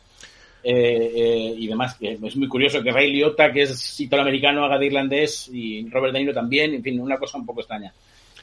Eh, 0.63 1.13
eh, 1.15 1.55
y 1.57 1.67
demás, 1.67 1.97
es 2.01 2.37
muy 2.37 2.49
curioso 2.49 2.83
que 2.83 2.93
Ray 2.93 3.13
Liotta, 3.13 3.53
que 3.53 3.63
es 3.63 4.01
italoamericano, 4.01 4.65
haga 4.65 4.79
de 4.79 4.87
irlandés, 4.87 5.49
y 5.53 5.89
Robert 5.89 6.13
De 6.13 6.21
Niro 6.21 6.35
también, 6.35 6.75
en 6.75 6.83
fin, 6.83 7.01
una 7.01 7.19
cosa 7.19 7.39
un 7.39 7.47
poco 7.47 7.61
extraña. 7.61 7.93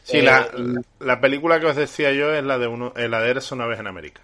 Sí, 0.03 0.21
la, 0.21 0.49
la, 0.99 1.21
película 1.21 1.61
que 1.61 1.67
os 1.67 1.77
decía 1.77 2.11
yo 2.11 2.33
es 2.33 2.43
la 2.43 2.57
de 2.57 2.67
uno, 2.67 2.91
la 2.95 3.21
de 3.21 3.29
Eres 3.29 3.53
una 3.53 3.67
vez 3.67 3.79
en 3.79 3.87
América, 3.87 4.21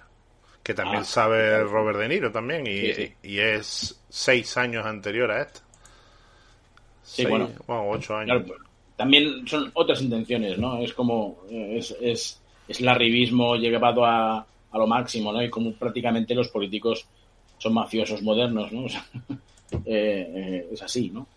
que 0.70 0.76
también 0.76 1.02
ah, 1.02 1.04
sabe 1.04 1.64
Robert 1.64 1.98
De 1.98 2.08
Niro 2.08 2.32
también 2.32 2.64
y, 2.68 3.28
y, 3.28 3.40
es 3.40 4.00
seis 4.08 4.56
años 4.56 4.86
anterior 4.86 5.32
a 5.32 5.42
esta. 5.42 5.62
Sí, 7.02 7.26
bueno, 7.26 7.50
ocho 7.68 8.16
años. 8.16 8.44
también 8.96 9.48
son 9.48 9.72
otras 9.74 10.00
intenciones, 10.04 10.60
¿no? 10.60 10.78
Es 10.78 10.94
como 10.94 11.40
es, 11.50 11.98
es, 12.00 12.40
es 12.68 12.80
el 12.80 12.88
arribismo 12.88 13.56
llevado 13.56 14.06
a, 14.06 14.38
a 14.38 14.78
lo 14.78 14.86
máximo, 14.86 15.34
¿no? 15.34 15.42
Y 15.42 15.50
como 15.50 15.74
prácticamente 15.74 16.36
los 16.36 16.50
políticos 16.50 17.08
son 17.58 17.74
mafiosos 17.74 18.22
modernos, 18.22 18.72
¿no? 18.72 18.86
Eh, 19.86 20.32
eh, 20.36 20.68
es 20.72 20.82
así, 20.82 21.12
¿no? 21.12 21.28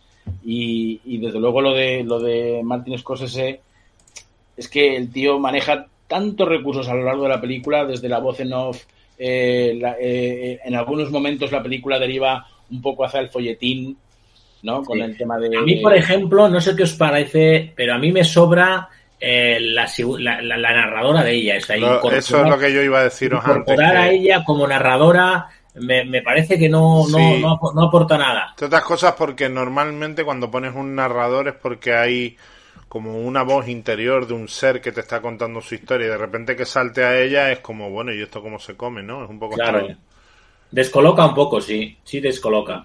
Y, 0.42 0.98
y, 1.04 1.18
desde 1.18 1.38
luego 1.38 1.60
lo 1.60 1.74
de 1.74 2.02
lo 2.02 2.18
de 2.18 2.62
Martin 2.64 2.98
Scorsese 2.98 3.60
es 4.56 4.68
que 4.68 4.96
el 4.96 5.12
tío 5.12 5.38
maneja 5.38 5.86
tantos 6.06 6.48
recursos 6.48 6.88
a 6.88 6.94
lo 6.94 7.04
largo 7.04 7.24
de 7.24 7.28
la 7.28 7.40
película, 7.42 7.84
desde 7.84 8.08
la 8.08 8.20
voz 8.20 8.40
en 8.40 8.54
off, 8.54 8.86
eh, 9.24 10.58
en 10.64 10.74
algunos 10.74 11.10
momentos 11.10 11.52
la 11.52 11.62
película 11.62 11.98
deriva 11.98 12.46
un 12.70 12.82
poco 12.82 13.04
hacia 13.04 13.20
el 13.20 13.28
folletín, 13.28 13.96
¿no? 14.62 14.82
Con 14.82 15.00
el 15.00 15.16
tema 15.16 15.38
de... 15.38 15.56
A 15.56 15.62
mí, 15.62 15.76
por 15.76 15.94
ejemplo, 15.94 16.48
no 16.48 16.60
sé 16.60 16.74
qué 16.74 16.84
os 16.84 16.94
parece, 16.94 17.72
pero 17.76 17.94
a 17.94 17.98
mí 17.98 18.10
me 18.10 18.24
sobra 18.24 18.88
eh, 19.20 19.58
la, 19.60 19.86
la, 20.18 20.56
narradora 20.72 21.22
de 21.22 21.32
ella. 21.34 21.56
eso 21.56 21.74
es 21.74 22.48
lo 22.48 22.58
que 22.58 22.72
yo 22.72 22.82
iba 22.82 23.00
a 23.00 23.04
deciros 23.04 23.44
antes. 23.44 23.78
a 23.78 24.10
ella 24.10 24.42
como 24.44 24.66
narradora 24.66 25.48
me, 25.74 26.04
me 26.04 26.22
parece 26.22 26.58
que 26.58 26.68
no, 26.68 27.06
no, 27.08 27.38
no, 27.38 27.82
aporta 27.82 28.18
nada. 28.18 28.48
Entre 28.50 28.66
otras 28.66 28.82
cosas 28.82 29.14
porque 29.16 29.48
normalmente 29.48 30.24
cuando 30.24 30.50
pones 30.50 30.74
un 30.74 30.94
narrador 30.94 31.48
es 31.48 31.54
porque 31.54 31.94
hay 31.94 32.36
como 32.93 33.18
una 33.18 33.43
voz 33.43 33.68
interior 33.68 34.26
de 34.26 34.34
un 34.34 34.49
ser 34.49 34.82
que 34.82 34.93
te 34.93 35.01
está 35.01 35.22
contando 35.22 35.62
su 35.62 35.74
historia 35.74 36.09
y 36.09 36.11
de 36.11 36.18
repente 36.18 36.55
que 36.55 36.66
salte 36.66 37.03
a 37.03 37.18
ella 37.18 37.51
es 37.51 37.61
como, 37.61 37.88
bueno, 37.88 38.12
¿y 38.12 38.20
esto 38.20 38.43
cómo 38.43 38.59
se 38.59 38.76
come, 38.76 39.03
no? 39.03 39.24
Es 39.24 39.30
un 39.30 39.38
poco 39.38 39.55
claro. 39.55 39.88
Descoloca 40.70 41.24
un 41.24 41.34
poco, 41.34 41.59
sí, 41.59 41.97
sí 42.05 42.20
descoloca. 42.20 42.84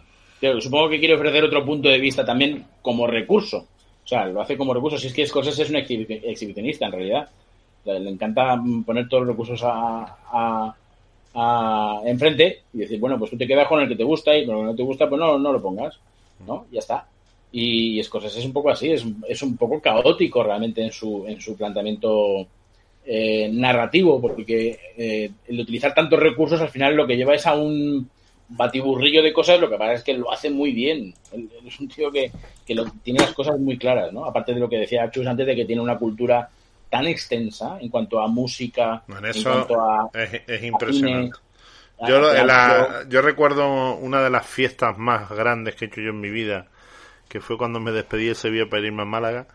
supongo 0.62 0.88
que 0.88 1.00
quiere 1.00 1.16
ofrecer 1.16 1.44
otro 1.44 1.66
punto 1.66 1.90
de 1.90 2.00
vista 2.00 2.26
también 2.26 2.66
como 2.82 3.06
recurso. 3.06 3.68
O 4.02 4.08
sea, 4.08 4.26
lo 4.28 4.40
hace 4.40 4.56
como 4.56 4.74
recurso. 4.74 4.98
Si 4.98 5.08
es 5.08 5.14
que 5.14 5.28
Scorsese 5.28 5.64
es 5.64 5.70
un 5.72 5.76
exhibicionista, 5.76 6.86
en 6.86 6.92
realidad. 6.94 7.30
Le 7.84 8.10
encanta 8.10 8.64
poner 8.86 9.10
todos 9.10 9.24
los 9.24 9.32
recursos 9.32 9.62
a, 9.66 10.74
a, 11.34 12.02
enfrente 12.06 12.62
y 12.72 12.78
decir, 12.78 12.98
bueno, 12.98 13.20
pues 13.20 13.32
tú 13.32 13.38
te 13.38 13.46
quedas 13.46 13.68
con 13.68 13.82
el 13.82 13.90
que 13.90 13.98
te 13.98 14.06
gusta 14.06 14.38
y 14.38 14.46
cuando 14.46 14.64
no 14.64 14.74
te 14.74 14.84
gusta, 14.84 15.10
pues 15.10 15.20
no, 15.20 15.38
no 15.38 15.52
lo 15.52 15.62
pongas. 15.62 16.00
¿No? 16.48 16.66
Ya 16.72 16.80
está. 16.80 17.06
Y 17.52 18.04
Scorsese 18.04 18.40
es 18.40 18.46
un 18.46 18.54
poco 18.54 18.70
así, 18.70 18.92
es, 18.92 19.06
es 19.28 19.42
un 19.42 19.56
poco 19.58 19.82
caótico 19.82 20.44
realmente 20.44 20.84
en 20.84 20.92
su, 20.92 21.26
en 21.28 21.40
su 21.40 21.56
planteamiento 21.56 22.48
eh, 23.06 23.50
narrativo, 23.54 24.20
porque 24.20 24.78
eh, 24.98 25.32
el 25.48 25.60
utilizar 25.62 25.94
tantos 25.94 26.20
recursos 26.20 26.60
al 26.60 26.70
final 26.70 26.94
lo 26.94 27.08
que 27.08 27.16
lleva 27.16 27.36
es 27.36 27.48
a 27.48 27.56
un 27.56 28.10
batiburrillo 28.50 29.24
de 29.24 29.32
cosas, 29.32 29.62
lo 29.62 29.70
que 29.70 29.78
pasa 29.78 29.94
es 29.94 30.04
que 30.04 30.14
lo 30.14 30.30
hace 30.30 30.50
muy 30.50 30.74
bien. 30.74 31.14
es 31.66 31.80
un 31.80 31.88
tío 31.88 32.12
que, 32.12 32.32
lo, 32.76 32.86
tiene 33.04 33.20
las 33.20 33.34
cosas 33.34 33.58
muy 33.60 33.78
claras, 33.78 34.12
¿no? 34.12 34.26
Aparte 34.26 34.54
de 34.54 34.60
lo 34.60 34.68
que 34.68 34.80
decía 34.80 35.10
Chus 35.10 35.26
antes 35.26 35.48
de 35.48 35.56
que 35.56 35.64
tiene 35.64 35.82
una 35.82 35.98
cultura 35.98 36.50
tan 36.90 37.08
extensa 37.08 37.78
en 37.80 37.88
cuanto 37.90 38.20
a 38.20 38.28
música, 38.28 39.04
en, 39.08 39.44
cuanto 39.44 39.82
a... 39.82 40.10
Es, 40.14 40.64
impresionante. 40.64 41.38
yo, 42.08 42.22
yo 43.10 43.22
recuerdo 43.22 43.96
una 43.96 44.22
de 44.22 44.30
las 44.30 44.46
fiestas 44.46 44.98
más 44.98 45.30
grandes 45.30 45.76
que 45.76 45.86
he 45.86 45.88
hecho 45.88 46.02
yo 46.02 46.10
en 46.10 46.20
mi 46.20 46.30
vida, 46.30 46.68
que 47.28 47.42
fue 47.42 47.58
cuando 47.58 47.80
me 47.80 47.92
despedí 47.92 48.30
ese 48.30 48.50
día 48.50 48.68
para 48.70 48.86
irme 48.86 49.04
a 49.04 49.06
Málaga 49.06 49.48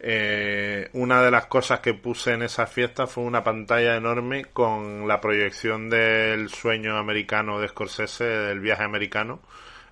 eh, 0.00 0.88
una 0.92 1.22
de 1.22 1.30
las 1.30 1.46
cosas 1.46 1.80
que 1.80 1.92
puse 1.92 2.32
en 2.32 2.42
esa 2.42 2.66
fiesta 2.66 3.08
fue 3.08 3.24
una 3.24 3.42
pantalla 3.42 3.96
enorme 3.96 4.44
con 4.44 5.08
la 5.08 5.20
proyección 5.20 5.90
del 5.90 6.50
sueño 6.50 6.96
americano 6.96 7.58
de 7.60 7.68
Scorsese, 7.68 8.24
del 8.24 8.60
viaje 8.60 8.84
americano, 8.84 9.40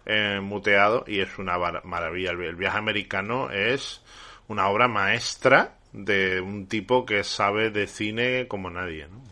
eh, 0.05 0.39
muteado, 0.41 1.05
y 1.09 1.21
es 1.21 1.39
una 1.39 1.59
maravilla. 1.83 2.31
El 2.31 2.55
viaje 2.55 2.79
americano 2.79 3.51
es 3.51 4.03
una 4.49 4.69
obra 4.69 4.87
maestra 4.87 5.75
de 5.93 6.41
un 6.41 6.69
tipo 6.69 7.05
que 7.05 7.25
sabe 7.25 7.71
de 7.71 7.89
cine 7.89 8.47
como 8.47 8.71
nadie. 8.71 9.09
¿no? 9.09 9.23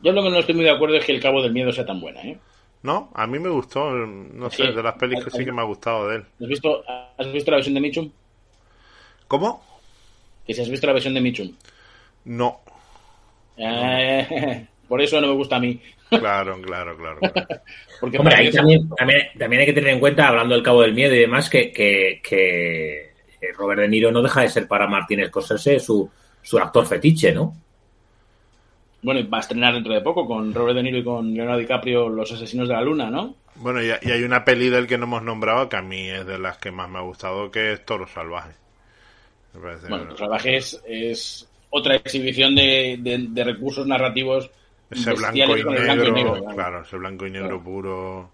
Yo 0.00 0.12
lo 0.12 0.22
que 0.22 0.30
no 0.30 0.38
estoy 0.38 0.54
muy 0.54 0.64
de 0.64 0.70
acuerdo 0.70 0.96
es 0.96 1.04
que 1.04 1.12
El 1.12 1.20
Cabo 1.20 1.42
del 1.42 1.52
Miedo 1.52 1.72
sea 1.72 1.84
tan 1.84 2.00
buena. 2.00 2.20
¿eh? 2.22 2.38
No, 2.84 3.10
a 3.14 3.26
mí 3.26 3.38
me 3.38 3.48
gustó, 3.48 3.92
no 3.92 4.50
sé, 4.50 4.64
de 4.64 4.82
las 4.82 4.94
pelis 4.96 5.24
que 5.24 5.30
sí 5.30 5.42
que 5.42 5.50
me 5.50 5.62
ha 5.62 5.64
gustado 5.64 6.06
de 6.06 6.16
él. 6.16 6.24
¿Has 6.42 6.48
visto, 6.48 6.84
¿has 7.16 7.32
visto 7.32 7.50
la 7.50 7.56
versión 7.56 7.74
de 7.74 7.80
Mitchum? 7.80 8.10
¿Cómo? 9.26 9.64
Que 10.46 10.52
si 10.52 10.60
has 10.60 10.68
visto 10.68 10.86
la 10.86 10.92
versión 10.92 11.14
de 11.14 11.22
Michum. 11.22 11.50
No. 12.26 12.60
Eh, 13.56 14.66
por 14.88 15.00
eso 15.00 15.18
no 15.18 15.28
me 15.28 15.32
gusta 15.32 15.56
a 15.56 15.60
mí. 15.60 15.80
Claro, 16.10 16.60
claro, 16.60 16.94
claro. 16.98 17.20
Porque 18.00 18.18
Hombre, 18.18 18.34
ahí 18.34 18.50
también, 18.50 18.86
también, 19.38 19.60
hay 19.60 19.66
que 19.66 19.72
tener 19.72 19.94
en 19.94 20.00
cuenta, 20.00 20.28
hablando 20.28 20.54
del 20.54 20.62
Cabo 20.62 20.82
del 20.82 20.92
Miedo 20.92 21.14
y 21.14 21.20
demás, 21.20 21.48
que, 21.48 21.72
que, 21.72 23.14
Robert 23.56 23.80
De 23.80 23.88
Niro 23.88 24.12
no 24.12 24.20
deja 24.20 24.42
de 24.42 24.50
ser 24.50 24.68
para 24.68 24.86
Martínez 24.86 25.28
Scorsese 25.28 25.80
su, 25.80 26.10
su 26.42 26.58
actor 26.58 26.84
fetiche, 26.84 27.32
¿no? 27.32 27.63
Bueno, 29.04 29.20
va 29.28 29.36
a 29.36 29.40
estrenar 29.42 29.74
dentro 29.74 29.92
de 29.92 30.00
poco 30.00 30.26
con 30.26 30.54
Robert 30.54 30.76
De 30.76 30.82
Niro 30.82 30.96
y 30.96 31.04
con 31.04 31.34
Leonardo 31.34 31.60
DiCaprio 31.60 32.08
Los 32.08 32.32
Asesinos 32.32 32.68
de 32.68 32.74
la 32.74 32.80
Luna, 32.80 33.10
¿no? 33.10 33.34
Bueno, 33.56 33.82
y, 33.82 33.88
y 34.00 34.10
hay 34.10 34.22
una 34.22 34.46
peli 34.46 34.70
del 34.70 34.86
que 34.86 34.96
no 34.96 35.04
hemos 35.04 35.22
nombrado 35.22 35.68
que 35.68 35.76
a 35.76 35.82
mí 35.82 36.08
es 36.08 36.26
de 36.26 36.38
las 36.38 36.56
que 36.56 36.70
más 36.70 36.88
me 36.88 36.98
ha 36.98 37.02
gustado, 37.02 37.50
que 37.50 37.74
es 37.74 37.84
Toro 37.84 38.06
Salvaje. 38.06 38.52
Bueno, 39.52 40.06
Los 40.06 40.18
Salvajes 40.18 40.82
es 40.88 41.46
otra 41.68 41.96
exhibición 41.96 42.54
de, 42.54 42.96
de, 42.98 43.44
recursos 43.44 43.86
narrativos. 43.86 44.50
Ese 44.90 45.12
blanco 45.12 45.54
y, 45.54 45.64
negro, 45.64 46.42
claro, 46.54 46.80
ese 46.80 46.96
blanco 46.96 47.26
y 47.26 47.30
negro 47.30 47.62
puro. 47.62 48.30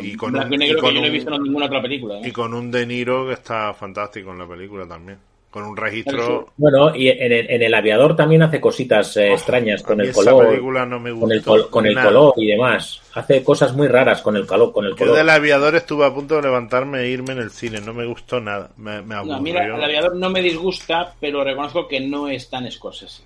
Y 0.00 0.14
con 0.14 0.30
blanco 0.30 0.54
y 0.54 0.58
negro 0.58 0.82
que 0.82 0.94
yo 0.94 1.00
no 1.00 1.06
he 1.08 1.10
visto 1.10 1.34
en 1.34 1.42
ninguna 1.42 1.66
otra 1.66 1.82
película. 1.82 2.18
¿eh? 2.18 2.28
Y 2.28 2.30
con 2.30 2.54
un 2.54 2.70
De 2.70 2.86
Niro 2.86 3.26
que 3.26 3.32
está 3.32 3.74
fantástico 3.74 4.30
en 4.30 4.38
la 4.38 4.46
película 4.46 4.86
también 4.86 5.18
con 5.50 5.64
un 5.64 5.76
registro. 5.76 6.52
Bueno, 6.56 6.94
y 6.94 7.08
en 7.08 7.32
el, 7.32 7.50
en 7.50 7.62
el 7.62 7.74
aviador 7.74 8.14
también 8.14 8.42
hace 8.42 8.60
cositas 8.60 9.16
eh, 9.16 9.32
extrañas 9.32 9.82
con 9.82 10.00
el 10.00 10.12
color. 10.12 10.46
con 10.60 11.32
el, 11.32 11.42
con 11.42 11.86
el 11.86 11.94
color 11.94 12.34
y 12.36 12.46
demás. 12.46 13.00
Hace 13.14 13.42
cosas 13.42 13.74
muy 13.74 13.88
raras 13.88 14.20
con 14.20 14.36
el 14.36 14.46
calor, 14.46 14.72
con 14.72 14.84
el 14.84 14.94
color. 14.94 15.14
Yo 15.14 15.16
del 15.16 15.30
aviador 15.30 15.74
estuve 15.74 16.04
a 16.04 16.12
punto 16.12 16.36
de 16.36 16.42
levantarme 16.42 17.00
e 17.00 17.08
irme 17.08 17.32
en 17.32 17.38
el 17.38 17.50
cine, 17.50 17.80
no 17.80 17.94
me 17.94 18.04
gustó 18.04 18.40
nada, 18.40 18.70
me, 18.76 19.00
me 19.02 19.14
aburrió. 19.14 19.36
No, 19.36 19.42
mira, 19.42 19.64
el 19.64 19.82
aviador 19.82 20.16
no 20.16 20.28
me 20.28 20.42
disgusta, 20.42 21.14
pero 21.18 21.42
reconozco 21.42 21.88
que 21.88 22.00
no 22.00 22.28
es 22.28 22.50
tan 22.50 22.70
Scorsese. 22.70 23.22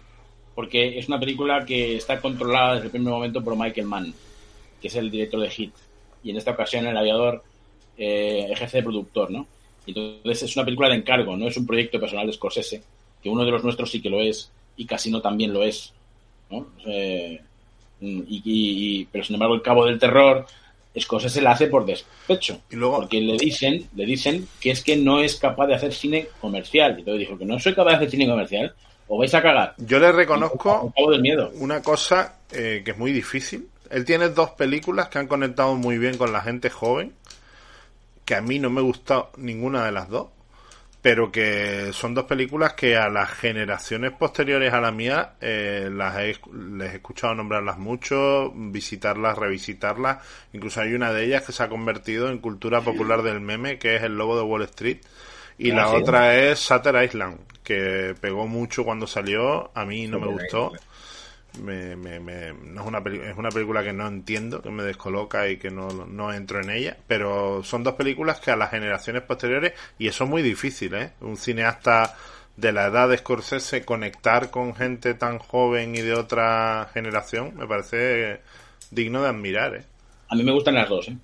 Porque 0.54 0.98
es 0.98 1.08
una 1.08 1.18
película 1.18 1.64
que 1.64 1.96
está 1.96 2.20
controlada 2.20 2.74
desde 2.74 2.86
el 2.86 2.92
primer 2.92 3.12
momento 3.12 3.42
por 3.42 3.56
Michael 3.56 3.86
Mann, 3.86 4.14
que 4.80 4.88
es 4.88 4.94
el 4.94 5.10
director 5.10 5.40
de 5.40 5.50
Hit. 5.50 5.74
Y 6.22 6.30
en 6.30 6.36
esta 6.36 6.52
ocasión 6.52 6.86
el 6.86 6.96
aviador 6.96 7.42
eh, 7.96 8.46
ejerce 8.50 8.76
de 8.78 8.82
productor, 8.84 9.30
¿no? 9.30 9.46
Entonces 9.86 10.44
es 10.44 10.56
una 10.56 10.64
película 10.64 10.88
de 10.88 10.96
encargo, 10.96 11.36
no 11.36 11.48
es 11.48 11.56
un 11.56 11.66
proyecto 11.66 11.98
personal 11.98 12.26
de 12.26 12.32
Scorsese, 12.32 12.82
que 13.22 13.28
uno 13.28 13.44
de 13.44 13.50
los 13.50 13.64
nuestros 13.64 13.90
sí 13.90 14.00
que 14.00 14.10
lo 14.10 14.20
es 14.20 14.50
y 14.76 14.86
Casino 14.86 15.20
también 15.20 15.52
lo 15.52 15.62
es. 15.62 15.92
¿no? 16.50 16.66
Eh, 16.86 17.40
y, 18.00 19.04
pero 19.06 19.24
sin 19.24 19.34
embargo 19.34 19.54
el 19.54 19.62
cabo 19.62 19.86
del 19.86 19.98
terror 19.98 20.46
Scorsese 20.98 21.40
la 21.40 21.52
hace 21.52 21.68
por 21.68 21.86
despecho. 21.86 22.60
¿Y 22.70 22.76
luego? 22.76 22.96
Porque 22.96 23.20
le 23.20 23.36
dicen, 23.36 23.88
le 23.94 24.04
dicen 24.04 24.46
que 24.60 24.72
es 24.72 24.82
que 24.82 24.96
no 24.96 25.20
es 25.20 25.36
capaz 25.36 25.66
de 25.66 25.74
hacer 25.74 25.92
cine 25.92 26.28
comercial. 26.40 26.94
Y 26.96 26.98
entonces 27.00 27.20
dijo 27.20 27.38
que 27.38 27.46
no 27.46 27.58
soy 27.58 27.74
capaz 27.74 27.92
de 27.92 27.96
hacer 27.96 28.10
cine 28.10 28.28
comercial, 28.28 28.74
o 29.08 29.18
vais 29.18 29.34
a 29.34 29.42
cagar. 29.42 29.74
Yo 29.78 29.98
le 29.98 30.12
reconozco 30.12 30.92
del 31.10 31.22
miedo. 31.22 31.50
una 31.54 31.82
cosa 31.82 32.36
eh, 32.50 32.82
que 32.84 32.90
es 32.90 32.98
muy 32.98 33.12
difícil. 33.12 33.68
Él 33.90 34.04
tiene 34.04 34.28
dos 34.28 34.50
películas 34.50 35.08
que 35.08 35.18
han 35.18 35.26
conectado 35.26 35.76
muy 35.76 35.98
bien 35.98 36.16
con 36.16 36.32
la 36.32 36.40
gente 36.40 36.70
joven 36.70 37.12
que 38.32 38.36
a 38.36 38.40
mí 38.40 38.58
no 38.58 38.70
me 38.70 38.80
gusta 38.80 39.26
ninguna 39.36 39.84
de 39.84 39.92
las 39.92 40.08
dos, 40.08 40.28
pero 41.02 41.30
que 41.30 41.92
son 41.92 42.14
dos 42.14 42.24
películas 42.24 42.72
que 42.72 42.96
a 42.96 43.10
las 43.10 43.28
generaciones 43.28 44.12
posteriores 44.12 44.72
a 44.72 44.80
la 44.80 44.90
mía 44.90 45.34
eh, 45.38 45.90
las 45.92 46.16
he, 46.16 46.38
les 46.54 46.92
he 46.92 46.96
escuchado 46.96 47.34
nombrarlas 47.34 47.76
mucho, 47.76 48.50
visitarlas, 48.54 49.36
revisitarlas. 49.36 50.26
Incluso 50.54 50.80
hay 50.80 50.94
una 50.94 51.12
de 51.12 51.26
ellas 51.26 51.42
que 51.42 51.52
se 51.52 51.62
ha 51.62 51.68
convertido 51.68 52.30
en 52.30 52.38
cultura 52.38 52.80
popular 52.80 53.20
del 53.20 53.42
meme, 53.42 53.78
que 53.78 53.96
es 53.96 54.02
El 54.02 54.16
Lobo 54.16 54.38
de 54.38 54.44
Wall 54.44 54.62
Street. 54.62 55.00
Y 55.58 55.72
ah, 55.72 55.74
la 55.74 55.88
otra 55.90 56.34
es 56.34 56.58
Sutter 56.58 57.04
Island, 57.04 57.38
que 57.62 58.14
pegó 58.18 58.46
mucho 58.46 58.82
cuando 58.82 59.06
salió. 59.06 59.70
A 59.74 59.84
mí 59.84 60.06
no 60.06 60.18
me 60.18 60.28
gustó 60.28 60.72
me, 61.60 61.96
me, 61.96 62.52
no 62.52 62.80
es 62.82 62.86
una, 62.86 62.98
es 62.98 63.36
una 63.36 63.50
película 63.50 63.82
que 63.82 63.92
no 63.92 64.06
entiendo, 64.06 64.62
que 64.62 64.70
me 64.70 64.82
descoloca 64.82 65.48
y 65.48 65.58
que 65.58 65.70
no, 65.70 65.88
no, 65.88 66.32
entro 66.32 66.60
en 66.60 66.70
ella, 66.70 66.96
pero 67.06 67.62
son 67.62 67.84
dos 67.84 67.94
películas 67.94 68.40
que 68.40 68.50
a 68.50 68.56
las 68.56 68.70
generaciones 68.70 69.22
posteriores, 69.22 69.72
y 69.98 70.08
eso 70.08 70.24
es 70.24 70.30
muy 70.30 70.42
difícil, 70.42 70.94
¿eh? 70.94 71.12
Un 71.20 71.36
cineasta 71.36 72.16
de 72.56 72.72
la 72.72 72.86
edad 72.86 73.08
de 73.08 73.18
Scorsese 73.18 73.84
conectar 73.84 74.50
con 74.50 74.74
gente 74.74 75.14
tan 75.14 75.38
joven 75.38 75.94
y 75.94 76.00
de 76.00 76.14
otra 76.14 76.90
generación, 76.92 77.52
me 77.56 77.66
parece 77.66 78.40
digno 78.90 79.22
de 79.22 79.28
admirar, 79.28 79.76
¿eh? 79.76 79.84
A 80.28 80.34
mí 80.34 80.42
me 80.42 80.52
gustan 80.52 80.74
las 80.74 80.88
dos, 80.88 81.08
¿eh? 81.08 81.16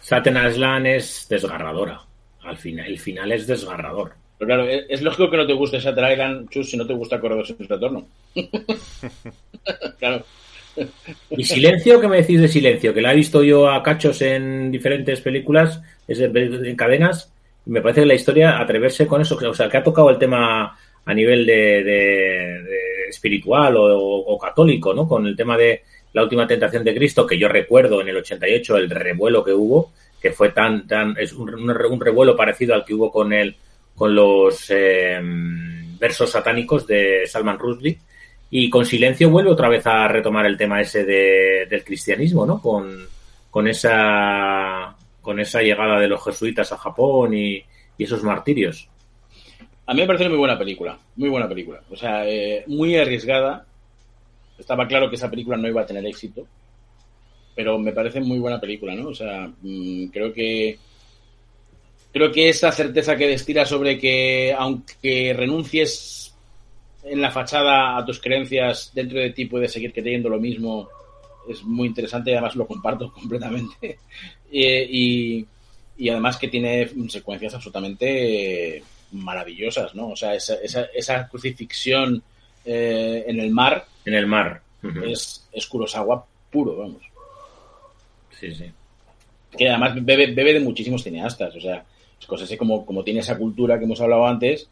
Saten 0.00 0.36
Aslan 0.36 0.86
es 0.86 1.26
desgarradora. 1.28 2.00
Al 2.42 2.56
final, 2.56 2.86
el 2.86 2.98
final 2.98 3.30
es 3.32 3.46
desgarrador. 3.46 4.14
Pero 4.38 4.48
claro, 4.48 4.64
es, 4.64 4.86
es 4.88 5.02
lógico 5.02 5.30
que 5.30 5.36
no 5.36 5.46
te 5.46 5.52
guste 5.52 5.78
Shutter 5.78 6.12
Island, 6.12 6.48
Chus, 6.48 6.70
si 6.70 6.76
no 6.76 6.86
te 6.86 6.94
gusta 6.94 7.20
Corredor 7.20 7.46
sin 7.46 7.68
retorno. 7.68 8.06
¿Y 11.30 11.44
Silencio? 11.44 12.00
¿Qué 12.00 12.08
me 12.08 12.18
decís 12.18 12.40
de 12.40 12.48
Silencio? 12.48 12.94
Que 12.94 13.00
la 13.02 13.12
he 13.12 13.16
visto 13.16 13.42
yo 13.42 13.68
a 13.70 13.82
cachos 13.82 14.22
en 14.22 14.70
diferentes 14.70 15.20
películas, 15.20 15.80
en 16.08 16.36
en 16.66 16.76
cadenas, 16.76 17.32
y 17.66 17.70
me 17.70 17.82
parece 17.82 18.00
que 18.02 18.06
la 18.06 18.14
historia, 18.14 18.58
atreverse 18.58 19.06
con 19.06 19.20
eso, 19.20 19.36
o 19.36 19.54
sea, 19.54 19.68
que 19.68 19.76
ha 19.76 19.82
tocado 19.82 20.10
el 20.10 20.18
tema 20.18 20.76
a 21.04 21.14
nivel 21.14 21.44
de, 21.46 21.82
de- 21.84 23.08
espiritual 23.08 23.74
o, 23.76 24.38
católico, 24.38 24.94
¿no? 24.94 25.06
Con 25.08 25.26
el 25.26 25.36
tema 25.36 25.56
de 25.58 25.82
la 26.12 26.22
última 26.22 26.46
tentación 26.46 26.84
de 26.84 26.94
Cristo, 26.94 27.26
que 27.26 27.38
yo 27.38 27.48
recuerdo 27.48 28.00
en 28.00 28.08
el 28.08 28.16
88 28.16 28.76
el 28.76 28.90
revuelo 28.90 29.44
que 29.44 29.52
hubo, 29.52 29.92
que 30.20 30.30
fue 30.32 30.50
tan, 30.50 30.86
tan, 30.86 31.16
es 31.18 31.32
un, 31.32 31.52
un 31.52 31.74
re- 31.74 31.88
un 31.88 32.00
revuelo 32.00 32.36
parecido 32.36 32.74
al 32.74 32.84
que 32.84 32.94
hubo 32.94 33.10
con 33.10 33.32
el, 33.32 33.56
con 33.94 34.14
los 34.14 34.66
eh, 34.70 35.20
versos 35.98 36.30
satánicos 36.30 36.86
de 36.86 37.26
Salman 37.26 37.58
Rushdie, 37.58 37.98
y 38.50 38.68
con 38.68 38.84
silencio 38.84 39.30
vuelve 39.30 39.50
otra 39.50 39.68
vez 39.68 39.86
a 39.86 40.08
retomar 40.08 40.46
el 40.46 40.56
tema 40.56 40.80
ese 40.80 41.04
de- 41.04 41.66
del 41.68 41.84
cristianismo, 41.84 42.44
¿no? 42.46 42.60
Con, 42.60 43.06
con 43.50 43.68
esa 43.68 44.94
con 45.20 45.38
esa 45.38 45.60
llegada 45.62 46.00
de 46.00 46.08
los 46.08 46.24
jesuitas 46.24 46.72
a 46.72 46.78
Japón 46.78 47.34
y, 47.34 47.56
y 47.98 48.04
esos 48.04 48.22
martirios. 48.22 48.88
A 49.86 49.92
mí 49.94 50.00
me 50.00 50.06
parece 50.06 50.24
una 50.24 50.30
muy 50.30 50.38
buena 50.38 50.58
película, 50.58 50.98
muy 51.16 51.28
buena 51.28 51.48
película. 51.48 51.80
O 51.90 51.96
sea, 51.96 52.26
eh, 52.26 52.64
muy 52.68 52.96
arriesgada. 52.96 53.66
Estaba 54.58 54.86
claro 54.88 55.10
que 55.10 55.16
esa 55.16 55.28
película 55.30 55.56
no 55.56 55.68
iba 55.68 55.82
a 55.82 55.86
tener 55.86 56.04
éxito, 56.06 56.46
pero 57.54 57.78
me 57.78 57.92
parece 57.92 58.20
muy 58.20 58.38
buena 58.38 58.60
película, 58.60 58.94
¿no? 58.94 59.08
O 59.08 59.14
sea, 59.14 59.50
mm, 59.62 60.06
creo 60.06 60.32
que 60.32 60.78
creo 62.12 62.32
que 62.32 62.48
esa 62.48 62.72
certeza 62.72 63.16
que 63.16 63.28
destila 63.28 63.64
sobre 63.64 63.98
que 63.98 64.54
aunque 64.56 65.32
renuncies 65.36 66.19
en 67.04 67.20
la 67.20 67.30
fachada 67.30 67.96
a 67.96 68.04
tus 68.04 68.20
creencias, 68.20 68.92
dentro 68.94 69.18
de 69.18 69.30
ti 69.30 69.46
puedes 69.46 69.72
seguir 69.72 69.92
creyendo 69.92 70.28
lo 70.28 70.38
mismo, 70.38 70.88
es 71.48 71.62
muy 71.62 71.88
interesante 71.88 72.30
y 72.30 72.34
además 72.34 72.56
lo 72.56 72.66
comparto 72.66 73.12
completamente. 73.14 73.98
Y, 74.50 75.46
y 75.96 76.08
además 76.08 76.36
que 76.36 76.48
tiene 76.48 76.90
secuencias 77.08 77.54
absolutamente 77.54 78.82
maravillosas, 79.12 79.94
¿no? 79.94 80.10
O 80.10 80.16
sea, 80.16 80.34
esa, 80.34 80.54
esa, 80.54 80.84
esa 80.94 81.28
crucifixión 81.28 82.22
eh, 82.64 83.24
en 83.26 83.40
el 83.40 83.50
mar 83.50 83.86
En 84.04 84.14
el 84.14 84.26
mar. 84.26 84.62
Es, 85.04 85.46
es 85.52 85.66
Kurosawa 85.66 86.24
puro, 86.50 86.76
vamos. 86.76 87.02
Sí, 88.38 88.54
sí. 88.54 88.64
Que 89.56 89.68
además 89.68 89.92
bebe, 90.02 90.32
bebe 90.32 90.54
de 90.54 90.60
muchísimos 90.60 91.02
cineastas, 91.02 91.54
o 91.56 91.60
sea, 91.60 91.84
Scorsese 92.22 92.56
como, 92.56 92.84
como 92.84 93.02
tiene 93.02 93.20
esa 93.20 93.36
cultura 93.36 93.78
que 93.78 93.84
hemos 93.84 94.00
hablado 94.00 94.26
antes, 94.26 94.68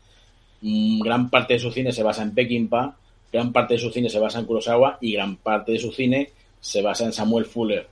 gran 0.61 1.31
parte 1.31 1.55
de 1.55 1.61
su 1.61 1.71
cine 1.71 1.93
se 1.93 2.03
basa 2.03 2.23
en 2.23 2.35
Peckinpah, 2.35 2.97
gran 3.33 3.53
parte 3.53 3.75
de 3.75 3.81
su 3.81 3.91
cine 3.91 4.09
se 4.09 4.19
basa 4.19 4.39
en 4.41 4.47
Kurosawa 4.47 4.99
y 5.01 5.13
gran 5.13 5.37
parte 5.37 5.73
de 5.73 5.79
su 5.79 5.93
cine 5.93 6.31
se 6.61 6.83
basa 6.83 7.05
en 7.05 7.13
Samuel 7.13 7.45
Fuller. 7.47 7.87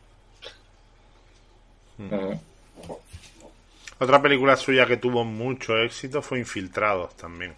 Ujú. 1.99 2.41
Otra 3.99 4.21
película 4.21 4.57
suya 4.57 4.85
que 4.87 4.99
tuvo 4.99 5.25
mucho 5.25 5.77
éxito 5.79 6.21
fue 6.21 6.39
Infiltrados 6.39 7.17
también. 7.17 7.55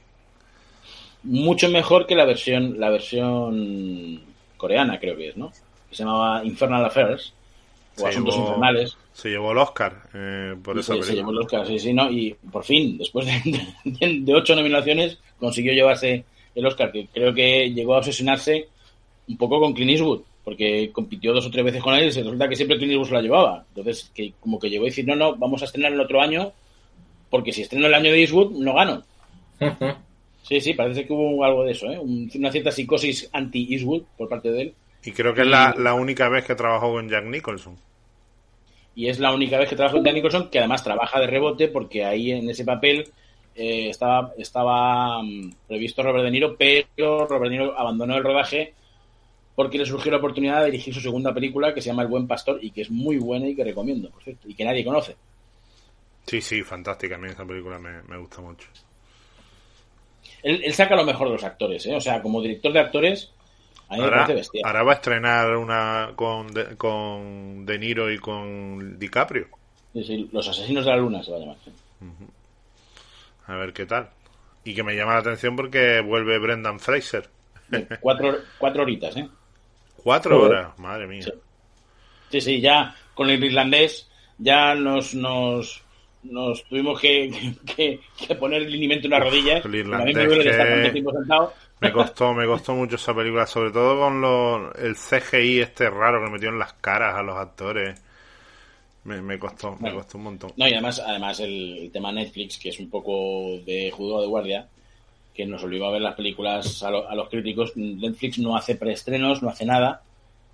Mucho 1.25 1.69
mejor 1.69 2.07
que 2.07 2.15
la 2.15 2.25
versión, 2.25 2.79
la 2.79 2.91
versión 2.91 4.21
coreana, 4.57 5.01
creo 5.01 5.17
que 5.17 5.31
es, 5.31 5.37
¿no? 5.37 5.51
Que 5.91 5.97
se 5.97 6.05
llamaba 6.05 6.45
Infernal 6.45 6.85
Affairs 6.85 7.33
o 7.97 8.01
Se 8.03 8.09
Asuntos 8.09 8.35
llevó- 8.37 8.47
Infernales. 8.47 8.97
Se 9.19 9.31
llevó 9.31 9.51
el 9.51 9.59
Oscar 9.59 10.03
eh, 10.15 10.55
por 10.63 10.77
Y 10.77 10.81
esa 10.81 10.95
se, 10.95 11.03
se 11.03 11.15
llevó 11.17 11.33
el 11.33 11.39
Oscar, 11.39 11.67
sí, 11.67 11.79
sí, 11.79 11.93
¿no? 11.93 12.09
Y 12.11 12.37
por 12.53 12.63
fin, 12.65 12.97
después 12.99 13.27
de, 13.27 13.33
de- 13.85 14.21
de 14.21 14.35
ocho 14.35 14.55
nominaciones, 14.55 15.19
consiguió 15.41 15.73
llevarse 15.73 16.25
el 16.55 16.65
Oscar, 16.67 16.93
que 16.93 17.09
creo 17.13 17.35
que 17.35 17.71
llegó 17.73 17.95
a 17.95 17.99
obsesionarse 17.99 18.69
un 19.27 19.37
poco 19.37 19.59
con 19.61 19.73
Clint 19.75 19.91
Eastwood, 19.91 20.21
porque 20.45 20.91
compitió 20.93 21.33
dos 21.33 21.47
o 21.47 21.51
tres 21.51 21.65
veces 21.65 21.83
con 21.83 21.95
él 21.95 22.07
y 22.09 22.13
se 22.13 22.21
resulta 22.23 22.49
que 22.49 22.55
siempre 22.55 22.77
Clint 22.79 22.93
Eastwood 22.93 23.09
se 23.09 23.15
la 23.15 23.23
llevaba. 23.23 23.65
Entonces, 23.71 24.11
que 24.15 24.35
como 24.39 24.59
que 24.59 24.71
llegó 24.71 24.85
a 24.85 24.87
decir, 24.87 25.05
no, 25.05 25.17
no, 25.17 25.35
vamos 25.37 25.63
a 25.63 25.65
estrenar 25.65 25.93
el 25.93 26.01
otro 26.01 26.21
año, 26.23 26.53
porque 27.29 27.53
si 27.53 27.63
estreno 27.63 27.87
el 27.89 27.95
año 27.95 28.13
de 28.13 28.21
Eastwood, 28.21 28.53
no 28.53 28.75
gano. 28.75 29.03
Sí, 30.43 30.61
sí, 30.63 30.73
parece 30.73 31.05
que 31.07 31.13
hubo 31.13 31.45
algo 31.45 31.65
de 31.65 31.73
eso, 31.73 31.91
¿eh? 31.91 31.99
Un- 31.99 32.31
una 32.37 32.51
cierta 32.51 32.71
psicosis 32.71 33.29
anti-Eastwood 33.33 34.03
por 34.17 34.31
parte 34.31 34.51
de 34.51 34.63
él. 34.63 34.75
Y 35.05 35.13
creo 35.13 35.35
que 35.35 35.43
es 35.43 35.47
la, 35.47 35.75
la 35.77 35.93
única 35.93 36.31
vez 36.31 36.45
que 36.47 36.55
trabajó 36.55 36.93
con 36.93 37.07
Jack 37.09 37.25
Nicholson. 37.27 37.77
Y 38.99 39.09
es 39.09 39.21
la 39.21 39.33
única 39.33 39.57
vez 39.59 39.69
que 39.69 39.77
trabaja 39.77 39.95
con 39.95 40.03
Dan 40.03 40.17
Nicholson, 40.17 40.51
que 40.51 40.59
además 40.59 40.83
trabaja 40.83 41.21
de 41.21 41.29
rebote, 41.29 41.69
porque 41.69 42.05
ahí 42.05 42.33
en 42.33 42.51
ese 42.51 42.65
papel 42.65 43.09
eh, 43.55 43.91
estaba, 43.91 44.33
estaba 44.37 45.23
mm, 45.23 45.53
previsto 45.69 46.03
Robert 46.03 46.25
De 46.25 46.33
Niro, 46.33 46.57
pero 46.57 47.25
Robert 47.25 47.45
De 47.45 47.59
Niro 47.59 47.79
abandonó 47.79 48.17
el 48.17 48.25
rodaje 48.25 48.75
porque 49.55 49.79
le 49.79 49.87
surgió 49.87 50.11
la 50.11 50.19
oportunidad 50.19 50.63
de 50.63 50.73
dirigir 50.73 50.93
su 50.93 51.01
segunda 51.01 51.33
película, 51.33 51.73
que 51.73 51.81
se 51.81 51.91
llama 51.91 52.03
El 52.03 52.09
Buen 52.09 52.27
Pastor, 52.27 52.59
y 52.61 52.73
que 52.73 52.81
es 52.83 52.91
muy 52.91 53.19
buena 53.19 53.47
y 53.47 53.55
que 53.55 53.63
recomiendo, 53.63 54.11
por 54.11 54.21
cierto, 54.25 54.49
y 54.49 54.55
que 54.55 54.65
nadie 54.65 54.85
conoce. 54.85 55.15
Sí, 56.27 56.41
sí, 56.41 56.65
fantástica. 56.65 57.15
A 57.15 57.19
mí 57.19 57.29
esa 57.29 57.47
película 57.47 57.79
me, 57.79 58.03
me 58.03 58.19
gusta 58.19 58.41
mucho. 58.41 58.67
Él, 60.43 60.61
él 60.65 60.75
saca 60.75 60.97
lo 60.97 61.05
mejor 61.05 61.29
de 61.29 61.35
los 61.35 61.45
actores, 61.45 61.87
¿eh? 61.87 61.95
O 61.95 62.01
sea, 62.01 62.21
como 62.21 62.43
director 62.43 62.73
de 62.73 62.81
actores, 62.81 63.31
a 63.89 63.95
mí 63.95 64.01
me 64.01 64.05
Ahora, 64.05 64.17
parece 64.19 64.35
bestial. 64.35 64.65
ahora 64.67 64.83
va 64.83 64.93
a 64.93 64.95
estrenar 64.97 65.57
una 65.57 66.13
con 66.15 66.47
de, 66.53 66.77
con 66.77 67.65
De 67.65 67.79
Niro 67.79 68.11
y 68.11 68.19
con 68.19 68.99
DiCaprio. 68.99 69.49
Sí, 69.95 70.05
sí, 70.05 70.29
Los 70.33 70.47
Asesinos 70.49 70.85
de 70.85 70.91
la 70.91 70.97
Luna 70.99 71.23
se 71.23 71.31
va 71.31 71.37
a 71.39 71.41
llamar. 71.41 71.57
A 73.47 73.57
ver 73.57 73.73
qué 73.73 73.87
tal. 73.87 74.11
Y 74.65 74.75
que 74.75 74.83
me 74.83 74.95
llama 74.95 75.15
la 75.15 75.21
atención 75.21 75.57
porque 75.57 76.01
vuelve 76.01 76.39
Brendan 76.39 76.79
Fraser. 76.79 77.29
Cuatro, 78.01 78.37
cuatro 78.59 78.83
horitas, 78.83 79.17
¿eh? 79.17 79.29
Cuatro 79.97 80.43
horas, 80.43 80.79
madre 80.79 81.07
mía. 81.07 81.23
Sí. 81.23 81.33
Sí, 82.31 82.41
sí, 82.41 82.61
ya 82.61 82.95
con 83.15 83.31
el 83.31 83.43
irlandés 83.43 84.09
ya 84.37 84.75
nos 84.75 85.15
nos, 85.15 85.83
nos 86.23 86.65
tuvimos 86.65 87.01
que, 87.01 87.55
que, 87.77 88.01
que 88.27 88.35
poner 88.35 88.63
el 88.63 88.71
linimento 88.73 89.07
en 89.07 89.11
las 89.13 89.21
rodillas. 89.21 89.65
El 89.65 89.75
irlandés 89.75 90.57
tanto 90.57 90.93
tiempo 90.93 91.13
sentado. 91.13 91.55
Me 91.81 91.93
costó, 91.93 92.35
me 92.35 92.47
costó 92.47 92.75
mucho 92.75 92.97
esa 92.97 93.15
película, 93.15 93.47
sobre 93.47 93.71
todo 93.71 93.99
con 93.99 94.21
lo, 94.21 94.75
el 94.75 94.97
CGI 94.97 95.61
este 95.61 95.89
raro 95.91 96.25
que 96.25 96.31
metió 96.31 96.49
en 96.49 96.59
las 96.59 96.73
caras 96.75 97.15
a 97.17 97.23
los 97.23 97.37
actores. 97.37 98.01
Me, 99.05 99.23
me 99.23 99.39
costó, 99.39 99.77
me 99.81 99.93
costó 99.93 100.19
un 100.19 100.25
montón. 100.25 100.53
No, 100.57 100.69
y 100.69 100.73
además, 100.73 101.01
además 101.05 101.41
el, 101.41 101.79
el 101.79 101.91
tema 101.91 102.13
Netflix, 102.13 102.59
que 102.59 102.69
es 102.71 102.79
un 102.79 102.91
poco 102.91 103.59
de 103.65 103.91
juzgado 103.91 104.21
de 104.23 104.29
guardia, 104.29 104.69
que 105.35 105.47
nos 105.47 105.63
obligó 105.65 105.87
a 105.87 105.93
ver 105.93 106.03
las 106.03 106.15
películas 106.15 106.83
a, 106.83 106.91
lo- 106.91 107.09
a 107.09 107.15
los 107.15 107.29
críticos. 107.29 107.77
Netflix 107.77 108.39
no 108.39 108.57
hace 108.57 108.75
preestrenos, 108.77 109.43
no 109.43 109.51
hace 109.51 109.65
nada. 109.65 110.03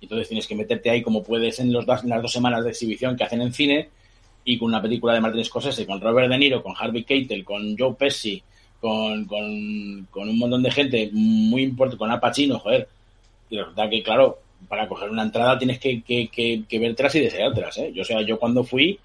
Entonces 0.01 0.27
tienes 0.29 0.47
que 0.47 0.55
meterte 0.55 0.89
ahí 0.89 1.01
como 1.01 1.23
puedes 1.23 1.59
en, 1.59 1.73
los 1.73 1.85
dos- 1.85 2.03
en 2.03 2.09
las 2.09 2.21
dos 2.21 2.31
semanas 2.31 2.63
de 2.63 2.69
exhibición 2.71 3.15
que 3.17 3.23
hacen 3.23 3.41
en 3.41 3.53
cine 3.53 3.89
y 4.45 4.57
con 4.57 4.69
una 4.69 4.81
película 4.81 5.13
de 5.13 5.21
Martin 5.21 5.43
Scorsese, 5.43 5.85
con 5.87 5.99
Robert 5.99 6.29
De 6.29 6.37
Niro, 6.37 6.63
con 6.63 6.75
Harvey 6.77 7.03
Keitel, 7.03 7.43
con 7.43 7.75
Joe 7.77 7.93
Pesci, 7.95 8.41
con, 8.79 9.25
con, 9.25 10.07
con 10.11 10.29
un 10.29 10.37
montón 10.37 10.63
de 10.63 10.71
gente 10.71 11.09
muy 11.11 11.63
importante, 11.63 11.97
con 11.97 12.11
Al 12.11 12.19
Pacino, 12.19 12.59
joder. 12.59 12.87
Y 13.49 13.57
resulta 13.57 13.89
que, 13.89 14.03
claro, 14.03 14.39
para 14.67 14.87
coger 14.87 15.09
una 15.09 15.23
entrada 15.23 15.57
tienes 15.57 15.79
que, 15.79 16.01
que, 16.01 16.29
que, 16.29 16.63
que 16.67 16.75
y 16.75 17.19
deseártelas, 17.19 17.77
¿eh? 17.77 17.91
Yo, 17.93 18.01
o 18.01 18.05
sea, 18.05 18.21
yo 18.21 18.39
cuando 18.39 18.63
fui 18.63 18.99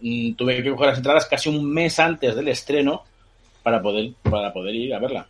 mm, 0.00 0.34
tuve 0.34 0.62
que 0.62 0.70
coger 0.70 0.88
las 0.88 0.98
entradas 0.98 1.26
casi 1.26 1.48
un 1.48 1.72
mes 1.72 1.98
antes 1.98 2.34
del 2.34 2.48
estreno 2.48 3.04
para 3.62 3.82
poder, 3.82 4.12
para 4.22 4.52
poder 4.52 4.74
ir 4.74 4.94
a 4.94 4.98
verla. 4.98 5.26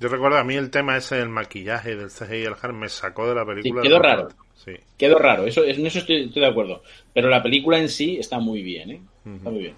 Yo 0.00 0.08
recuerdo 0.08 0.38
a 0.38 0.44
mí 0.44 0.54
el 0.54 0.70
tema 0.70 0.96
ese 0.96 1.16
del 1.16 1.28
maquillaje, 1.28 1.96
del 1.96 2.10
CGI 2.10 2.36
y 2.36 2.44
el 2.44 2.54
Har 2.60 2.72
me 2.72 2.88
sacó 2.88 3.28
de 3.28 3.34
la 3.34 3.44
película. 3.44 3.82
quedó 3.82 3.96
de 3.96 4.02
raro. 4.02 4.28
Sí. 4.54 4.72
Quedó 4.96 5.18
raro, 5.18 5.44
eso, 5.46 5.64
en 5.64 5.84
eso 5.86 5.98
estoy, 5.98 6.24
estoy 6.24 6.42
de 6.42 6.48
acuerdo. 6.48 6.82
Pero 7.12 7.28
la 7.28 7.42
película 7.42 7.78
en 7.78 7.88
sí 7.88 8.16
está 8.18 8.38
muy 8.38 8.62
bien, 8.62 8.90
¿eh? 8.90 9.00
Está 9.36 9.50
muy 9.50 9.60
bien. 9.60 9.74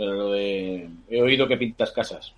O 0.00 0.04
sea, 0.04 0.14
lo 0.14 0.32
de... 0.32 0.88
He 1.08 1.20
oído 1.22 1.46
que 1.46 1.56
pintas 1.56 1.90
casas. 1.92 2.32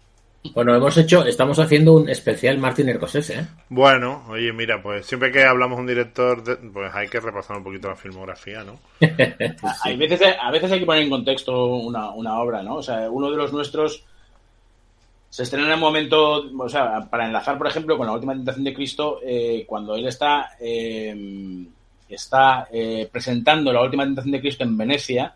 Bueno, 0.55 0.75
hemos 0.75 0.97
hecho, 0.97 1.25
estamos 1.25 1.59
haciendo 1.61 1.93
un 1.95 2.09
especial 2.09 2.59
Martin 2.59 2.93
Scorsese, 2.97 3.35
¿eh? 3.39 3.47
Bueno, 3.69 4.25
oye, 4.29 4.53
mira, 4.53 4.83
pues 4.83 5.07
siempre 5.07 5.31
que 5.31 5.45
hablamos 5.45 5.77
de 5.77 5.81
un 5.83 5.87
director, 5.87 6.43
de- 6.43 6.57
pues 6.57 6.93
hay 6.93 7.07
que 7.07 7.21
repasar 7.21 7.59
un 7.59 7.63
poquito 7.63 7.89
la 7.89 7.95
filmografía, 7.95 8.65
¿no? 8.65 8.81
A- 9.63 9.77
Hay 9.85 9.97
veces, 9.97 10.21
a 10.41 10.51
veces 10.51 10.73
hay 10.73 10.81
que 10.81 10.87
poner 10.87 11.05
en 11.05 11.11
contexto 11.11 11.67
una, 11.77 12.11
una 12.11 12.41
obra, 12.41 12.61
¿no? 12.63 12.75
O 12.77 12.83
sea, 12.83 13.09
uno 13.09 13.31
de 13.31 13.37
los 13.37 13.53
nuestros 13.53 14.03
se 15.31 15.45
estrena 15.45 15.69
en 15.69 15.75
un 15.75 15.81
momento, 15.81 16.45
o 16.59 16.69
sea, 16.69 17.09
para 17.09 17.27
enlazar, 17.27 17.57
por 17.57 17.69
ejemplo, 17.69 17.97
con 17.97 18.07
la 18.09 18.13
última 18.13 18.35
tentación 18.35 18.65
de 18.65 18.75
Cristo, 18.75 19.21
eh, 19.25 19.65
cuando 19.67 19.95
él 19.95 20.07
está, 20.09 20.51
eh, 20.61 21.65
está 22.09 22.67
eh, 22.73 23.09
presentando 23.11 23.73
la 23.73 23.81
última 23.83 24.05
tentación 24.05 24.33
de 24.33 24.41
Cristo 24.41 24.65
en 24.65 24.77
Venecia, 24.77 25.35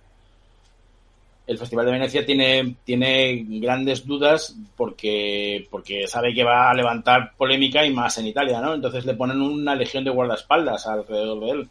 el 1.47 1.59
Festival 1.59 1.87
de 1.87 1.93
Venecia 1.93 2.27
tiene, 2.27 2.77
tiene 2.85 3.45
grandes 3.49 4.05
dudas 4.05 4.57
porque, 4.77 5.67
porque 5.71 6.09
sabe 6.09 6.35
que 6.35 6.43
va 6.43 6.71
a 6.71 6.75
levantar 6.75 7.33
polémica 7.37 7.87
y 7.87 7.93
más 7.93 8.19
en 8.19 8.27
Italia, 8.27 8.61
¿no? 8.61 8.75
Entonces 8.75 9.07
le 9.07 9.15
ponen 9.15 9.41
una 9.41 9.77
legión 9.77 10.03
de 10.03 10.11
guardaespaldas 10.11 10.87
alrededor 10.87 11.41
de 11.41 11.51
él. 11.51 11.69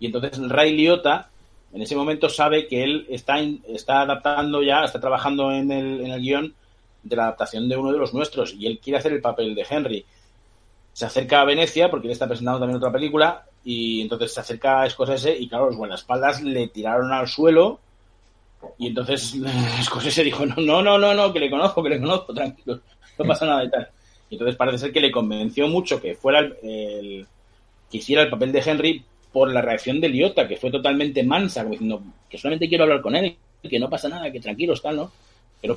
Y 0.00 0.06
entonces 0.06 0.38
Ray 0.48 0.74
Liotta, 0.74 1.28
en 1.74 1.82
ese 1.82 1.96
momento 1.96 2.30
sabe 2.30 2.66
que 2.66 2.82
él 2.82 3.06
está, 3.10 3.38
está 3.68 4.02
adaptando 4.02 4.62
ya, 4.62 4.84
está 4.84 5.00
trabajando 5.00 5.52
en 5.52 5.70
el, 5.70 6.00
en 6.00 6.10
el 6.12 6.22
guion 6.22 6.54
de 7.02 7.16
la 7.16 7.24
adaptación 7.24 7.68
de 7.68 7.76
uno 7.76 7.92
de 7.92 7.98
los 7.98 8.14
nuestros 8.14 8.54
y 8.54 8.66
él 8.66 8.80
quiere 8.82 8.98
hacer 8.98 9.12
el 9.12 9.20
papel 9.20 9.54
de 9.54 9.66
Henry. 9.68 10.04
Se 10.94 11.04
acerca 11.04 11.42
a 11.42 11.44
Venecia 11.44 11.90
porque 11.90 12.06
él 12.06 12.12
está 12.12 12.26
presentando 12.26 12.60
también 12.60 12.78
otra 12.78 12.92
película 12.92 13.44
y 13.64 14.00
entonces 14.00 14.32
se 14.32 14.40
acerca 14.40 14.80
a 14.80 14.88
Scorsese 14.88 15.36
y 15.36 15.46
claro, 15.46 15.66
los 15.66 15.76
guardaespaldas 15.76 16.40
le 16.42 16.68
tiraron 16.68 17.12
al 17.12 17.28
suelo 17.28 17.80
y 18.78 18.88
entonces 18.88 19.36
Scorsese 19.82 20.24
dijo, 20.24 20.46
no, 20.46 20.56
no, 20.56 20.82
no, 20.82 20.98
no, 20.98 21.14
no, 21.14 21.32
que 21.32 21.40
le 21.40 21.50
conozco, 21.50 21.82
que 21.82 21.90
le 21.90 22.00
conozco, 22.00 22.34
tranquilo, 22.34 22.80
no 23.18 23.24
pasa 23.24 23.46
nada 23.46 23.64
y 23.64 23.70
tal. 23.70 23.88
Y 24.30 24.34
entonces 24.34 24.56
parece 24.56 24.78
ser 24.78 24.92
que 24.92 25.00
le 25.00 25.12
convenció 25.12 25.68
mucho 25.68 26.00
que 26.00 26.14
fuera 26.14 26.40
el, 26.40 26.56
el 26.62 27.26
que 27.90 27.98
hiciera 27.98 28.22
el 28.22 28.30
papel 28.30 28.52
de 28.52 28.62
Henry 28.64 29.04
por 29.32 29.52
la 29.52 29.62
reacción 29.62 30.00
de 30.00 30.08
Liota, 30.08 30.46
que 30.46 30.56
fue 30.56 30.70
totalmente 30.70 31.22
mansa, 31.22 31.62
como 31.62 31.72
diciendo 31.72 32.02
que 32.28 32.38
solamente 32.38 32.68
quiero 32.68 32.84
hablar 32.84 33.02
con 33.02 33.16
él, 33.16 33.36
que 33.62 33.78
no 33.78 33.90
pasa 33.90 34.08
nada, 34.08 34.30
que 34.30 34.40
tranquilo 34.40 34.74
está, 34.74 34.92
¿no? 34.92 35.10
Pero 35.60 35.76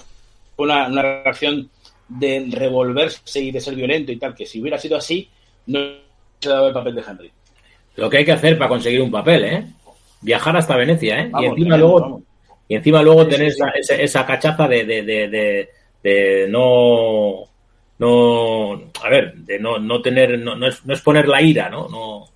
fue 0.55 0.65
una, 0.65 0.87
una 0.87 1.01
reacción 1.01 1.69
de 2.07 2.47
revolverse 2.49 3.39
y 3.39 3.51
de 3.51 3.59
ser 3.59 3.75
violento 3.75 4.11
y 4.11 4.17
tal, 4.17 4.33
que 4.33 4.45
si 4.45 4.61
hubiera 4.61 4.77
sido 4.77 4.97
así, 4.97 5.29
no 5.65 5.79
se 6.39 6.49
dado 6.49 6.67
el 6.67 6.73
papel 6.73 6.95
de 6.95 7.03
Henry. 7.07 7.31
Lo 7.95 8.09
que 8.09 8.17
hay 8.17 8.25
que 8.25 8.31
hacer 8.31 8.57
para 8.57 8.69
conseguir 8.69 9.01
un 9.01 9.11
papel, 9.11 9.43
¿eh? 9.43 9.65
Viajar 10.21 10.55
hasta 10.55 10.77
Venecia, 10.77 11.19
¿eh? 11.19 11.29
Vamos, 11.31 11.43
y 11.43 11.45
encima 11.47 11.75
tremendo, 11.75 11.77
luego, 11.77 11.99
vamos. 12.01 12.21
Y 12.67 12.75
encima 12.75 13.01
luego 13.01 13.23
Sí, 13.25 13.29
tener 13.31 13.51
sí, 13.51 13.57
esa, 13.57 13.69
esa, 13.71 13.95
esa 13.95 14.25
cachaza 14.25 14.67
de, 14.67 14.85
de, 14.85 15.69
de, 16.03 16.47
no, 16.49 17.43
no, 17.99 18.73
a 19.03 19.09
ver, 19.09 19.35
de 19.35 19.59
no, 19.59 19.79
no 19.79 20.01
tener, 20.01 20.37
no, 20.39 20.55
no, 20.55 20.67
es, 20.67 20.85
no 20.85 20.93
es 20.93 21.01
poner 21.01 21.27
la 21.27 21.41
ira, 21.41 21.69
¿no? 21.69 21.87
no 21.89 22.27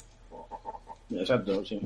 Exacto, 1.19 1.63
sí. 1.65 1.79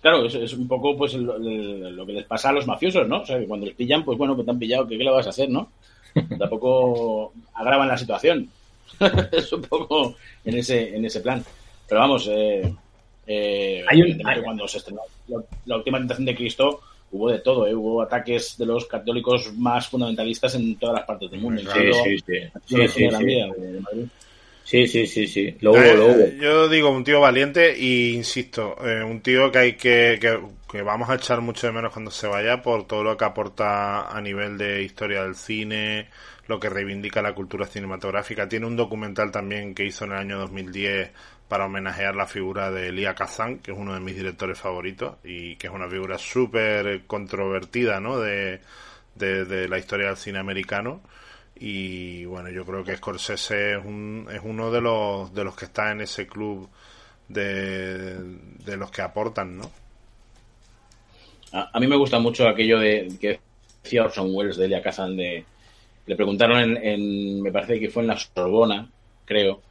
Claro, 0.00 0.26
es, 0.26 0.34
es 0.34 0.52
un 0.54 0.68
poco 0.68 0.96
pues 0.96 1.14
el- 1.14 1.28
el- 1.30 1.96
lo 1.96 2.04
que 2.06 2.12
les 2.12 2.24
pasa 2.24 2.50
a 2.50 2.52
los 2.52 2.66
mafiosos, 2.66 3.06
¿no? 3.08 3.20
O 3.22 3.26
sea, 3.26 3.38
que 3.38 3.46
cuando 3.46 3.66
les 3.66 3.74
pillan, 3.74 4.04
pues 4.04 4.18
bueno, 4.18 4.36
que 4.36 4.42
te 4.44 4.50
han 4.50 4.58
pillado, 4.58 4.86
¿qué, 4.86 4.98
qué 4.98 5.04
le 5.04 5.10
vas 5.10 5.26
a 5.26 5.30
hacer, 5.30 5.48
no? 5.48 5.68
Tampoco 6.38 7.32
agravan 7.54 7.88
la 7.88 7.98
situación. 7.98 8.48
es 9.32 9.52
un 9.52 9.62
poco 9.62 10.14
en 10.44 10.58
ese, 10.58 10.94
en 10.96 11.04
ese 11.04 11.20
plan. 11.20 11.44
Pero 11.88 12.00
vamos, 12.00 12.28
eh, 12.30 12.74
eh, 13.26 13.84
Hay 13.88 14.02
un- 14.02 14.18
cuando 14.42 14.68
se 14.68 14.78
estrenó 14.78 15.00
la, 15.28 15.42
la 15.66 15.76
última 15.76 15.98
tentación 15.98 16.26
de 16.26 16.34
Cristo, 16.36 16.80
hubo 17.14 17.30
de 17.30 17.38
todo, 17.38 17.66
¿eh? 17.66 17.74
Hubo 17.74 18.02
ataques 18.02 18.58
de 18.58 18.66
los 18.66 18.86
católicos 18.86 19.52
más 19.56 19.88
fundamentalistas 19.88 20.54
en 20.56 20.76
todas 20.76 20.96
las 20.96 21.06
partes 21.06 21.30
del 21.30 21.40
mundo. 21.40 21.62
Sí, 21.62 21.92
sí, 21.92 22.18
sí. 22.18 22.40
Sí, 22.66 22.88
sí, 22.88 23.08
sí. 23.10 24.08
Sí, 24.64 24.86
sí, 24.86 25.06
sí, 25.06 25.26
sí. 25.26 25.56
Lo 25.60 25.72
hubo, 25.72 25.78
Eh, 25.78 25.94
lo 25.94 26.06
hubo. 26.06 26.26
Yo 26.40 26.68
digo, 26.68 26.90
un 26.90 27.04
tío 27.04 27.20
valiente 27.20 27.76
y 27.78 28.14
insisto, 28.14 28.76
eh, 28.84 29.04
un 29.04 29.20
tío 29.20 29.52
que 29.52 29.58
hay 29.58 29.72
que, 29.74 30.18
que, 30.20 30.40
que 30.70 30.82
vamos 30.82 31.08
a 31.10 31.16
echar 31.16 31.40
mucho 31.42 31.66
de 31.66 31.72
menos 31.74 31.92
cuando 31.92 32.10
se 32.10 32.26
vaya 32.26 32.62
por 32.62 32.86
todo 32.86 33.04
lo 33.04 33.16
que 33.16 33.26
aporta 33.26 34.08
a 34.08 34.20
nivel 34.20 34.56
de 34.56 34.82
historia 34.82 35.22
del 35.22 35.36
cine, 35.36 36.08
lo 36.48 36.58
que 36.58 36.70
reivindica 36.70 37.20
la 37.22 37.34
cultura 37.34 37.66
cinematográfica. 37.66 38.48
Tiene 38.48 38.66
un 38.66 38.74
documental 38.74 39.30
también 39.30 39.74
que 39.74 39.84
hizo 39.84 40.06
en 40.06 40.12
el 40.12 40.18
año 40.18 40.38
2010 40.38 41.10
para 41.48 41.66
homenajear 41.66 42.16
la 42.16 42.26
figura 42.26 42.70
de 42.70 42.88
Elia 42.88 43.14
Kazan, 43.14 43.58
que 43.58 43.72
es 43.72 43.78
uno 43.78 43.94
de 43.94 44.00
mis 44.00 44.16
directores 44.16 44.58
favoritos 44.58 45.16
y 45.24 45.56
que 45.56 45.66
es 45.68 45.72
una 45.72 45.88
figura 45.88 46.18
súper 46.18 47.04
controvertida, 47.06 48.00
¿no? 48.00 48.18
De, 48.18 48.60
de, 49.14 49.68
la 49.68 49.78
historia 49.78 50.08
del 50.08 50.16
cine 50.16 50.38
americano. 50.38 51.02
Y 51.56 52.24
bueno, 52.26 52.50
yo 52.50 52.64
creo 52.64 52.84
que 52.84 52.96
Scorsese 52.96 53.74
es, 53.76 53.84
un, 53.84 54.28
es 54.32 54.40
uno 54.44 54.70
de 54.72 54.80
los, 54.80 55.34
de 55.34 55.44
los 55.44 55.56
que 55.56 55.66
está 55.66 55.92
en 55.92 56.00
ese 56.02 56.26
club 56.26 56.68
de, 57.28 58.18
de 58.64 58.76
los 58.76 58.90
que 58.90 59.02
aportan, 59.02 59.58
¿no? 59.58 59.70
A, 61.52 61.70
a 61.76 61.80
mí 61.80 61.86
me 61.86 61.96
gusta 61.96 62.18
mucho 62.18 62.48
aquello 62.48 62.78
de 62.78 63.08
que 63.20 63.40
decía 63.82 64.04
Orson 64.04 64.28
Welles 64.34 64.56
de 64.56 64.64
Elia 64.66 64.82
Kazan 64.82 65.16
de 65.16 65.46
le 66.06 66.16
preguntaron 66.16 66.76
en- 66.78 67.42
me 67.42 67.52
parece 67.52 67.80
que 67.80 67.90
fue 67.90 68.02
en 68.02 68.08
la 68.08 68.18
Sorbona, 68.18 68.90
creo, 69.24 69.62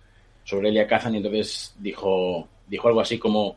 sobre 0.43 0.69
Elia 0.69 0.87
Kazan 0.87 1.15
y 1.15 1.17
entonces 1.17 1.73
dijo 1.79 2.47
dijo 2.67 2.87
algo 2.87 3.01
así 3.01 3.17
como 3.17 3.55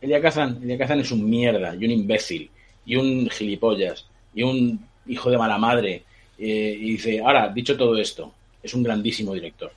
Elia 0.00 0.20
Kazan, 0.20 0.60
Elia 0.62 0.78
Kazan 0.78 1.00
es 1.00 1.10
un 1.12 1.28
mierda 1.28 1.74
y 1.74 1.84
un 1.84 1.90
imbécil 1.90 2.50
y 2.86 2.96
un 2.96 3.28
gilipollas 3.30 4.06
y 4.34 4.42
un 4.42 4.80
hijo 5.06 5.30
de 5.30 5.38
mala 5.38 5.58
madre 5.58 6.04
eh, 6.38 6.76
y 6.80 6.92
dice, 6.92 7.20
ahora, 7.20 7.48
dicho 7.48 7.76
todo 7.76 7.96
esto, 7.98 8.32
es 8.62 8.72
un 8.72 8.82
grandísimo 8.82 9.34
director. 9.34 9.70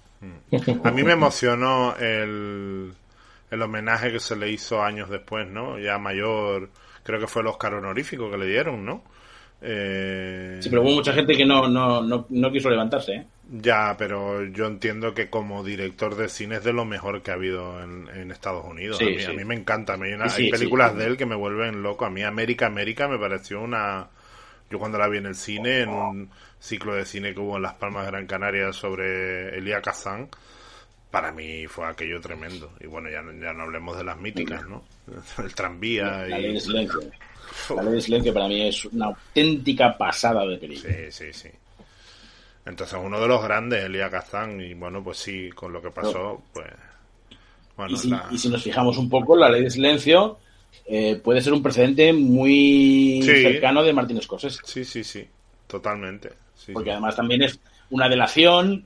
A 0.84 0.92
mí 0.92 1.04
me 1.04 1.12
emocionó 1.12 1.94
el, 1.98 2.94
el 3.52 3.62
homenaje 3.62 4.14
que 4.14 4.20
se 4.20 4.38
le 4.38 4.50
hizo 4.50 4.82
años 4.82 5.10
después, 5.10 5.46
¿no? 5.46 5.78
Ya 5.78 5.98
mayor, 5.98 6.70
creo 7.04 7.20
que 7.20 7.28
fue 7.28 7.42
el 7.42 7.50
Oscar 7.50 7.74
honorífico 7.74 8.32
que 8.32 8.38
le 8.38 8.48
dieron, 8.48 8.86
¿no? 8.86 9.04
Eh, 9.62 10.60
Sí, 10.62 10.70
pero 10.70 10.84
hubo 10.84 10.92
mucha 10.92 11.12
gente 11.12 11.36
que 11.36 11.46
no, 11.46 11.68
no, 11.68 12.02
no, 12.02 12.28
no 12.30 12.52
quiso 12.52 12.70
levantarse, 12.70 13.14
¿eh? 13.14 13.26
Ya, 13.56 13.96
pero 14.00 14.44
yo 14.46 14.66
entiendo 14.66 15.14
que 15.14 15.30
como 15.30 15.64
director 15.64 16.16
de 16.16 16.28
cine 16.28 16.56
es 16.56 16.64
de 16.64 16.74
lo 16.74 16.86
mejor 16.86 17.22
que 17.22 17.30
ha 17.30 17.36
habido 17.36 17.84
en, 17.84 18.10
en 18.10 18.32
Estados 18.32 18.66
Unidos. 18.66 18.98
Sí, 18.98 19.06
a, 19.06 19.10
mí, 19.10 19.20
sí. 19.20 19.26
a 19.26 19.34
mí 19.34 19.46
me 19.46 19.54
encanta. 19.54 19.94
hay 19.94 20.14
una- 20.14 20.28
Sí, 20.28 20.42
hay 20.42 20.46
sí, 20.48 20.52
películas 20.52 20.96
de 20.96 21.06
él 21.06 21.18
que 21.18 21.28
me 21.28 21.36
vuelven 21.36 21.84
loco. 21.84 22.04
A 22.06 22.10
mí 22.10 22.24
América, 22.24 22.66
América 22.66 23.08
me 23.08 23.20
pareció 23.20 23.62
una... 23.62 24.08
Yo 24.72 24.80
cuando 24.80 24.98
la 24.98 25.08
vi 25.08 25.20
en 25.20 25.28
el 25.28 25.36
cine, 25.36 25.82
en 25.82 25.90
un 25.90 26.30
ciclo 26.60 26.96
de 26.96 27.06
cine 27.06 27.34
que 27.36 27.40
hubo 27.42 27.58
en 27.58 27.62
Las 27.62 27.76
Palmas 27.76 28.06
de 28.06 28.12
Gran 28.12 28.26
Canaria 28.26 28.74
sobre 28.74 29.56
Elia 29.56 29.82
Kazan, 29.84 30.30
para 31.12 31.32
mí 31.32 31.68
fue 31.68 31.86
aquello 31.86 32.20
tremendo. 32.20 32.72
Y 32.80 32.88
bueno, 32.88 33.08
ya, 33.12 33.22
no- 33.22 33.34
ya 33.40 33.54
no 33.54 33.64
hablemos 33.64 33.96
de 33.96 34.04
las 34.04 34.18
míticas, 34.18 34.68
¿no? 34.68 34.84
El 35.44 35.54
tranvía 35.54 36.26
La 36.28 36.40
ley 36.40 36.54
de 36.54 36.60
silencio. 36.60 37.02
La 37.76 37.84
ley 37.84 37.94
de 37.94 38.02
silencio 38.02 38.34
para 38.34 38.48
mí 38.48 38.68
es 38.68 38.84
una 38.86 39.06
auténtica 39.08 39.96
pasada 39.96 40.44
de 40.48 40.58
película. 40.58 40.92
Sí, 40.92 41.12
sí, 41.12 41.34
sí. 41.34 41.50
Entonces 42.66 42.98
uno 43.02 43.20
de 43.20 43.28
los 43.28 43.44
grandes, 43.44 43.84
Elia 43.84 44.10
Kazan, 44.10 44.62
y 44.62 44.74
bueno, 44.74 45.04
pues 45.04 45.18
sí, 45.18 45.50
con 45.50 45.74
lo 45.74 45.82
que 45.82 45.92
pasó, 45.92 46.42
pues... 46.54 46.68
Bueno, 47.76 47.94
y, 47.94 47.98
si, 47.98 48.10
la- 48.10 48.28
y 48.32 48.38
si 48.38 48.50
nos 48.50 48.64
fijamos 48.64 48.98
un 48.98 49.10
poco, 49.10 49.36
la 49.36 49.50
ley 49.50 49.64
de 49.64 49.70
silencio 49.70 50.38
eh, 50.86 51.20
puede 51.24 51.42
ser 51.42 51.54
un 51.54 51.62
precedente 51.64 52.14
muy 52.14 53.22
Sí. 53.24 53.42
cercano 53.42 53.84
de 53.84 53.94
Martin 53.94 54.22
Scorsese. 54.22 54.60
Sí, 54.64 54.86
sí, 54.86 55.04
sí, 55.04 55.28
totalmente. 55.68 56.30
Sí, 56.56 56.72
Porque 56.72 56.90
sí. 56.90 56.92
además 56.92 57.16
también 57.16 57.42
es 57.44 57.60
una 57.90 58.08
delación 58.08 58.86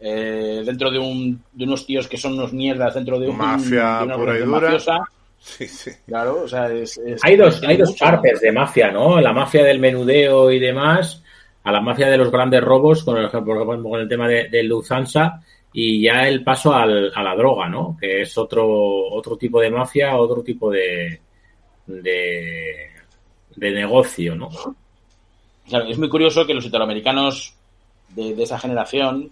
eh, 0.00 0.62
dentro 0.64 0.90
de, 0.90 0.98
un, 0.98 1.42
de 1.52 1.64
unos 1.64 1.86
tíos 1.86 2.08
que 2.08 2.16
son 2.16 2.32
unos 2.34 2.52
mierdas 2.52 2.94
dentro 2.94 3.18
de 3.18 3.28
un, 3.28 3.36
Mafia 3.36 3.98
de 3.98 4.04
una 4.04 4.16
pura 4.16 4.36
y 4.36 4.40
dura. 4.42 4.60
mafiosa. 4.60 4.98
Sí, 5.38 5.66
sí. 5.68 5.90
Claro, 6.06 6.42
o 6.44 6.48
sea, 6.48 6.68
es, 6.72 6.98
es- 6.98 7.20
Hay 7.24 7.36
dos, 7.36 7.62
hay 7.64 7.76
dos 7.76 7.90
mucho, 7.90 8.04
partes 8.04 8.40
de 8.40 8.52
mafia, 8.52 8.90
¿no? 8.90 9.20
La 9.20 9.32
mafia 9.32 9.64
del 9.64 9.78
menudeo 9.80 10.50
y 10.50 10.58
demás, 10.58 11.22
a 11.64 11.72
la 11.72 11.80
mafia 11.80 12.08
de 12.08 12.18
los 12.18 12.30
grandes 12.30 12.62
robos, 12.62 13.04
con 13.04 13.16
el, 13.18 13.30
con 13.30 14.00
el 14.00 14.08
tema 14.08 14.28
de, 14.28 14.48
de 14.48 14.62
y 15.74 16.02
ya 16.02 16.28
el 16.28 16.44
paso 16.44 16.74
al, 16.74 17.12
a 17.14 17.22
la 17.22 17.34
droga, 17.34 17.68
¿no? 17.68 17.96
Que 17.98 18.22
es 18.22 18.36
otro, 18.36 18.66
otro 19.10 19.36
tipo 19.36 19.60
de 19.60 19.70
mafia, 19.70 20.16
otro 20.16 20.42
tipo 20.42 20.70
de, 20.70 21.20
de, 21.86 22.90
negocio, 23.56 24.34
¿no? 24.34 24.50
Es 25.88 25.98
muy 25.98 26.08
curioso 26.08 26.46
que 26.46 26.54
los 26.54 26.66
italoamericanos 26.66 27.54
de, 28.10 28.42
esa 28.42 28.58
generación, 28.58 29.30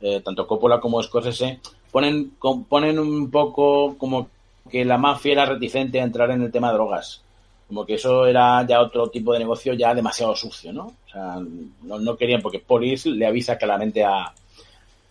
eh, 0.00 0.20
tanto 0.24 0.46
Coppola 0.46 0.78
como 0.78 1.02
Scorsese, 1.02 1.58
ponen, 1.90 2.32
ponen 2.68 2.98
un 2.98 3.30
poco 3.30 3.96
como 3.98 4.28
que 4.70 4.84
la 4.84 4.98
mafia 4.98 5.32
era 5.32 5.46
reticente 5.46 6.00
a 6.00 6.04
entrar 6.04 6.30
en 6.30 6.42
el 6.42 6.52
tema 6.52 6.68
de 6.68 6.74
drogas. 6.74 7.22
Como 7.70 7.86
que 7.86 7.94
eso 7.96 8.26
era 8.26 8.66
ya 8.68 8.82
otro 8.82 9.10
tipo 9.10 9.32
de 9.34 9.40
negocio 9.40 9.74
ya 9.74 9.94
demasiado 9.94 10.36
sucio, 10.36 10.72
¿no? 10.74 10.86
O 10.88 11.10
sea, 11.12 11.36
no, 11.84 12.00
no 12.00 12.18
querían, 12.18 12.42
porque 12.42 12.60
Polis 12.60 13.06
le 13.06 13.26
avisa 13.26 13.58
claramente 13.58 14.04
a, 14.04 14.34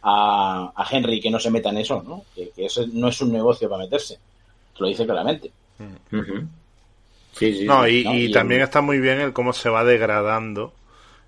a, 0.03 0.73
a 0.75 0.85
Henry 0.91 1.21
que 1.21 1.31
no 1.31 1.39
se 1.39 1.51
meta 1.51 1.69
en 1.71 1.77
eso, 1.79 2.03
¿no? 2.03 2.25
Que, 2.35 2.51
que 2.51 2.65
eso 2.67 2.85
no 2.93 3.09
es 3.09 3.21
un 3.21 3.31
negocio 3.33 3.69
para 3.69 3.83
meterse. 3.85 4.19
Lo 4.79 4.87
dice 4.87 5.05
claramente. 5.05 5.53
Sí, 7.31 7.53
sí. 7.55 7.65
No, 7.65 7.87
y, 7.87 7.93
¿no? 8.03 8.19
y 8.25 8.29
Y 8.29 8.31
también 8.31 8.61
el- 8.61 8.61
está 8.61 8.81
muy 8.81 8.99
bien 8.99 9.19
el 9.21 9.33
cómo 9.33 9.53
se 9.53 9.69
va 9.69 9.83
degradando 9.83 10.73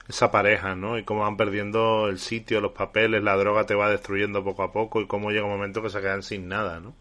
esa 0.09 0.31
pareja, 0.31 0.75
¿no? 0.75 0.97
Y 0.99 1.03
cómo 1.05 1.21
van 1.21 1.37
perdiendo 1.37 2.09
el 2.09 2.19
sitio, 2.19 2.61
los 2.61 2.73
papeles, 2.73 3.23
la 3.23 3.37
droga 3.37 3.65
te 3.65 3.75
va 3.75 3.89
destruyendo 3.89 4.43
poco 4.43 4.63
a 4.63 4.71
poco 4.73 5.01
y 5.01 5.07
cómo 5.07 5.31
llega 5.31 5.45
un 5.45 5.51
momento 5.51 5.81
que 5.83 5.89
se 5.89 6.01
quedan 6.01 6.23
sin 6.23 6.47
nada, 6.49 6.79
¿no? 6.79 6.95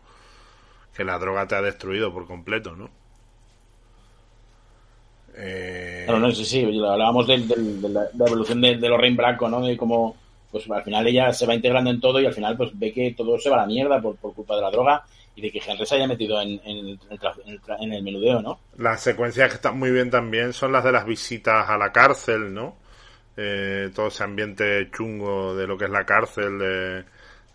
Que 0.97 1.03
la 1.05 1.19
droga 1.19 1.49
te 1.49 1.57
ha 1.57 1.63
destruido 1.63 2.13
por 2.13 2.29
completo, 2.29 2.77
¿no? 2.77 2.91
Eh, 5.37 6.05
Claro, 6.05 6.21
no, 6.21 6.31
sí, 6.33 6.45
sí, 6.45 6.65
hablábamos 6.65 7.27
del- 7.27 7.47
del- 7.47 7.81
de, 7.83 7.89
la, 7.89 8.03
de 8.05 8.19
la 8.19 8.27
evolución 8.27 8.61
de, 8.61 8.77
de 8.77 8.89
Lorraine 8.89 9.17
Bracco, 9.17 9.49
¿no? 9.49 9.61
De 9.65 9.77
cómo, 9.77 10.17
pues 10.51 10.69
al 10.71 10.83
final 10.83 11.07
ella 11.07 11.33
se 11.33 11.47
va 11.47 11.55
integrando 11.55 11.91
en 11.91 12.01
todo 12.01 12.21
y 12.21 12.27
al 12.27 12.35
final 12.35 12.57
pues 12.57 12.71
ve 12.79 12.93
que 12.93 13.15
todo 13.17 13.39
se 13.39 13.51
va 13.51 13.57
a 13.57 13.61
la 13.61 13.67
mierda 13.67 14.01
por, 14.01 14.17
por 14.17 14.35
culpa 14.35 14.57
de 14.57 14.63
la 14.63 14.71
droga 14.71 15.03
y 15.35 15.41
de 15.43 15.51
que 15.53 15.61
Henry 15.65 15.87
se 15.87 15.95
haya 15.97 16.07
metido 16.09 16.41
en, 16.41 16.61
en 16.65 16.77
el, 16.79 17.01
en 17.11 17.53
el 17.53 17.61
en 17.81 17.93
el 17.93 18.03
menudeo, 18.03 18.43
¿no? 18.43 18.59
Las 18.79 19.01
secuencias 19.03 19.49
que 19.49 19.57
están 19.57 19.79
muy 19.79 19.91
bien 19.91 20.11
también 20.11 20.53
son 20.53 20.73
las 20.73 20.83
de 20.85 20.93
las 20.93 21.05
visitas 21.07 21.69
a 21.69 21.77
la 21.79 21.93
cárcel, 21.93 22.53
¿no? 22.53 22.77
Eh, 23.37 23.91
todo 23.95 24.09
ese 24.09 24.25
ambiente 24.25 24.91
chungo 24.91 25.55
de 25.57 25.67
lo 25.67 25.79
que 25.79 25.85
es 25.87 25.91
la 25.91 26.05
cárcel, 26.05 26.59
de, 26.59 27.05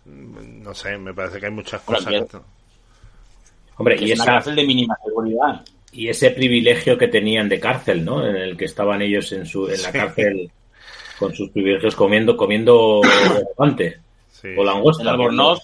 no 0.06 0.74
sé, 0.74 0.98
me 0.98 1.14
parece 1.14 1.40
que 1.40 1.46
hay 1.46 1.52
muchas 1.52 1.82
cosas. 1.82 2.12
bien. 2.12 2.26
que 2.26 2.38
Hombre, 3.78 3.96
y 4.00 4.04
es 4.04 4.14
una 4.14 4.24
esa, 4.24 4.32
cárcel 4.32 4.56
de 4.56 4.64
mínima 4.66 4.96
seguridad. 5.04 5.62
Y 5.92 6.08
ese 6.08 6.30
privilegio 6.30 6.98
que 6.98 7.08
tenían 7.08 7.48
de 7.48 7.60
cárcel, 7.60 8.04
¿no? 8.04 8.26
En 8.26 8.36
el 8.36 8.56
que 8.56 8.66
estaban 8.66 9.02
ellos 9.02 9.32
en 9.32 9.46
su 9.46 9.68
en 9.68 9.82
la 9.82 9.92
cárcel 9.92 10.50
con 11.18 11.34
sus 11.34 11.50
privilegios 11.50 11.96
comiendo 11.96 12.36
comiendo 12.36 13.00
elefante 13.36 14.00
o 14.56 14.64
langosta. 14.64 15.02
En 15.02 15.08
Albornoz, 15.08 15.60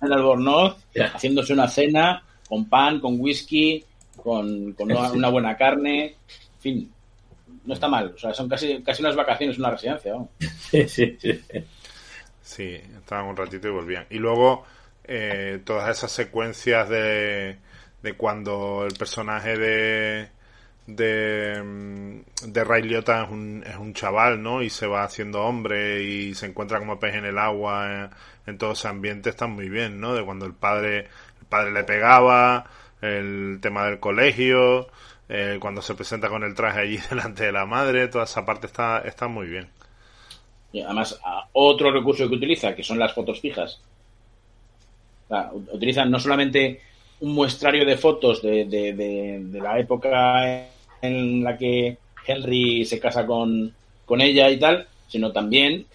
en 0.00 0.12
Albornoz, 0.12 0.76
haciéndose 1.14 1.52
una 1.52 1.68
cena 1.68 2.22
con 2.48 2.68
pan, 2.68 3.00
con 3.00 3.20
whisky, 3.20 3.84
con, 4.16 4.72
con 4.72 4.92
una, 4.92 5.12
una, 5.12 5.28
buena 5.28 5.56
carne, 5.56 6.04
en 6.04 6.60
fin, 6.60 6.92
no 7.64 7.74
está 7.74 7.88
mal. 7.88 8.12
O 8.14 8.18
sea, 8.18 8.32
son 8.34 8.48
casi, 8.48 8.82
casi 8.82 9.02
unas 9.02 9.16
vacaciones, 9.16 9.58
una 9.58 9.70
residencia. 9.70 10.12
¿no? 10.12 10.28
Sí, 10.70 10.88
sí, 10.88 11.16
sí. 11.20 11.40
Sí, 12.42 12.80
estaban 12.98 13.26
un 13.26 13.36
ratito 13.36 13.68
y 13.68 13.70
volvían. 13.70 14.06
Y 14.10 14.18
luego 14.18 14.64
eh, 15.04 15.60
todas 15.64 15.96
esas 15.96 16.12
secuencias 16.12 16.88
de, 16.88 17.56
de 18.02 18.14
cuando 18.14 18.86
el 18.86 18.94
personaje 18.94 19.56
de 19.56 20.28
de, 20.86 22.22
de 22.44 22.64
Ray 22.64 22.82
Liotta 22.82 23.24
es 23.24 23.30
un, 23.30 23.64
es 23.66 23.76
un 23.76 23.94
chaval, 23.94 24.42
¿no? 24.42 24.62
Y 24.62 24.70
se 24.70 24.86
va 24.86 25.04
haciendo 25.04 25.42
hombre 25.42 26.02
y 26.02 26.34
se 26.34 26.46
encuentra 26.46 26.78
como 26.78 26.98
pez 26.98 27.14
en 27.14 27.24
el 27.24 27.38
agua 27.38 27.92
en, 27.92 28.10
en 28.46 28.58
todo 28.58 28.72
ese 28.72 28.88
ambiente 28.88 29.30
está 29.30 29.46
muy 29.46 29.68
bien, 29.68 30.00
¿no? 30.00 30.14
De 30.14 30.24
cuando 30.24 30.46
el 30.46 30.54
padre 30.54 31.06
el 31.40 31.46
padre 31.48 31.72
le 31.72 31.84
pegaba, 31.84 32.66
el 33.00 33.58
tema 33.60 33.86
del 33.86 34.00
colegio, 34.00 34.88
eh, 35.28 35.58
cuando 35.60 35.82
se 35.82 35.94
presenta 35.94 36.28
con 36.28 36.42
el 36.42 36.54
traje 36.54 36.80
allí 36.80 36.98
delante 37.10 37.44
de 37.44 37.52
la 37.52 37.66
madre, 37.66 38.08
toda 38.08 38.24
esa 38.24 38.44
parte 38.44 38.66
está, 38.66 38.98
está 38.98 39.28
muy 39.28 39.46
bien. 39.46 39.68
Y 40.72 40.80
además, 40.80 41.20
otro 41.52 41.92
recurso 41.92 42.28
que 42.28 42.34
utiliza, 42.34 42.74
que 42.74 42.82
son 42.82 42.98
las 42.98 43.12
fotos 43.12 43.40
fijas. 43.40 43.80
O 45.26 45.28
sea, 45.28 45.50
utilizan 45.52 46.10
no 46.10 46.18
solamente 46.18 46.80
un 47.22 47.34
muestrario 47.34 47.86
de 47.86 47.96
fotos 47.96 48.42
de, 48.42 48.64
de, 48.64 48.92
de, 48.94 49.40
de, 49.44 49.60
la 49.60 49.78
época 49.78 50.66
en 51.00 51.44
la 51.44 51.56
que 51.56 51.96
Henry 52.26 52.84
se 52.84 52.98
casa 52.98 53.24
con, 53.24 53.72
con 54.04 54.20
ella 54.20 54.50
y 54.50 54.58
tal, 54.58 54.86
sino 55.06 55.30
también 55.30 55.86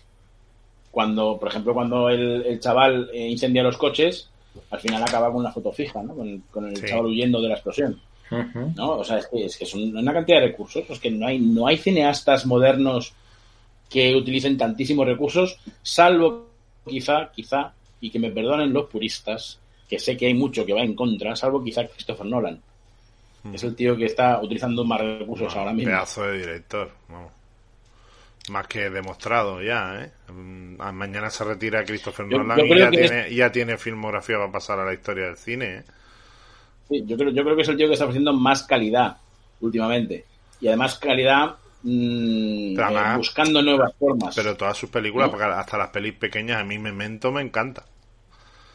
cuando, 0.89 1.38
por 1.38 1.49
ejemplo, 1.49 1.73
cuando 1.73 2.09
el, 2.09 2.45
el 2.45 2.59
chaval 2.61 3.09
eh, 3.13 3.28
incendia 3.28 3.61
los 3.61 3.78
coches, 3.78 4.30
al 4.71 4.80
final 4.80 5.03
acaba 5.03 5.28
con 5.28 5.41
una 5.41 5.51
foto 5.51 5.71
fija, 5.73 6.01
¿no? 6.01 6.15
Con, 6.15 6.43
con 6.49 6.65
el 6.69 6.78
sí. 6.78 6.88
chaval 6.88 7.07
huyendo 7.07 7.41
de 7.41 7.49
la 7.49 7.55
explosión. 7.55 7.99
Uh 8.32 8.36
-huh. 8.36 8.75
¿no? 8.75 8.91
O 8.97 9.03
sea, 9.03 9.17
es 9.19 9.28
que, 9.28 9.45
es 9.45 9.57
que 9.57 9.65
son 9.65 9.95
una 9.95 10.13
cantidad 10.13 10.39
de 10.39 10.47
recursos. 10.47 10.86
Es 10.89 10.99
que 10.99 11.11
no 11.11 11.28
hay, 11.28 11.39
no 11.39 11.67
hay 11.67 11.78
cineastas 11.78 12.45
modernos 12.45 13.13
que 13.89 14.15
utilicen 14.15 14.57
tantísimos 14.57 15.05
recursos, 15.05 15.59
salvo 15.82 16.47
quizá, 16.88 17.32
quizá, 17.36 17.73
y 17.99 18.09
que 18.09 18.19
me 18.19 18.32
perdonen 18.32 18.73
los 18.73 18.88
puristas, 18.88 19.59
que 19.88 19.99
sé 19.99 20.17
que 20.17 20.27
hay 20.27 20.33
mucho 20.33 20.65
que 20.65 20.73
va 20.73 20.81
en 20.81 20.95
contra, 20.95 21.35
salvo 21.35 21.63
quizá 21.63 21.88
Christopher 21.88 22.25
Nolan. 22.25 22.59
Mm. 23.43 23.55
Es 23.55 23.63
el 23.63 23.75
tío 23.75 23.95
que 23.95 24.05
está 24.05 24.41
utilizando 24.41 24.83
más 24.83 24.99
recursos 24.99 25.55
ahora 25.55 25.73
mismo. 25.73 25.91
Pedazo 25.91 26.23
de 26.23 26.39
director. 26.39 26.91
Más 28.49 28.67
que 28.67 28.89
demostrado 28.89 29.61
ya, 29.61 30.03
¿eh? 30.03 30.11
Mañana 30.31 31.29
se 31.29 31.43
retira 31.43 31.83
Christopher 31.83 32.27
yo, 32.29 32.38
Nolan 32.38 32.57
yo 32.57 32.65
y 32.65 32.79
ya 32.79 32.89
tiene, 32.89 33.27
es... 33.27 33.35
ya 33.35 33.51
tiene, 33.51 33.77
filmografía 33.77 34.38
para 34.38 34.51
pasar 34.51 34.79
a 34.79 34.85
la 34.85 34.93
historia 34.93 35.25
del 35.25 35.38
cine, 35.38 35.75
¿eh? 35.77 35.83
Sí, 36.89 37.03
yo 37.05 37.17
creo, 37.17 37.31
yo 37.31 37.43
creo 37.43 37.55
que 37.55 37.63
es 37.63 37.67
el 37.67 37.77
tío 37.77 37.88
que 37.88 37.93
está 37.93 38.05
ofreciendo 38.05 38.33
más 38.33 38.63
calidad 38.63 39.17
últimamente. 39.59 40.25
Y 40.61 40.67
además 40.67 40.97
calidad 40.97 41.55
mmm, 41.83 42.79
eh, 42.79 43.15
buscando 43.17 43.61
nuevas 43.61 43.93
formas. 43.97 44.35
Pero 44.35 44.55
todas 44.55 44.77
sus 44.77 44.89
películas, 44.89 45.27
¿no? 45.27 45.31
porque 45.31 45.45
hasta 45.45 45.77
las 45.77 45.89
pelis 45.89 46.13
pequeñas, 46.13 46.61
a 46.61 46.63
mí 46.63 46.79
Memento 46.79 47.31
me 47.31 47.41
encanta. 47.41 47.83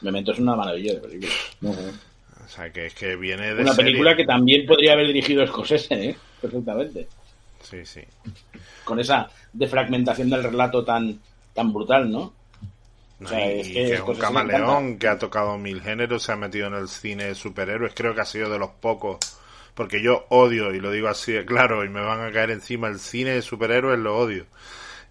Memento 0.03 0.33
es 0.33 0.39
una 0.39 0.57
maravilla 0.57 0.95
de 0.95 1.01
película. 1.01 1.33
O 2.45 2.49
sea, 2.49 2.71
que 2.73 2.87
es 2.87 2.95
que 2.95 3.17
viene 3.17 3.55
de 3.55 3.63
Una 3.63 3.73
serie. 3.73 3.93
película 3.93 4.17
que 4.17 4.25
también 4.25 4.67
podría 4.67 4.93
haber 4.93 5.07
dirigido 5.07 5.47
Scorsese, 5.47 5.95
¿eh? 6.11 6.17
Perfectamente. 6.41 7.09
Sí, 7.63 7.85
sí. 7.87 8.01
Con 8.85 8.99
esa 9.01 9.31
defragmentación 9.53 10.29
del 10.31 10.43
relato 10.43 10.85
tan, 10.85 11.19
tan 11.55 11.73
brutal, 11.73 12.11
¿no? 12.11 12.33
No, 13.21 13.27
o 13.27 13.31
sea, 13.31 13.55
y 13.55 13.61
es 13.61 13.67
que, 13.69 13.73
que 13.75 13.93
es 13.95 14.01
un 14.01 14.17
camaleón 14.17 14.99
que 14.99 15.07
ha 15.07 15.17
tocado 15.19 15.57
mil 15.57 15.81
géneros, 15.81 16.25
se 16.25 16.33
ha 16.33 16.37
metido 16.37 16.67
en 16.67 16.75
el 16.75 16.89
cine 16.89 17.27
de 17.27 17.35
superhéroes, 17.37 17.93
creo 17.95 18.15
que 18.15 18.21
ha 18.21 18.25
sido 18.25 18.51
de 18.51 18.59
los 18.59 18.71
pocos, 18.71 19.19
porque 19.75 20.03
yo 20.03 20.27
odio, 20.31 20.75
y 20.75 20.81
lo 20.81 20.91
digo 20.91 21.07
así 21.07 21.31
de 21.31 21.45
claro, 21.45 21.85
y 21.85 21.89
me 21.89 22.01
van 22.01 22.21
a 22.21 22.33
caer 22.33 22.51
encima, 22.51 22.89
el 22.89 22.99
cine 22.99 23.31
de 23.31 23.43
superhéroes 23.43 24.01
lo 24.01 24.17
odio. 24.19 24.47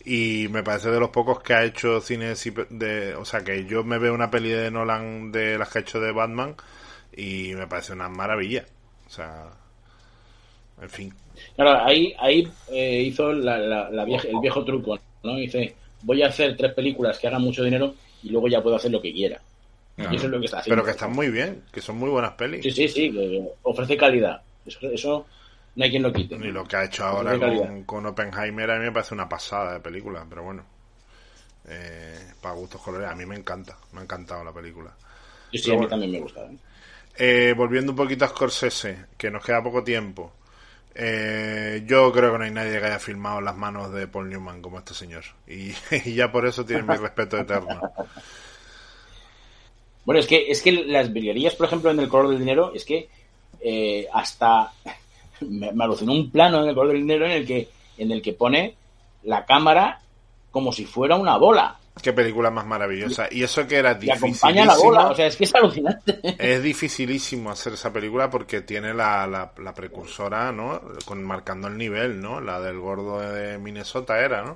Y 0.03 0.47
me 0.49 0.63
parece 0.63 0.89
de 0.89 0.99
los 0.99 1.09
pocos 1.09 1.41
que 1.41 1.53
ha 1.53 1.63
hecho 1.63 2.01
cine 2.01 2.33
de, 2.69 3.15
o 3.15 3.25
sea, 3.25 3.43
que 3.43 3.65
yo 3.65 3.83
me 3.83 3.99
veo 3.99 4.13
una 4.13 4.31
peli 4.31 4.49
de 4.49 4.71
Nolan 4.71 5.31
de 5.31 5.57
las 5.57 5.69
que 5.69 5.79
ha 5.79 5.81
hecho 5.81 5.99
de 5.99 6.11
Batman 6.11 6.55
y 7.15 7.53
me 7.53 7.67
parece 7.67 7.93
una 7.93 8.09
maravilla. 8.09 8.65
O 9.05 9.09
sea, 9.09 9.49
en 10.81 10.89
fin. 10.89 11.13
Claro, 11.55 11.85
ahí, 11.85 12.13
ahí 12.19 12.47
eh, 12.71 13.03
hizo 13.03 13.31
la, 13.31 13.57
la, 13.57 13.89
la 13.89 14.05
vieja, 14.05 14.27
el 14.27 14.39
viejo 14.39 14.63
truco, 14.63 14.97
¿no? 15.23 15.35
Dice, 15.35 15.75
voy 16.01 16.23
a 16.23 16.27
hacer 16.27 16.55
tres 16.57 16.73
películas 16.73 17.19
que 17.19 17.27
hagan 17.27 17.41
mucho 17.41 17.63
dinero 17.63 17.93
y 18.23 18.29
luego 18.29 18.47
ya 18.47 18.61
puedo 18.61 18.75
hacer 18.75 18.91
lo 18.91 19.01
que 19.01 19.13
quiera. 19.13 19.41
Y 19.97 20.15
eso 20.15 20.25
es 20.25 20.31
lo 20.31 20.39
que 20.39 20.45
está 20.45 20.59
haciendo. 20.59 20.81
Pero 20.81 20.85
que 20.85 20.91
están 20.91 21.11
muy 21.11 21.29
bien, 21.29 21.63
que 21.71 21.81
son 21.81 21.97
muy 21.97 22.09
buenas 22.09 22.31
pelis. 22.33 22.63
Sí, 22.63 22.71
sí, 22.71 22.87
sí, 22.87 23.11
que 23.11 23.43
ofrece 23.61 23.97
calidad. 23.97 24.41
Eso, 24.65 24.79
eso 24.89 25.25
no 25.75 25.83
hay 25.83 25.89
quien 25.89 26.03
lo 26.03 26.11
quite. 26.11 26.35
Y 26.35 26.51
lo 26.51 26.65
que 26.65 26.75
ha 26.75 26.83
hecho 26.85 27.05
ahora 27.05 27.37
con, 27.37 27.83
con, 27.83 28.05
Oppenheimer 28.05 28.71
a 28.71 28.79
mí 28.79 28.85
me 28.85 28.91
parece 28.91 29.13
una 29.13 29.29
pasada 29.29 29.73
de 29.73 29.79
película, 29.79 30.25
pero 30.27 30.43
bueno. 30.43 30.63
Eh, 31.67 32.33
para 32.41 32.55
gustos 32.55 32.81
colores, 32.81 33.07
a 33.09 33.15
mí 33.15 33.25
me 33.25 33.35
encanta, 33.35 33.77
me 33.93 33.99
ha 33.99 34.03
encantado 34.03 34.43
la 34.43 34.51
película. 34.51 34.91
Sí, 35.51 35.59
sí, 35.59 35.63
pero 35.65 35.73
a 35.73 35.75
mí 35.75 35.77
bueno, 35.77 35.89
también 35.89 36.11
me 36.11 36.19
gusta. 36.19 36.41
¿eh? 36.41 36.57
Eh, 37.17 37.53
volviendo 37.55 37.91
un 37.91 37.95
poquito 37.95 38.25
a 38.25 38.29
Scorsese, 38.29 39.05
que 39.17 39.29
nos 39.29 39.45
queda 39.45 39.63
poco 39.63 39.83
tiempo. 39.83 40.33
Eh, 40.93 41.83
yo 41.85 42.11
creo 42.11 42.33
que 42.33 42.37
no 42.37 42.43
hay 42.43 42.51
nadie 42.51 42.79
que 42.79 42.85
haya 42.85 42.99
filmado 42.99 43.39
las 43.39 43.55
manos 43.55 43.93
de 43.93 44.07
Paul 44.07 44.29
Newman 44.29 44.61
como 44.61 44.79
este 44.79 44.93
señor. 44.93 45.23
Y, 45.47 45.71
y 46.05 46.15
ya 46.15 46.31
por 46.31 46.45
eso 46.45 46.65
tiene 46.65 46.83
mi 46.83 46.95
respeto 46.95 47.37
eterno. 47.37 47.79
Bueno, 50.03 50.19
es 50.19 50.27
que, 50.27 50.49
es 50.49 50.61
que 50.61 50.71
las 50.71 51.13
virguerías, 51.13 51.55
por 51.55 51.67
ejemplo, 51.67 51.91
en 51.91 51.99
el 51.99 52.09
color 52.09 52.29
del 52.29 52.39
dinero, 52.39 52.73
es 52.73 52.85
que 52.85 53.07
eh, 53.61 54.07
hasta 54.11 54.73
me, 55.49 55.71
me, 55.71 55.83
alucinó 55.83 56.13
un 56.13 56.29
plano 56.31 56.63
en 56.63 56.69
el 56.69 56.75
color 56.75 56.93
del 56.93 57.01
dinero 57.01 57.25
en 57.25 57.31
el 57.31 57.45
que, 57.45 57.69
en 57.97 58.11
el 58.11 58.21
que 58.21 58.33
pone 58.33 58.75
la 59.23 59.45
cámara 59.45 60.01
como 60.51 60.71
si 60.71 60.85
fuera 60.85 61.15
una 61.15 61.37
bola. 61.37 61.77
Qué 62.01 62.13
película 62.13 62.49
más 62.49 62.65
maravillosa. 62.65 63.27
Y 63.29 63.43
eso 63.43 63.67
que 63.67 63.75
era 63.77 63.93
difícil. 63.93 64.17
acompaña 64.17 64.65
la 64.65 64.77
bola, 64.77 65.07
o 65.09 65.15
sea, 65.15 65.27
es 65.27 65.35
que 65.35 65.43
es 65.43 65.53
alucinante. 65.53 66.19
Es 66.37 66.63
dificilísimo 66.63 67.51
hacer 67.51 67.73
esa 67.73 67.91
película 67.91 68.29
porque 68.29 68.61
tiene 68.61 68.93
la, 68.93 69.27
la, 69.27 69.51
la 69.57 69.73
precursora, 69.73 70.51
¿no? 70.51 70.81
Con, 71.05 71.23
marcando 71.23 71.67
el 71.67 71.77
nivel, 71.77 72.21
¿no? 72.21 72.39
La 72.39 72.61
del 72.61 72.79
gordo 72.79 73.19
de 73.19 73.57
Minnesota 73.57 74.19
era, 74.19 74.41
¿no? 74.41 74.55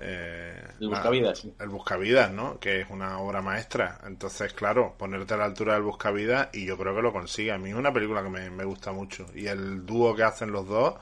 Eh, 0.00 0.62
el 0.80 0.88
Buscavidas. 0.88 1.38
Sí. 1.38 1.52
El 1.58 1.68
Buscavidas, 1.68 2.30
¿no? 2.32 2.58
Que 2.58 2.80
es 2.80 2.90
una 2.90 3.18
obra 3.18 3.42
maestra. 3.42 3.98
Entonces, 4.06 4.52
claro, 4.52 4.94
ponerte 4.98 5.34
a 5.34 5.36
la 5.36 5.44
altura 5.44 5.74
del 5.74 5.82
Buscavidas 5.82 6.48
y 6.52 6.66
yo 6.66 6.76
creo 6.78 6.94
que 6.94 7.02
lo 7.02 7.12
consigue. 7.12 7.52
A 7.52 7.58
mí 7.58 7.70
es 7.70 7.76
una 7.76 7.92
película 7.92 8.22
que 8.22 8.28
me, 8.28 8.50
me 8.50 8.64
gusta 8.64 8.92
mucho. 8.92 9.26
Y 9.34 9.46
el 9.46 9.84
dúo 9.86 10.14
que 10.14 10.22
hacen 10.22 10.52
los 10.52 10.66
dos, 10.66 10.94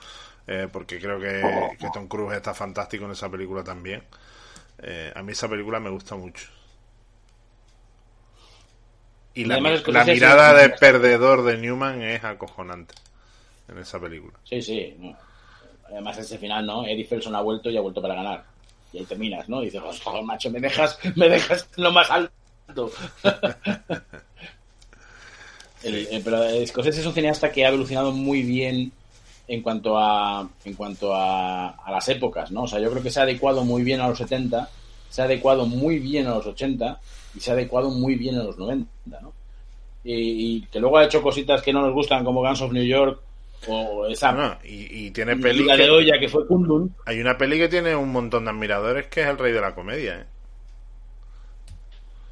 eh, 0.47 0.69
porque 0.73 0.99
creo 0.99 1.21
que, 1.21 1.77
que 1.79 1.89
Tom 1.93 2.09
Cruise 2.09 2.37
está 2.37 2.55
fantástico 2.55 3.05
en 3.05 3.13
esa 3.13 3.31
película 3.31 3.63
también. 3.63 4.03
Eh, 4.79 5.13
a 5.15 5.23
mí 5.23 5.33
esa 5.33 5.49
película 5.49 5.79
me 5.81 5.91
gusta 5.91 6.17
mucho. 6.17 6.49
Y 9.35 9.45
la, 9.45 9.61
la 9.61 10.05
mirada 10.05 10.55
de 10.55 10.71
perdedor 10.71 11.45
de 11.45 11.57
Newman 11.57 12.03
es 12.03 12.25
acojonante 12.25 12.95
en 13.69 13.79
esa 13.79 14.01
película. 14.01 14.35
Sí, 14.45 14.61
sí. 14.61 15.15
Además, 15.89 16.19
ese 16.19 16.39
final, 16.39 16.67
¿no? 16.67 16.87
Eddie 16.87 17.05
Felson 17.05 17.35
ha 17.35 17.41
vuelto 17.41 17.71
y 17.71 17.77
ha 17.77 17.81
vuelto 17.81 18.03
para 18.03 18.15
ganar. 18.15 18.45
Y 18.93 18.99
ahí 18.99 19.05
terminas, 19.05 19.49
¿no? 19.49 19.63
Y 19.63 19.67
dices, 19.67 19.81
oh, 20.05 20.23
macho, 20.23 20.51
me 20.51 20.61
dejas, 20.61 20.99
me 21.17 21.29
dejas 21.29 21.69
lo 21.77 21.93
más 21.93 22.11
alto. 22.11 22.91
el, 25.83 26.09
eh, 26.11 26.21
pero 26.25 26.67
Scorsese 26.67 27.01
es 27.01 27.07
un 27.07 27.15
cineasta 27.15 27.53
que 27.53 27.65
ha 27.65 27.69
evolucionado 27.69 28.13
muy 28.13 28.43
bien 28.43 28.93
en 29.49 29.63
cuanto 29.63 29.99
a 29.99 30.49
en 30.65 30.75
cuanto 30.75 31.15
a, 31.15 31.71
a, 31.71 31.91
las 31.91 32.09
épocas, 32.09 32.53
¿no? 32.53 32.63
O 32.63 32.69
sea, 32.69 32.79
yo 32.79 32.91
creo 32.91 33.03
que 33.03 33.11
se 33.11 33.19
ha 33.19 33.25
adecuado 33.25 33.65
muy 33.65 33.83
bien 33.83 34.01
a 34.01 34.09
los 34.09 34.19
70, 34.19 34.69
se 35.09 35.23
ha 35.23 35.25
adecuado 35.25 35.67
muy 35.67 35.99
bien 35.99 36.29
a 36.29 36.35
los 36.35 36.47
80 36.47 37.01
y 37.35 37.41
se 37.41 37.51
ha 37.51 37.55
adecuado 37.55 37.91
muy 37.91 38.15
bien 38.15 38.37
a 38.37 38.45
los 38.45 38.57
90, 38.57 38.89
¿no? 39.21 39.33
Y, 40.05 40.15
y 40.57 40.61
que 40.63 40.79
luego 40.79 40.99
ha 40.99 41.05
hecho 41.05 41.23
cositas 41.23 41.63
que 41.63 41.73
no 41.73 41.83
nos 41.83 41.93
gustan 41.93 42.25
como 42.25 42.41
Guns 42.41 42.61
of 42.63 42.73
New 42.73 42.85
York 42.85 43.21
o 43.67 44.07
esa 44.07 44.33
no, 44.33 44.59
y, 44.65 45.07
y, 45.07 45.11
tiene 45.11 45.37
peli 45.37 45.67
que, 45.67 45.77
de 45.77 45.91
olla 45.91 46.19
que 46.19 46.29
fue 46.29 46.47
Kundun. 46.47 46.95
Hay 47.05 47.21
una 47.21 47.37
peli 47.37 47.59
que 47.59 47.69
tiene 47.69 47.95
un 47.95 48.11
montón 48.11 48.45
de 48.45 48.51
admiradores 48.51 49.07
que 49.09 49.21
es 49.21 49.27
el 49.27 49.39
rey 49.39 49.53
de 49.53 49.61
la 49.61 49.75
comedia, 49.75 50.21
¿eh? 50.21 50.25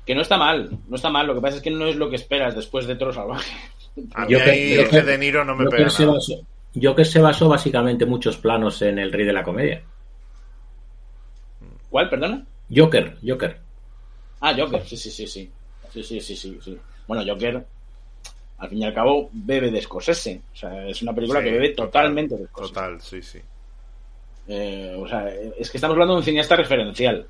Que 0.06 0.14
no 0.14 0.22
está 0.22 0.38
mal, 0.38 0.70
no 0.88 0.96
está 0.96 1.10
mal, 1.10 1.26
lo 1.26 1.34
que 1.34 1.42
pasa 1.42 1.58
es 1.58 1.62
que 1.62 1.70
no 1.70 1.86
es 1.86 1.96
lo 1.96 2.08
que 2.08 2.16
esperas 2.16 2.56
después 2.56 2.86
de 2.86 2.96
Toro 2.96 3.12
Salvaje. 3.12 3.52
A 4.14 4.24
mí 4.24 4.32
yo 4.32 4.38
ahí 4.38 4.74
que, 4.74 4.80
ese 4.80 5.02
De 5.02 5.18
Niro 5.18 5.44
no 5.44 5.54
me 5.54 5.66
pega 5.66 5.86
nada. 5.86 6.12
Basó, 6.12 6.40
yo 6.72 6.94
que 6.94 7.04
se 7.04 7.20
basó 7.20 7.48
básicamente 7.48 8.06
muchos 8.06 8.38
planos 8.38 8.80
en 8.80 8.98
el 8.98 9.12
rey 9.12 9.26
de 9.26 9.32
la 9.34 9.42
comedia. 9.42 9.82
¿Cuál, 11.90 12.08
perdona? 12.08 12.46
Joker, 12.74 13.18
Joker. 13.26 13.58
Ah, 14.40 14.54
Joker, 14.56 14.82
sí, 14.86 14.96
sí, 14.96 15.10
sí, 15.10 15.26
sí. 15.26 15.50
Sí, 15.92 16.02
sí, 16.02 16.20
sí, 16.20 16.36
sí, 16.36 16.58
sí. 16.62 16.78
Bueno, 17.06 17.22
Joker 17.26 17.66
al 18.58 18.68
fin 18.68 18.78
y 18.78 18.84
al 18.84 18.94
cabo 18.94 19.30
bebe 19.32 19.70
de 19.70 19.80
Scorsese. 19.80 20.40
O 20.52 20.56
sea, 20.56 20.86
es 20.86 21.00
una 21.02 21.14
película 21.14 21.40
Sí, 21.40 21.46
que 21.46 21.52
bebe 21.52 21.68
total, 21.70 21.86
totalmente 21.86 22.36
de 22.36 22.46
Scorsese. 22.46 22.74
Total, 22.74 23.00
sí, 23.00 23.22
sí. 23.22 23.38
Eh, 24.48 24.94
o 24.98 25.06
sea, 25.06 25.28
es 25.58 25.70
que 25.70 25.76
estamos 25.76 25.94
hablando 25.94 26.14
de 26.14 26.18
un 26.18 26.24
cineasta 26.24 26.56
referencial. 26.56 27.26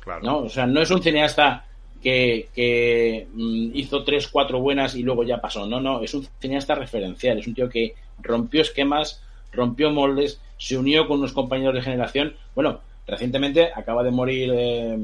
Claro. 0.00 0.22
¿no? 0.22 0.38
O 0.40 0.48
sea, 0.48 0.66
no 0.66 0.80
es 0.80 0.90
un 0.90 1.02
cineasta 1.02 1.64
que, 2.02 2.48
que, 2.54 3.26
mm, 3.32 3.70
hizo 3.74 4.02
tres, 4.04 4.28
cuatro 4.28 4.60
buenas 4.60 4.94
y 4.94 5.02
luego 5.02 5.22
ya 5.24 5.40
pasó. 5.40 5.66
No, 5.66 5.80
no, 5.80 6.02
es 6.02 6.12
un 6.14 6.26
cineasta 6.40 6.74
referencial. 6.74 7.38
Es 7.38 7.46
un 7.46 7.54
tío 7.54 7.68
que 7.68 7.94
rompió 8.20 8.62
esquemas, 8.62 9.22
rompió 9.52 9.90
moldes, 9.90 10.40
se 10.58 10.76
unió 10.76 11.06
con 11.06 11.18
unos 11.18 11.32
compañeros 11.32 11.74
de 11.74 11.82
generación. 11.82 12.34
Bueno, 12.54 12.80
recientemente 13.06 13.70
acaba 13.74 14.02
de 14.02 14.10
morir 14.10 14.50
eh, 14.54 14.98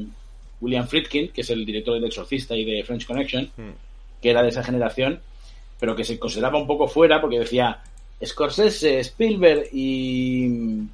William 0.60 0.86
Friedkin, 0.88 1.28
que 1.28 1.42
es 1.42 1.50
el 1.50 1.64
director 1.64 1.94
del 1.94 2.04
Exorcista 2.06 2.54
y 2.56 2.64
de 2.64 2.82
French 2.84 3.06
Connection, 3.06 3.50
Mm. 3.56 3.70
que 4.20 4.30
era 4.30 4.42
de 4.42 4.48
esa 4.48 4.64
generación, 4.64 5.20
pero 5.78 5.96
que 5.96 6.04
se 6.04 6.18
consideraba 6.18 6.58
un 6.58 6.66
poco 6.66 6.88
fuera 6.88 7.20
porque 7.20 7.40
decía 7.40 7.82
Scorsese, 8.24 9.00
Spielberg 9.00 9.68
y 9.72 10.86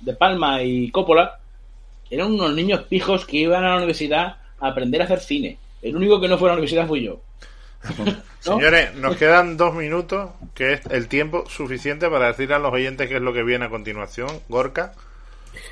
De 0.00 0.14
Palma 0.14 0.62
y 0.62 0.90
Coppola 0.90 1.38
eran 2.10 2.32
unos 2.32 2.54
niños 2.54 2.82
pijos 2.82 3.24
que 3.24 3.38
iban 3.38 3.64
a 3.64 3.70
la 3.70 3.76
universidad 3.76 4.36
a 4.60 4.68
aprender 4.68 5.00
a 5.02 5.04
hacer 5.04 5.20
cine. 5.20 5.58
El 5.82 5.96
único 5.96 6.20
que 6.20 6.28
no 6.28 6.38
fue 6.38 6.48
a 6.48 6.52
la 6.52 6.58
universidad 6.58 6.86
fui 6.86 7.02
yo. 7.02 7.20
¿No? 8.46 8.56
Señores, 8.56 8.94
nos 8.94 9.16
quedan 9.16 9.56
dos 9.56 9.74
minutos, 9.74 10.30
que 10.54 10.74
es 10.74 10.86
el 10.86 11.08
tiempo 11.08 11.44
suficiente 11.48 12.08
para 12.08 12.28
decirle 12.28 12.54
a 12.54 12.58
los 12.58 12.72
oyentes 12.72 13.08
qué 13.08 13.16
es 13.16 13.22
lo 13.22 13.32
que 13.32 13.42
viene 13.42 13.66
a 13.66 13.70
continuación. 13.70 14.28
Gorka. 14.48 14.92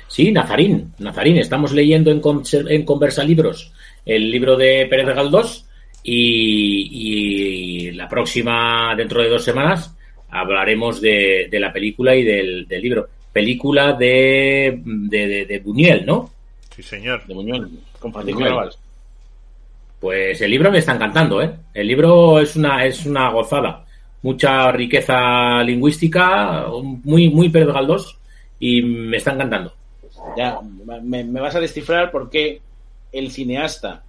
Sí, 0.07 0.31
Nazarín, 0.31 0.93
Nazarín, 0.97 1.37
estamos 1.37 1.71
leyendo 1.71 2.11
en, 2.11 2.21
en 2.69 2.85
Conversa 2.85 3.23
Libros 3.23 3.73
el 4.05 4.31
libro 4.31 4.57
de 4.57 4.87
Pérez 4.89 5.15
Galdós 5.15 5.65
y, 6.03 7.87
y 7.87 7.91
la 7.91 8.07
próxima, 8.09 8.93
dentro 8.95 9.21
de 9.21 9.29
dos 9.29 9.43
semanas, 9.43 9.95
hablaremos 10.29 10.99
de, 11.01 11.47
de 11.49 11.59
la 11.59 11.71
película 11.71 12.15
y 12.15 12.23
del, 12.23 12.67
del 12.67 12.81
libro. 12.81 13.07
Película 13.31 13.93
de, 13.93 14.81
de, 14.85 15.27
de, 15.27 15.45
de 15.45 15.59
Buñuel, 15.59 16.05
¿no? 16.05 16.29
Sí, 16.75 16.83
señor. 16.83 17.25
De 17.25 17.33
Muñoz, 17.33 17.69
con. 17.99 18.11
Narváez. 18.11 18.75
Pues 19.99 20.41
el 20.41 20.51
libro 20.51 20.71
me 20.71 20.79
está 20.79 20.93
encantando, 20.95 21.41
¿eh? 21.41 21.51
El 21.73 21.87
libro 21.87 22.39
es 22.39 22.55
una, 22.55 22.85
es 22.85 23.05
una 23.05 23.29
gozada. 23.29 23.85
Mucha 24.21 24.71
riqueza 24.71 25.63
lingüística, 25.63 26.65
muy, 27.03 27.29
muy 27.29 27.49
Pérez 27.49 27.69
Galdós 27.73 28.17
y 28.59 28.81
me 28.81 29.17
está 29.17 29.33
encantando. 29.33 29.73
Ya, 30.37 30.59
me, 31.03 31.23
me 31.23 31.41
vas 31.41 31.55
a 31.55 31.59
descifrar 31.59 32.11
por 32.11 32.29
qué 32.29 32.61
el 33.11 33.31
cineasta 33.31 34.03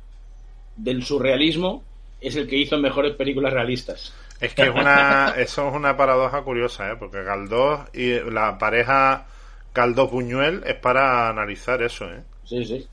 del 0.76 1.04
surrealismo 1.04 1.82
es 2.20 2.36
el 2.36 2.46
que 2.46 2.56
hizo 2.56 2.78
mejores 2.78 3.14
películas 3.14 3.52
realistas. 3.52 4.12
Es 4.40 4.54
que 4.54 4.62
es 4.62 4.70
una, 4.70 5.34
eso 5.36 5.68
es 5.68 5.74
una 5.74 5.96
paradoja 5.96 6.42
curiosa, 6.42 6.90
¿eh? 6.90 6.96
porque 6.98 7.22
Galdós 7.22 7.80
y 7.92 8.18
la 8.30 8.58
pareja 8.58 9.26
Galdós-Buñuel 9.74 10.62
es 10.66 10.76
para 10.76 11.28
analizar 11.28 11.82
eso. 11.82 12.06
¿eh? 12.06 12.22
Sí, 12.44 12.64
sí. 12.64 12.86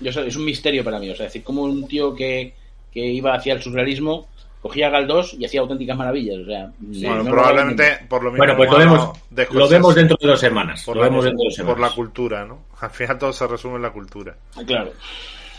Yo 0.00 0.12
sé, 0.12 0.26
es 0.26 0.36
un 0.36 0.44
misterio 0.44 0.84
para 0.84 0.98
mí. 0.98 1.10
O 1.10 1.16
sea, 1.16 1.26
es 1.26 1.32
decir, 1.32 1.44
como 1.44 1.62
un 1.62 1.86
tío 1.86 2.14
que, 2.14 2.54
que 2.92 3.00
iba 3.00 3.34
hacia 3.34 3.54
el 3.54 3.62
surrealismo 3.62 4.28
cogía 4.64 4.86
a 4.86 4.90
Galdós 4.90 5.34
y 5.34 5.44
hacía 5.44 5.60
auténticas 5.60 5.94
maravillas. 5.94 6.38
O 6.38 6.46
sea, 6.46 6.70
bueno, 6.78 7.16
no 7.16 7.24
lo 7.24 7.30
probablemente 7.32 8.06
por 8.08 8.24
lo 8.24 8.30
mismo 8.30 8.38
Bueno, 8.38 8.56
pues 8.56 8.70
lo 8.70 8.78
vemos, 8.78 9.18
lo 9.50 9.68
vemos 9.68 9.94
dentro 9.94 10.16
de 10.18 10.26
dos 10.26 10.40
semanas. 10.40 10.82
por, 10.84 10.96
Lo 10.96 11.02
la, 11.02 11.08
vemos 11.10 11.24
dentro 11.24 11.44
de 11.44 11.54
dos 11.54 11.66
por 11.66 11.78
la 11.78 11.90
cultura, 11.90 12.46
¿no? 12.46 12.60
Al 12.80 12.90
final 12.90 13.18
todo 13.18 13.32
se 13.34 13.46
resume 13.46 13.76
en 13.76 13.82
la 13.82 13.90
cultura. 13.90 14.34
Claro. 14.66 14.92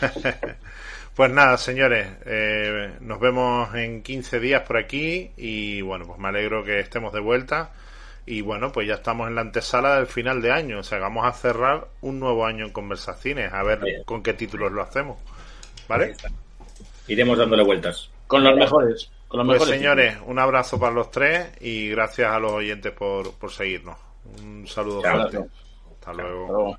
Pues 1.16 1.30
nada, 1.30 1.56
señores, 1.56 2.06
eh, 2.26 2.92
nos 3.00 3.18
vemos 3.18 3.74
en 3.74 4.02
15 4.02 4.38
días 4.38 4.62
por 4.62 4.76
aquí 4.76 5.30
y 5.38 5.80
bueno, 5.80 6.04
pues 6.06 6.18
me 6.18 6.28
alegro 6.28 6.62
que 6.62 6.78
estemos 6.78 7.10
de 7.14 7.20
vuelta 7.20 7.72
y 8.26 8.42
bueno, 8.42 8.70
pues 8.70 8.86
ya 8.86 8.94
estamos 8.94 9.26
en 9.28 9.34
la 9.34 9.40
antesala 9.40 9.96
del 9.96 10.08
final 10.08 10.42
de 10.42 10.52
año, 10.52 10.80
o 10.80 10.82
sea, 10.82 10.98
vamos 10.98 11.24
a 11.24 11.32
cerrar 11.32 11.88
un 12.02 12.20
nuevo 12.20 12.44
año 12.44 12.66
en 12.66 12.72
Conversacines, 12.72 13.50
a 13.50 13.62
ver 13.62 13.80
Bien. 13.80 14.04
con 14.04 14.22
qué 14.22 14.34
títulos 14.34 14.70
lo 14.72 14.82
hacemos, 14.82 15.18
¿vale? 15.88 16.14
Iremos 17.08 17.38
dándole 17.38 17.64
vueltas. 17.64 18.10
Con 18.26 18.44
los 18.44 18.54
mejores. 18.54 19.10
Con 19.28 19.38
los 19.38 19.46
Pues 19.46 19.60
mejores. 19.60 19.78
señores, 19.78 20.16
un 20.26 20.38
abrazo 20.38 20.78
para 20.78 20.92
los 20.92 21.10
tres 21.10 21.48
y 21.62 21.88
gracias 21.88 22.30
a 22.30 22.38
los 22.38 22.52
oyentes 22.52 22.92
por, 22.92 23.32
por 23.34 23.50
seguirnos. 23.50 23.96
Un 24.42 24.66
saludo 24.66 25.00
Chao. 25.00 25.16
fuerte. 25.16 25.38
Hasta 25.38 26.10
Hasta 26.10 26.12
luego. 26.12 26.46
luego. 26.52 26.78